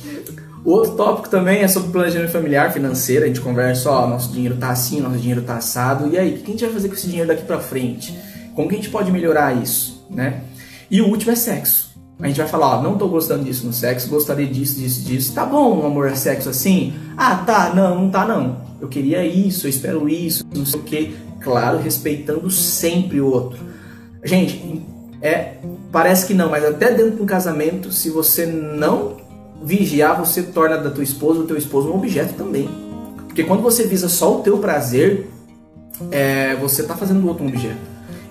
O 0.64 0.70
outro 0.70 0.93
tópico 0.93 1.28
também 1.28 1.62
é 1.62 1.68
sobre 1.68 1.91
planejamento 1.91 2.30
familiar, 2.30 2.72
financeiro. 2.72 3.24
A 3.24 3.28
gente 3.28 3.41
conversa, 3.41 3.91
ó, 3.91 4.07
nosso 4.07 4.32
dinheiro 4.32 4.57
tá 4.57 4.70
assim, 4.70 5.01
nosso 5.01 5.18
dinheiro 5.18 5.43
tá 5.43 5.57
assado. 5.57 6.09
E 6.12 6.18
aí, 6.18 6.34
o 6.34 6.38
que 6.38 6.45
a 6.45 6.51
gente 6.53 6.64
vai 6.64 6.72
fazer 6.72 6.88
com 6.88 6.95
esse 6.95 7.07
dinheiro 7.07 7.28
daqui 7.28 7.45
pra 7.45 7.59
frente? 7.59 8.16
Como 8.55 8.68
que 8.68 8.74
a 8.74 8.78
gente 8.78 8.91
pode 8.91 9.11
melhorar 9.11 9.61
isso, 9.61 10.07
né? 10.09 10.43
E 10.91 11.01
o 11.01 11.09
último 11.09 11.32
é 11.32 11.36
sexo. 11.36 11.89
A 12.23 12.27
gente 12.27 12.39
vai 12.39 12.49
falar, 12.49 12.79
ó, 12.79 12.83
não 12.83 12.99
tô 12.99 13.09
gostando 13.09 13.45
disso 13.45 13.66
no 13.66 13.73
sexo, 13.73 14.09
gostaria 14.09 14.47
disso, 14.47 14.79
disso, 14.79 15.01
disso. 15.03 15.33
Tá 15.33 15.47
bom, 15.47 15.87
amor, 15.87 16.09
é 16.09 16.14
sexo 16.14 16.51
assim? 16.51 16.93
Ah, 17.16 17.37
tá, 17.37 17.73
não, 17.75 18.03
não 18.03 18.11
tá 18.11 18.27
não. 18.27 18.59
Eu 18.81 18.89
queria 18.89 19.25
isso, 19.25 19.66
eu 19.66 19.71
espero 19.71 20.09
isso, 20.09 20.45
não 20.55 20.66
sei 20.66 20.81
o 20.81 20.83
que. 20.83 21.16
Claro, 21.41 21.79
respeitando 21.79 22.51
sempre 22.51 23.21
o 23.21 23.27
outro. 23.27 23.59
Gente, 24.23 24.83
é, 25.23 25.55
parece 25.91 26.27
que 26.27 26.35
não, 26.35 26.51
mas 26.51 26.64
até 26.64 26.93
dentro 26.93 27.16
de 27.16 27.23
um 27.23 27.27
casamento, 27.27 27.91
se 27.91 28.11
você 28.11 28.45
não 28.45 29.16
vigiar, 29.62 30.18
você 30.18 30.43
torna 30.43 30.77
da 30.77 30.91
tua 30.91 31.05
esposa, 31.05 31.41
o 31.41 31.47
teu 31.47 31.57
esposo 31.57 31.89
um 31.89 31.95
objeto 31.95 32.35
também. 32.35 32.68
Porque 33.27 33.45
quando 33.45 33.62
você 33.62 33.87
visa 33.87 34.09
só 34.09 34.39
o 34.39 34.43
teu 34.43 34.59
prazer, 34.59 35.31
é, 36.11 36.55
você 36.57 36.83
tá 36.83 36.95
fazendo 36.95 37.21
do 37.21 37.29
outro 37.29 37.45
um 37.45 37.49
objeto. 37.49 37.79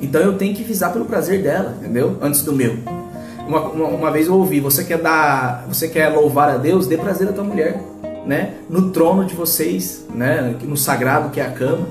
Então 0.01 0.21
eu 0.21 0.37
tenho 0.37 0.55
que 0.55 0.63
visar 0.63 0.91
pelo 0.91 1.05
prazer 1.05 1.41
dela, 1.41 1.75
entendeu? 1.79 2.17
Antes 2.21 2.43
do 2.43 2.53
meu. 2.53 2.98
Uma, 3.49 3.61
uma, 3.61 3.87
uma, 3.87 4.11
vez 4.11 4.27
eu 4.27 4.35
ouvi, 4.35 4.59
você 4.59 4.83
quer 4.83 4.99
dar, 4.99 5.65
você 5.67 5.87
quer 5.87 6.09
louvar 6.09 6.51
a 6.51 6.57
Deus, 6.57 6.85
dê 6.85 6.95
prazer 6.95 7.29
à 7.29 7.33
tua 7.33 7.43
mulher, 7.43 7.81
né? 8.23 8.53
No 8.69 8.91
trono 8.91 9.25
de 9.25 9.33
vocês, 9.33 10.05
né? 10.13 10.55
No 10.61 10.77
sagrado 10.77 11.31
que 11.31 11.39
é 11.39 11.47
a 11.47 11.49
cama, 11.49 11.87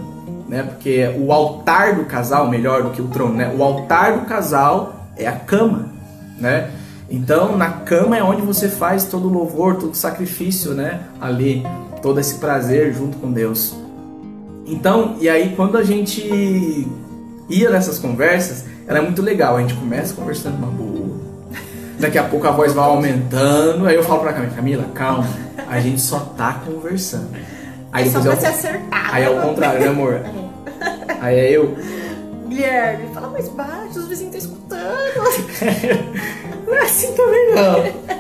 né? 0.48 0.62
Porque 0.62 1.12
o 1.18 1.32
altar 1.32 1.96
do 1.96 2.04
casal, 2.04 2.48
melhor 2.48 2.84
do 2.84 2.90
que 2.90 3.02
o 3.02 3.08
trono, 3.08 3.34
né? 3.34 3.52
O 3.58 3.64
altar 3.64 4.20
do 4.20 4.26
casal 4.26 5.08
é 5.16 5.26
a 5.26 5.32
cama, 5.32 5.88
né? 6.38 6.70
Então 7.10 7.56
na 7.56 7.70
cama 7.70 8.16
é 8.16 8.22
onde 8.22 8.40
você 8.40 8.68
faz 8.68 9.06
todo 9.06 9.26
o 9.26 9.32
louvor, 9.32 9.78
todo 9.78 9.90
o 9.90 9.96
sacrifício, 9.96 10.74
né? 10.74 11.00
Ali, 11.20 11.66
todo 12.00 12.20
esse 12.20 12.36
prazer 12.36 12.94
junto 12.94 13.18
com 13.18 13.32
Deus. 13.32 13.74
Então, 14.64 15.16
e 15.20 15.28
aí 15.28 15.56
quando 15.56 15.76
a 15.76 15.82
gente 15.82 16.86
ia 17.48 17.68
nessas 17.68 17.98
conversas, 17.98 18.64
era 18.86 19.02
muito 19.02 19.20
legal. 19.22 19.56
A 19.56 19.60
gente 19.60 19.74
começa 19.74 20.14
conversando 20.14 20.56
uma 20.56 20.68
boa. 20.68 20.87
Daqui 21.98 22.18
a 22.18 22.24
pouco 22.24 22.46
a 22.46 22.50
voz 22.50 22.72
vai 22.72 22.84
aumentando. 22.84 23.86
Aí 23.86 23.96
eu 23.96 24.04
falo 24.04 24.20
pra 24.20 24.32
Camila, 24.32 24.54
Camila, 24.54 24.84
calma. 24.94 25.28
A 25.68 25.80
gente 25.80 26.00
só 26.00 26.20
tá 26.36 26.62
conversando. 26.64 27.30
Aí 27.92 28.06
é 28.06 28.10
só 28.10 28.20
pra 28.20 28.32
eu, 28.32 28.40
se 28.40 28.46
acertar. 28.46 29.14
Aí 29.14 29.24
é 29.24 29.30
o 29.30 29.40
contrário, 29.40 29.80
né, 29.80 29.88
amor? 29.88 30.20
Aí 31.20 31.36
é 31.36 31.50
eu. 31.50 31.76
Guilherme, 32.48 33.12
fala 33.12 33.28
mais 33.28 33.48
baixo, 33.48 33.98
os 33.98 34.08
vizinhos 34.08 34.34
estão 34.34 34.52
escutando. 34.52 34.78
não 36.66 36.74
é 36.74 36.82
assim 36.82 37.14
também 37.14 37.54
não. 37.54 38.18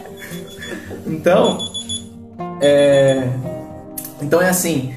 Então, 1.06 1.58
é... 2.60 3.28
Então 4.20 4.42
é 4.42 4.48
assim, 4.48 4.94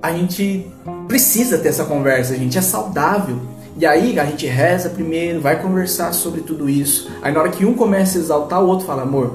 a 0.00 0.12
gente 0.12 0.70
precisa 1.08 1.58
ter 1.58 1.68
essa 1.68 1.84
conversa, 1.84 2.36
gente, 2.36 2.58
é 2.58 2.62
saudável. 2.62 3.40
E 3.76 3.86
aí 3.86 4.18
a 4.18 4.24
gente 4.24 4.46
reza 4.46 4.90
primeiro, 4.90 5.40
vai 5.40 5.60
conversar 5.60 6.12
sobre 6.12 6.42
tudo 6.42 6.68
isso. 6.68 7.10
Aí 7.22 7.32
na 7.32 7.40
hora 7.40 7.50
que 7.50 7.64
um 7.64 7.74
começa 7.74 8.18
a 8.18 8.20
exaltar, 8.20 8.62
o 8.62 8.66
outro 8.66 8.86
fala, 8.86 9.02
amor, 9.02 9.34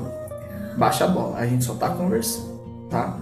baixa 0.78 1.06
a 1.06 1.08
bola, 1.08 1.38
a 1.38 1.46
gente 1.46 1.66
só 1.66 1.74
tá 1.74 1.90
conversando, 1.90 2.60
tá? 2.90 3.18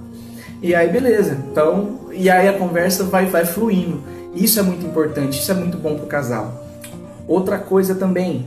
E 0.61 0.76
aí 0.76 0.89
beleza. 0.89 1.38
Então, 1.51 1.99
e 2.11 2.30
aí 2.30 2.47
a 2.47 2.57
conversa 2.57 3.05
vai 3.05 3.26
vai 3.28 3.45
fluindo. 3.45 4.03
Isso 4.34 4.59
é 4.59 4.63
muito 4.63 4.86
importante, 4.86 5.39
isso 5.39 5.49
é 5.51 5.55
muito 5.55 5.78
bom 5.78 5.95
pro 5.95 6.05
casal. 6.05 6.66
Outra 7.28 7.57
coisa 7.57 7.95
também, 7.95 8.45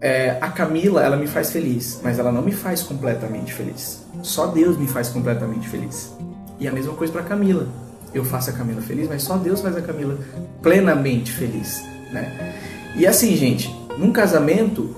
é, 0.00 0.38
a 0.40 0.48
Camila, 0.48 1.02
ela 1.02 1.16
me 1.16 1.26
faz 1.26 1.50
feliz, 1.50 2.00
mas 2.02 2.18
ela 2.18 2.30
não 2.30 2.42
me 2.42 2.52
faz 2.52 2.82
completamente 2.82 3.52
feliz. 3.52 4.04
Só 4.22 4.46
Deus 4.46 4.78
me 4.78 4.86
faz 4.86 5.08
completamente 5.08 5.68
feliz. 5.68 6.14
E 6.60 6.68
a 6.68 6.72
mesma 6.72 6.94
coisa 6.94 7.12
para 7.12 7.22
Camila. 7.22 7.66
Eu 8.14 8.24
faço 8.24 8.50
a 8.50 8.52
Camila 8.52 8.80
feliz, 8.80 9.08
mas 9.08 9.22
só 9.22 9.36
Deus 9.36 9.60
faz 9.60 9.76
a 9.76 9.82
Camila 9.82 10.16
plenamente 10.62 11.32
feliz 11.32 11.82
né? 12.14 12.54
E 12.96 13.06
assim, 13.06 13.36
gente, 13.36 13.74
num 13.98 14.12
casamento, 14.12 14.94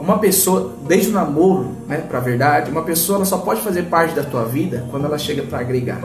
uma 0.00 0.18
pessoa, 0.18 0.74
desde 0.86 1.10
o 1.10 1.12
namoro, 1.12 1.76
né, 1.86 1.98
pra 1.98 2.20
verdade, 2.20 2.70
uma 2.70 2.82
pessoa 2.82 3.16
ela 3.16 3.24
só 3.24 3.38
pode 3.38 3.60
fazer 3.60 3.84
parte 3.84 4.14
da 4.14 4.22
tua 4.22 4.44
vida 4.44 4.86
quando 4.90 5.04
ela 5.04 5.18
chega 5.18 5.42
para 5.42 5.58
agregar. 5.58 6.00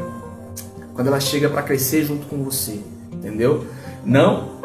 Quando 0.93 1.07
ela 1.07 1.19
chega 1.19 1.49
para 1.49 1.61
crescer 1.61 2.03
junto 2.03 2.25
com 2.25 2.43
você, 2.43 2.79
entendeu? 3.13 3.65
Não 4.03 4.59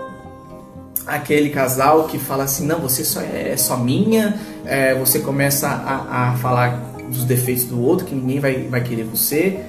aquele 1.07 1.51
casal 1.51 2.05
que 2.05 2.19
fala 2.19 2.45
assim, 2.45 2.67
não, 2.67 2.81
você 2.81 3.05
só 3.05 3.21
é, 3.21 3.53
é 3.53 3.57
só 3.57 3.77
minha, 3.77 4.39
é, 4.65 4.95
você 4.95 5.21
começa 5.21 5.69
a, 5.69 6.31
a 6.31 6.37
falar 6.37 6.95
dos 7.09 7.25
defeitos 7.25 7.65
do 7.65 7.81
outro, 7.81 8.05
que 8.05 8.15
ninguém 8.15 8.41
vai, 8.41 8.65
vai 8.65 8.83
querer 8.83 9.05
você. 9.05 9.61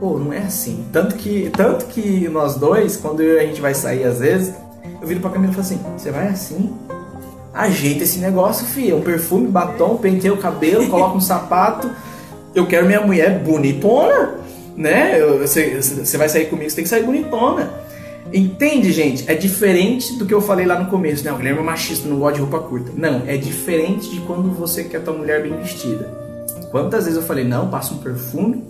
Pô, 0.00 0.18
não 0.18 0.32
é 0.32 0.38
assim. 0.38 0.84
Tanto 0.92 1.14
que, 1.14 1.50
tanto 1.56 1.86
que 1.86 2.28
nós 2.28 2.56
dois, 2.56 2.96
quando 2.96 3.20
a 3.20 3.44
gente 3.44 3.60
vai 3.60 3.74
sair 3.74 4.04
às 4.04 4.18
vezes, 4.18 4.54
eu 5.00 5.06
viro 5.06 5.20
pra 5.20 5.30
Camila 5.30 5.52
e 5.52 5.54
falo 5.54 5.66
assim: 5.66 5.80
você 5.96 6.10
vai 6.10 6.28
assim? 6.28 6.72
Ajeita 7.52 8.04
esse 8.04 8.18
negócio, 8.18 8.66
filha. 8.66 8.94
Um 8.94 9.02
perfume, 9.02 9.48
batom, 9.48 9.96
penteia 9.96 10.32
o 10.32 10.36
cabelo, 10.36 10.88
coloca 10.88 11.16
um 11.16 11.20
sapato. 11.20 11.90
Eu 12.54 12.66
quero 12.66 12.86
minha 12.86 13.00
mulher 13.00 13.38
bonitona, 13.40 14.34
né? 14.76 15.20
Você, 15.40 16.16
vai 16.16 16.28
sair 16.28 16.46
comigo, 16.46 16.68
você 16.68 16.76
tem 16.76 16.84
que 16.84 16.90
sair 16.90 17.02
bonitona. 17.02 17.70
Entende, 18.32 18.92
gente? 18.92 19.28
É 19.28 19.34
diferente 19.34 20.16
do 20.16 20.24
que 20.24 20.32
eu 20.32 20.40
falei 20.40 20.64
lá 20.64 20.78
no 20.78 20.88
começo. 20.88 21.24
Não, 21.24 21.34
o 21.34 21.38
Guilherme 21.38 21.60
é 21.60 21.62
machista, 21.62 22.08
não 22.08 22.18
gosta 22.18 22.34
de 22.34 22.40
roupa 22.40 22.60
curta. 22.60 22.92
Não, 22.94 23.22
é 23.26 23.36
diferente 23.36 24.08
de 24.08 24.20
quando 24.20 24.52
você 24.52 24.84
quer 24.84 25.02
tua 25.02 25.14
mulher 25.14 25.42
bem 25.42 25.56
vestida. 25.56 26.08
Quantas 26.70 27.04
vezes 27.04 27.18
eu 27.18 27.26
falei, 27.26 27.44
não, 27.44 27.68
passa 27.68 27.92
um 27.92 27.98
perfume, 27.98 28.64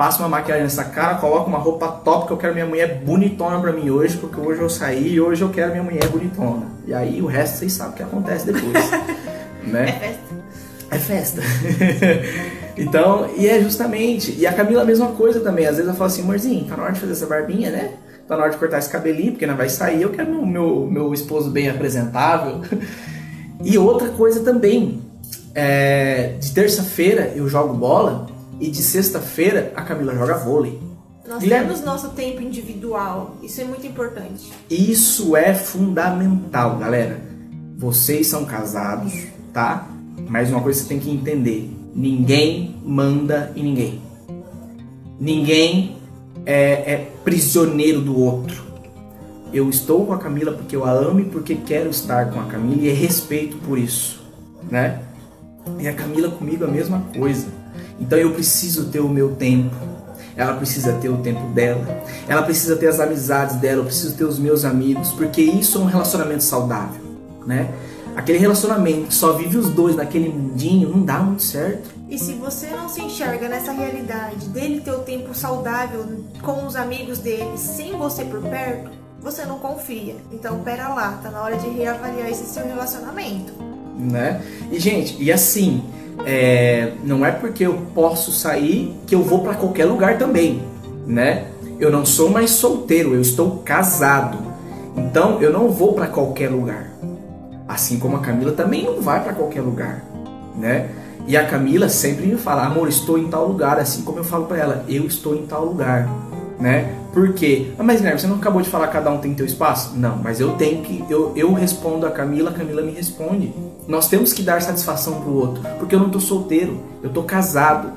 passa 0.00 0.22
uma 0.22 0.30
maquiagem 0.30 0.62
nessa 0.62 0.82
cara, 0.82 1.16
coloca 1.16 1.46
uma 1.46 1.58
roupa 1.58 1.86
top 1.86 2.26
que 2.26 2.32
eu 2.32 2.38
quero 2.38 2.54
minha 2.54 2.64
mulher 2.64 3.02
bonitona 3.04 3.60
pra 3.60 3.70
mim 3.70 3.90
hoje, 3.90 4.16
porque 4.16 4.40
hoje 4.40 4.62
eu 4.62 4.70
saí 4.70 5.12
e 5.12 5.20
hoje 5.20 5.42
eu 5.42 5.50
quero 5.50 5.72
minha 5.72 5.82
mulher 5.82 6.08
bonitona. 6.08 6.68
E 6.86 6.94
aí 6.94 7.20
o 7.20 7.26
resto 7.26 7.58
vocês 7.58 7.74
sabem 7.74 7.92
o 7.92 7.96
que 7.96 8.02
acontece 8.04 8.46
depois. 8.46 8.72
né? 9.62 10.16
É 10.90 10.98
festa. 10.98 11.42
É 11.42 11.42
festa. 11.42 11.42
então, 12.80 13.28
e 13.36 13.46
é 13.46 13.60
justamente. 13.60 14.34
E 14.38 14.46
a 14.46 14.54
Camila 14.54 14.80
a 14.80 14.86
mesma 14.86 15.08
coisa 15.08 15.40
também. 15.40 15.66
Às 15.66 15.76
vezes 15.76 15.90
eu 15.90 15.94
falo 15.94 16.06
assim, 16.06 16.22
amorzinho, 16.22 16.64
tá 16.64 16.78
na 16.78 16.84
hora 16.84 16.92
de 16.94 17.00
fazer 17.00 17.12
essa 17.12 17.26
barbinha, 17.26 17.70
né? 17.70 17.90
Tá 18.26 18.38
na 18.38 18.44
hora 18.44 18.52
de 18.52 18.56
cortar 18.56 18.78
esse 18.78 18.88
cabelinho, 18.88 19.32
porque 19.32 19.46
não 19.46 19.54
vai 19.54 19.68
sair. 19.68 20.00
Eu 20.00 20.08
quero 20.08 20.30
meu, 20.30 20.46
meu, 20.46 20.88
meu 20.90 21.12
esposo 21.12 21.50
bem 21.50 21.68
apresentável. 21.68 22.62
e 23.62 23.76
outra 23.76 24.08
coisa 24.08 24.40
também. 24.40 25.02
É, 25.54 26.36
de 26.40 26.54
terça-feira 26.54 27.32
eu 27.34 27.46
jogo 27.48 27.74
bola 27.74 28.29
e 28.60 28.70
de 28.70 28.82
sexta-feira 28.82 29.72
a 29.74 29.82
Camila 29.82 30.14
joga 30.14 30.36
vôlei. 30.36 30.78
Nós 31.26 31.42
Guilherme, 31.42 31.68
temos 31.68 31.84
nosso 31.84 32.10
tempo 32.10 32.42
individual. 32.42 33.36
Isso 33.42 33.60
é 33.60 33.64
muito 33.64 33.86
importante. 33.86 34.52
Isso 34.68 35.36
é 35.36 35.54
fundamental, 35.54 36.76
galera. 36.76 37.20
Vocês 37.78 38.26
são 38.26 38.44
casados, 38.44 39.12
tá? 39.52 39.88
Mas 40.28 40.50
uma 40.50 40.60
coisa 40.60 40.80
você 40.80 40.88
tem 40.88 40.98
que 40.98 41.10
entender: 41.10 41.70
ninguém 41.94 42.76
manda 42.84 43.52
em 43.56 43.62
ninguém. 43.62 44.02
Ninguém 45.18 45.96
é, 46.44 46.92
é 46.92 47.10
prisioneiro 47.24 48.00
do 48.00 48.18
outro. 48.18 48.64
Eu 49.52 49.68
estou 49.68 50.06
com 50.06 50.12
a 50.12 50.18
Camila 50.18 50.52
porque 50.52 50.76
eu 50.76 50.84
a 50.84 50.90
amo 50.90 51.20
e 51.20 51.24
porque 51.24 51.56
quero 51.56 51.90
estar 51.90 52.30
com 52.30 52.40
a 52.40 52.44
Camila 52.44 52.82
e 52.82 52.92
respeito 52.92 53.56
por 53.58 53.78
isso, 53.78 54.22
né? 54.70 55.00
E 55.78 55.88
a 55.88 55.92
Camila 55.92 56.30
comigo 56.30 56.64
a 56.64 56.68
mesma 56.68 57.00
coisa. 57.16 57.59
Então 58.00 58.18
eu 58.18 58.32
preciso 58.32 58.86
ter 58.86 59.00
o 59.00 59.08
meu 59.08 59.34
tempo. 59.36 59.74
Ela 60.36 60.54
precisa 60.54 60.94
ter 60.94 61.08
o 61.08 61.18
tempo 61.18 61.46
dela. 61.50 61.84
Ela 62.26 62.42
precisa 62.42 62.76
ter 62.76 62.86
as 62.86 62.98
amizades 62.98 63.56
dela. 63.56 63.80
Eu 63.80 63.84
preciso 63.84 64.16
ter 64.16 64.24
os 64.24 64.38
meus 64.38 64.64
amigos. 64.64 65.12
Porque 65.12 65.42
isso 65.42 65.78
é 65.78 65.80
um 65.82 65.86
relacionamento 65.86 66.42
saudável, 66.42 67.02
né? 67.46 67.70
Aquele 68.16 68.38
relacionamento 68.38 69.08
que 69.08 69.14
só 69.14 69.32
vive 69.34 69.56
os 69.56 69.68
dois 69.70 69.94
naquele 69.96 70.28
mundinho 70.28 70.88
não 70.88 71.04
dá 71.04 71.20
muito 71.20 71.42
certo. 71.42 71.90
E 72.08 72.18
se 72.18 72.32
você 72.34 72.66
não 72.70 72.88
se 72.88 73.00
enxerga 73.00 73.48
nessa 73.48 73.70
realidade 73.70 74.48
dele 74.48 74.80
ter 74.80 74.90
o 74.90 75.00
tempo 75.00 75.32
saudável 75.32 76.04
com 76.42 76.66
os 76.66 76.74
amigos 76.74 77.18
dele, 77.18 77.56
sem 77.56 77.96
você 77.96 78.24
por 78.24 78.42
perto, 78.42 78.90
você 79.20 79.44
não 79.44 79.58
confia. 79.58 80.16
Então, 80.32 80.60
pera 80.60 80.88
lá, 80.88 81.20
tá 81.22 81.30
na 81.30 81.42
hora 81.42 81.56
de 81.56 81.68
reavaliar 81.68 82.28
esse 82.28 82.46
seu 82.46 82.66
relacionamento. 82.66 83.52
Né? 84.00 84.40
E 84.70 84.78
gente, 84.78 85.16
e 85.22 85.30
assim, 85.30 85.82
é, 86.24 86.92
não 87.04 87.24
é 87.24 87.30
porque 87.30 87.66
eu 87.66 87.74
posso 87.94 88.32
sair 88.32 88.96
que 89.06 89.14
eu 89.14 89.22
vou 89.22 89.40
para 89.40 89.54
qualquer 89.54 89.84
lugar 89.84 90.18
também, 90.18 90.62
né? 91.06 91.46
Eu 91.78 91.90
não 91.90 92.04
sou 92.04 92.28
mais 92.28 92.50
solteiro, 92.50 93.14
eu 93.14 93.20
estou 93.20 93.58
casado. 93.64 94.38
Então 94.96 95.40
eu 95.40 95.52
não 95.52 95.70
vou 95.70 95.94
para 95.94 96.06
qualquer 96.06 96.50
lugar. 96.50 96.90
Assim 97.66 97.98
como 97.98 98.16
a 98.16 98.20
Camila 98.20 98.52
também 98.52 98.84
não 98.84 99.00
vai 99.00 99.22
para 99.22 99.32
qualquer 99.32 99.62
lugar, 99.62 100.04
né? 100.56 100.90
E 101.26 101.36
a 101.36 101.46
Camila 101.46 101.88
sempre 101.88 102.26
me 102.26 102.36
fala, 102.36 102.64
amor, 102.64 102.88
estou 102.88 103.16
em 103.16 103.28
tal 103.28 103.46
lugar, 103.46 103.78
assim 103.78 104.02
como 104.02 104.18
eu 104.18 104.24
falo 104.24 104.46
para 104.46 104.58
ela, 104.58 104.84
eu 104.88 105.06
estou 105.06 105.36
em 105.36 105.46
tal 105.46 105.64
lugar, 105.64 106.08
né? 106.60 106.94
Por 107.12 107.32
quê? 107.32 107.72
Ah, 107.78 107.82
mas 107.82 107.96
Guilherme, 107.96 108.20
você 108.20 108.26
não 108.26 108.36
acabou 108.36 108.60
de 108.60 108.68
falar 108.68 108.88
cada 108.88 109.10
um 109.10 109.18
tem 109.18 109.34
teu 109.34 109.46
espaço? 109.46 109.96
Não, 109.96 110.16
mas 110.16 110.38
eu 110.38 110.52
tenho 110.52 110.82
que, 110.82 111.04
eu, 111.08 111.32
eu 111.34 111.52
respondo 111.52 112.06
a 112.06 112.10
Camila, 112.10 112.50
a 112.50 112.52
Camila 112.52 112.82
me 112.82 112.92
responde. 112.92 113.52
Nós 113.88 114.08
temos 114.08 114.32
que 114.32 114.42
dar 114.42 114.60
satisfação 114.62 115.20
pro 115.22 115.32
outro, 115.32 115.62
porque 115.78 115.94
eu 115.94 115.98
não 115.98 116.10
tô 116.10 116.20
solteiro, 116.20 116.78
eu 117.02 117.10
tô 117.10 117.22
casado. 117.22 117.92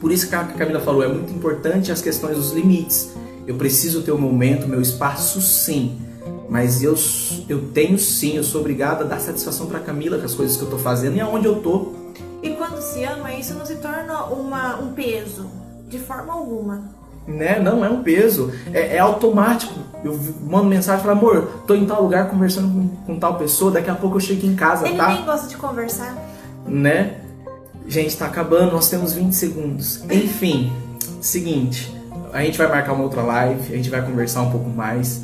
Por 0.00 0.10
isso 0.10 0.28
que 0.28 0.34
a 0.34 0.44
Camila 0.44 0.80
falou, 0.80 1.02
é 1.02 1.08
muito 1.08 1.32
importante 1.32 1.92
as 1.92 2.00
questões 2.00 2.36
dos 2.36 2.52
limites. 2.52 3.12
Eu 3.46 3.56
preciso 3.56 4.02
ter 4.02 4.12
o 4.12 4.14
um 4.14 4.20
momento, 4.20 4.68
meu 4.68 4.80
espaço 4.80 5.40
sim, 5.42 5.98
mas 6.48 6.82
eu, 6.82 6.94
eu 7.48 7.68
tenho 7.72 7.98
sim, 7.98 8.36
eu 8.36 8.44
sou 8.44 8.60
obrigado 8.60 9.02
a 9.02 9.04
dar 9.04 9.20
satisfação 9.20 9.66
para 9.66 9.80
Camila 9.80 10.18
com 10.18 10.24
as 10.24 10.34
coisas 10.34 10.56
que 10.56 10.62
eu 10.62 10.70
tô 10.70 10.78
fazendo 10.78 11.16
e 11.16 11.20
aonde 11.20 11.46
eu 11.46 11.56
tô. 11.56 11.92
E 12.42 12.50
quando 12.50 12.80
se 12.80 13.04
ama, 13.04 13.32
isso 13.34 13.54
não 13.54 13.66
se 13.66 13.76
torna 13.76 14.24
uma, 14.26 14.80
um 14.80 14.92
peso, 14.92 15.50
de 15.88 15.98
forma 15.98 16.32
alguma. 16.32 16.99
Né? 17.26 17.60
Não 17.60 17.84
é 17.84 17.88
um 17.88 18.02
peso, 18.02 18.52
é, 18.72 18.96
é 18.96 18.98
automático. 18.98 19.74
Eu 20.02 20.18
mando 20.42 20.64
mensagem 20.64 21.00
e 21.00 21.06
falo, 21.06 21.18
amor, 21.18 21.62
tô 21.66 21.74
em 21.74 21.84
tal 21.84 22.02
lugar 22.02 22.28
conversando 22.28 22.68
com, 22.72 22.88
com, 23.06 23.18
tal 23.18 23.36
pessoa, 23.36 23.70
daqui 23.70 23.90
a 23.90 23.94
pouco 23.94 24.16
eu 24.16 24.20
chego 24.20 24.46
em 24.46 24.56
casa, 24.56 24.86
Ele 24.86 24.96
tá? 24.96 25.08
Ele 25.08 25.16
nem 25.18 25.24
gosta 25.26 25.46
de 25.46 25.56
conversar. 25.56 26.16
Né? 26.66 27.16
Gente, 27.86 28.16
tá 28.16 28.26
acabando, 28.26 28.72
nós 28.72 28.88
temos 28.88 29.12
20 29.12 29.32
segundos. 29.32 30.02
Enfim, 30.10 30.72
seguinte, 31.20 31.94
a 32.32 32.42
gente 32.42 32.56
vai 32.56 32.68
marcar 32.68 32.94
uma 32.94 33.04
outra 33.04 33.22
live, 33.22 33.72
a 33.72 33.76
gente 33.76 33.90
vai 33.90 34.02
conversar 34.02 34.42
um 34.42 34.50
pouco 34.50 34.68
mais. 34.68 35.22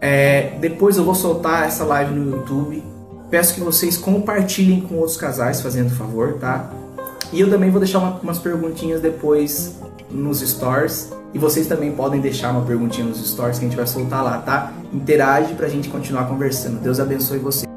É, 0.00 0.52
depois 0.60 0.96
eu 0.96 1.04
vou 1.04 1.14
soltar 1.14 1.66
essa 1.66 1.84
live 1.84 2.14
no 2.14 2.36
YouTube 2.36 2.82
Peço 3.30 3.54
que 3.54 3.60
vocês 3.60 3.96
compartilhem 3.96 4.80
com 4.80 4.96
outros 4.96 5.16
casais, 5.16 5.60
fazendo 5.60 5.90
favor, 5.90 6.34
tá? 6.40 6.68
E 7.32 7.40
eu 7.40 7.48
também 7.48 7.70
vou 7.70 7.78
deixar 7.78 8.00
uma, 8.00 8.18
umas 8.18 8.38
perguntinhas 8.38 9.00
depois 9.00 9.76
nos 10.10 10.40
stories. 10.40 11.10
E 11.32 11.38
vocês 11.38 11.66
também 11.66 11.92
podem 11.92 12.20
deixar 12.20 12.50
uma 12.50 12.62
perguntinha 12.62 13.06
nos 13.06 13.24
stories 13.24 13.58
que 13.58 13.64
a 13.64 13.68
gente 13.68 13.76
vai 13.76 13.86
soltar 13.86 14.24
lá, 14.24 14.38
tá? 14.38 14.72
Interage 14.92 15.54
pra 15.54 15.68
gente 15.68 15.88
continuar 15.88 16.24
conversando. 16.26 16.80
Deus 16.80 16.98
abençoe 16.98 17.38
você. 17.38 17.69